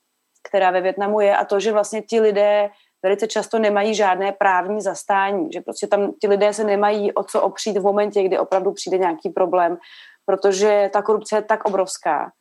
která 0.49 0.71
ve 0.71 0.81
Větnamu 0.81 1.19
je 1.19 1.37
a 1.37 1.45
to, 1.45 1.59
že 1.59 1.71
vlastně 1.71 2.01
ti 2.01 2.19
lidé 2.19 2.69
velice 3.03 3.27
často 3.27 3.59
nemají 3.59 3.95
žádné 3.95 4.31
právní 4.31 4.81
zastání, 4.81 5.49
že 5.53 5.61
prostě 5.61 5.87
tam 5.87 6.11
ti 6.21 6.27
lidé 6.27 6.53
se 6.53 6.63
nemají 6.63 7.13
o 7.13 7.23
co 7.23 7.41
opřít 7.41 7.77
v 7.77 7.81
momentě, 7.81 8.23
kdy 8.23 8.39
opravdu 8.39 8.71
přijde 8.71 8.97
nějaký 8.97 9.29
problém, 9.29 9.77
protože 10.25 10.89
ta 10.93 11.01
korupce 11.01 11.35
je 11.35 11.41
tak 11.41 11.65
obrovská, 11.65 12.31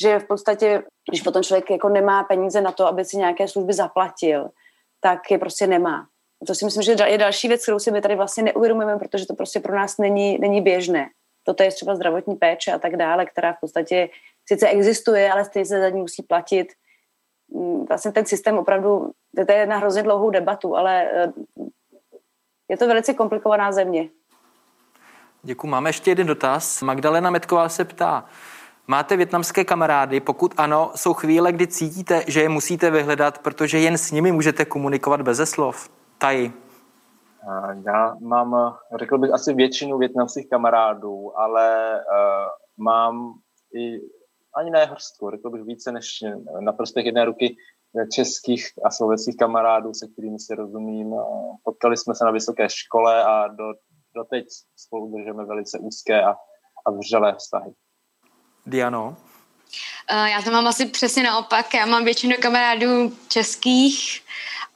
že 0.00 0.18
v 0.18 0.26
podstatě, 0.26 0.82
když 1.10 1.22
potom 1.22 1.42
člověk 1.42 1.70
jako 1.70 1.88
nemá 1.88 2.24
peníze 2.24 2.60
na 2.60 2.72
to, 2.72 2.86
aby 2.86 3.04
si 3.04 3.16
nějaké 3.16 3.48
služby 3.48 3.72
zaplatil, 3.72 4.48
tak 5.00 5.30
je 5.30 5.38
prostě 5.38 5.66
nemá. 5.66 6.06
To 6.46 6.54
si 6.54 6.64
myslím, 6.64 6.82
že 6.82 6.96
je 7.06 7.18
další 7.18 7.48
věc, 7.48 7.62
kterou 7.62 7.78
si 7.78 7.90
my 7.90 8.00
tady 8.00 8.16
vlastně 8.16 8.42
neuvědomujeme, 8.42 8.98
protože 8.98 9.26
to 9.26 9.34
prostě 9.34 9.60
pro 9.60 9.76
nás 9.76 9.98
není, 9.98 10.38
není 10.38 10.60
běžné. 10.60 11.08
Toto 11.46 11.62
je 11.62 11.70
třeba 11.70 11.94
zdravotní 11.94 12.36
péče 12.36 12.72
a 12.72 12.78
tak 12.78 12.96
dále, 12.96 13.26
která 13.26 13.52
v 13.52 13.60
podstatě 13.60 14.08
sice 14.48 14.68
existuje, 14.68 15.32
ale 15.32 15.44
stejně 15.44 15.66
se 15.66 15.80
za 15.80 15.88
ní 15.88 16.00
musí 16.00 16.22
platit. 16.22 16.72
Mm, 17.48 17.86
vlastně 17.86 18.12
ten 18.12 18.26
systém 18.26 18.58
opravdu, 18.58 19.10
to 19.46 19.52
je 19.52 19.66
na 19.66 19.76
hrozně 19.76 20.02
dlouhou 20.02 20.30
debatu, 20.30 20.76
ale 20.76 21.10
eh, 21.10 21.32
je 22.68 22.76
to 22.76 22.86
velice 22.86 23.14
komplikovaná 23.14 23.72
země. 23.72 24.08
Děkuji. 25.42 25.66
Máme 25.66 25.88
ještě 25.88 26.10
jeden 26.10 26.26
dotaz. 26.26 26.82
Magdalena 26.82 27.30
Metková 27.30 27.68
se 27.68 27.84
ptá, 27.84 28.24
máte 28.86 29.16
větnamské 29.16 29.64
kamarády? 29.64 30.20
Pokud 30.20 30.54
ano, 30.56 30.90
jsou 30.94 31.14
chvíle, 31.14 31.52
kdy 31.52 31.66
cítíte, 31.66 32.24
že 32.26 32.42
je 32.42 32.48
musíte 32.48 32.90
vyhledat, 32.90 33.38
protože 33.38 33.78
jen 33.78 33.98
s 33.98 34.10
nimi 34.10 34.32
můžete 34.32 34.64
komunikovat 34.64 35.22
beze 35.22 35.46
slov? 35.46 35.88
Taji. 36.18 36.65
Já 37.86 38.16
mám, 38.20 38.76
řekl 38.98 39.18
bych, 39.18 39.32
asi 39.32 39.54
většinu 39.54 39.98
větnamských 39.98 40.48
kamarádů, 40.50 41.38
ale 41.38 41.94
uh, 41.94 42.84
mám 42.84 43.32
i 43.74 44.00
ani 44.56 44.70
ne 44.70 44.84
hrstku, 44.84 45.30
řekl 45.30 45.50
bych 45.50 45.62
více 45.62 45.92
než 45.92 46.08
na 46.60 46.72
prostých 46.72 47.06
jedné 47.06 47.24
ruky 47.24 47.56
českých 48.12 48.66
a 48.84 48.90
slovenských 48.90 49.36
kamarádů, 49.36 49.94
se 49.94 50.06
kterými 50.12 50.38
si 50.38 50.54
rozumím. 50.54 51.14
Potkali 51.64 51.96
jsme 51.96 52.14
se 52.14 52.24
na 52.24 52.30
vysoké 52.30 52.68
škole 52.68 53.24
a 53.24 53.48
do, 53.48 53.64
doteď 54.14 54.46
spolu 54.76 55.16
držíme 55.16 55.44
velice 55.44 55.78
úzké 55.78 56.22
a, 56.22 56.30
a 56.86 56.90
vřelé 56.90 57.34
vztahy. 57.34 57.72
Diano? 58.66 59.16
Uh, 60.12 60.26
já 60.26 60.42
to 60.42 60.50
mám 60.50 60.66
asi 60.66 60.86
přesně 60.86 61.22
naopak. 61.22 61.74
Já 61.74 61.86
mám 61.86 62.04
většinu 62.04 62.36
kamarádů 62.42 63.12
českých, 63.28 64.22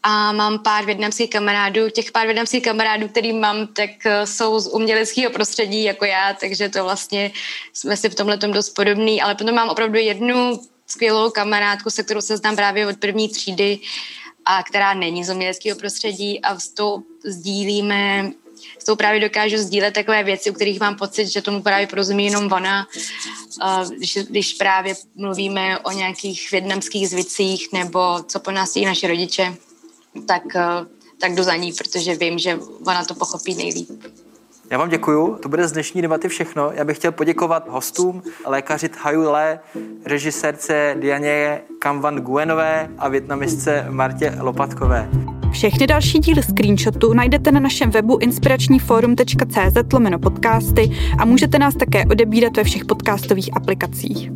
a 0.02 0.32
mám 0.32 0.58
pár 0.58 0.84
větnamských 0.84 1.30
kamarádů. 1.30 1.90
Těch 1.90 2.12
pár 2.12 2.26
větnamských 2.26 2.62
kamarádů, 2.62 3.08
který 3.08 3.32
mám, 3.32 3.66
tak 3.66 3.90
eh, 4.04 4.26
jsou 4.26 4.60
z 4.60 4.66
uměleckého 4.66 5.32
prostředí 5.32 5.84
jako 5.84 6.04
já, 6.04 6.32
takže 6.40 6.68
to 6.68 6.84
vlastně 6.84 7.30
jsme 7.72 7.96
si 7.96 8.08
v 8.08 8.14
tomhle 8.14 8.38
tom 8.38 8.52
dost 8.52 8.70
podobný, 8.70 9.22
ale 9.22 9.34
potom 9.34 9.54
mám 9.54 9.68
opravdu 9.68 9.98
jednu 9.98 10.60
skvělou 10.86 11.30
kamarádku, 11.30 11.90
se 11.90 12.02
kterou 12.02 12.20
se 12.20 12.36
znám 12.36 12.56
právě 12.56 12.86
od 12.86 12.96
první 12.96 13.28
třídy 13.28 13.78
a 14.44 14.62
která 14.62 14.94
není 14.94 15.24
z 15.24 15.30
uměleckého 15.30 15.78
prostředí 15.78 16.40
a 16.40 16.58
s 16.58 16.68
tou 16.68 17.02
sdílíme 17.24 18.30
s 18.78 18.84
tou 18.84 18.96
právě 18.96 19.20
dokážu 19.20 19.56
sdílet 19.56 19.94
takové 19.94 20.24
věci, 20.24 20.50
u 20.50 20.52
kterých 20.52 20.80
mám 20.80 20.96
pocit, 20.96 21.26
že 21.26 21.42
tomu 21.42 21.62
právě 21.62 21.86
porozumí 21.86 22.24
jenom 22.24 22.52
ona. 22.52 22.86
Když, 23.96 24.18
když 24.30 24.54
právě 24.54 24.94
mluvíme 25.14 25.78
o 25.78 25.90
nějakých 25.90 26.50
větnamských 26.50 27.08
zvicích 27.08 27.72
nebo 27.72 28.22
co 28.22 28.40
po 28.40 28.50
nás 28.50 28.74
naše 28.74 29.08
rodiče, 29.08 29.56
tak, 30.26 30.42
eh, 30.56 30.86
tak 31.20 31.34
jdu 31.34 31.42
za 31.42 31.56
ní, 31.56 31.72
protože 31.72 32.14
vím, 32.14 32.38
že 32.38 32.58
ona 32.86 33.04
to 33.04 33.14
pochopí 33.14 33.54
nejlíp. 33.54 33.90
Já 34.70 34.78
vám 34.78 34.88
děkuju, 34.88 35.36
to 35.42 35.48
bude 35.48 35.68
z 35.68 35.72
dnešní 35.72 36.02
debaty 36.02 36.28
všechno. 36.28 36.70
Já 36.74 36.84
bych 36.84 36.96
chtěl 36.96 37.12
poděkovat 37.12 37.68
hostům, 37.68 38.22
lékaři 38.46 38.88
Thaju 38.88 39.30
Le, 39.30 39.60
režisérce 40.04 40.96
Dianě 41.00 41.60
Kamvan 41.78 42.16
Guenové 42.16 42.88
a 42.98 43.08
větnamistce 43.08 43.86
Martě 43.88 44.36
Lopatkové. 44.40 45.10
Všechny 45.52 45.86
další 45.86 46.18
díly 46.18 46.42
screenshotu 46.42 47.12
najdete 47.12 47.52
na 47.52 47.60
našem 47.60 47.90
webu 47.90 48.18
inspiračníforum.cz 48.18 49.92
lomeno 49.92 50.18
podcasty 50.18 50.90
a 51.18 51.24
můžete 51.24 51.58
nás 51.58 51.74
také 51.74 52.04
odebírat 52.10 52.56
ve 52.56 52.64
všech 52.64 52.84
podcastových 52.84 53.56
aplikacích. 53.56 54.30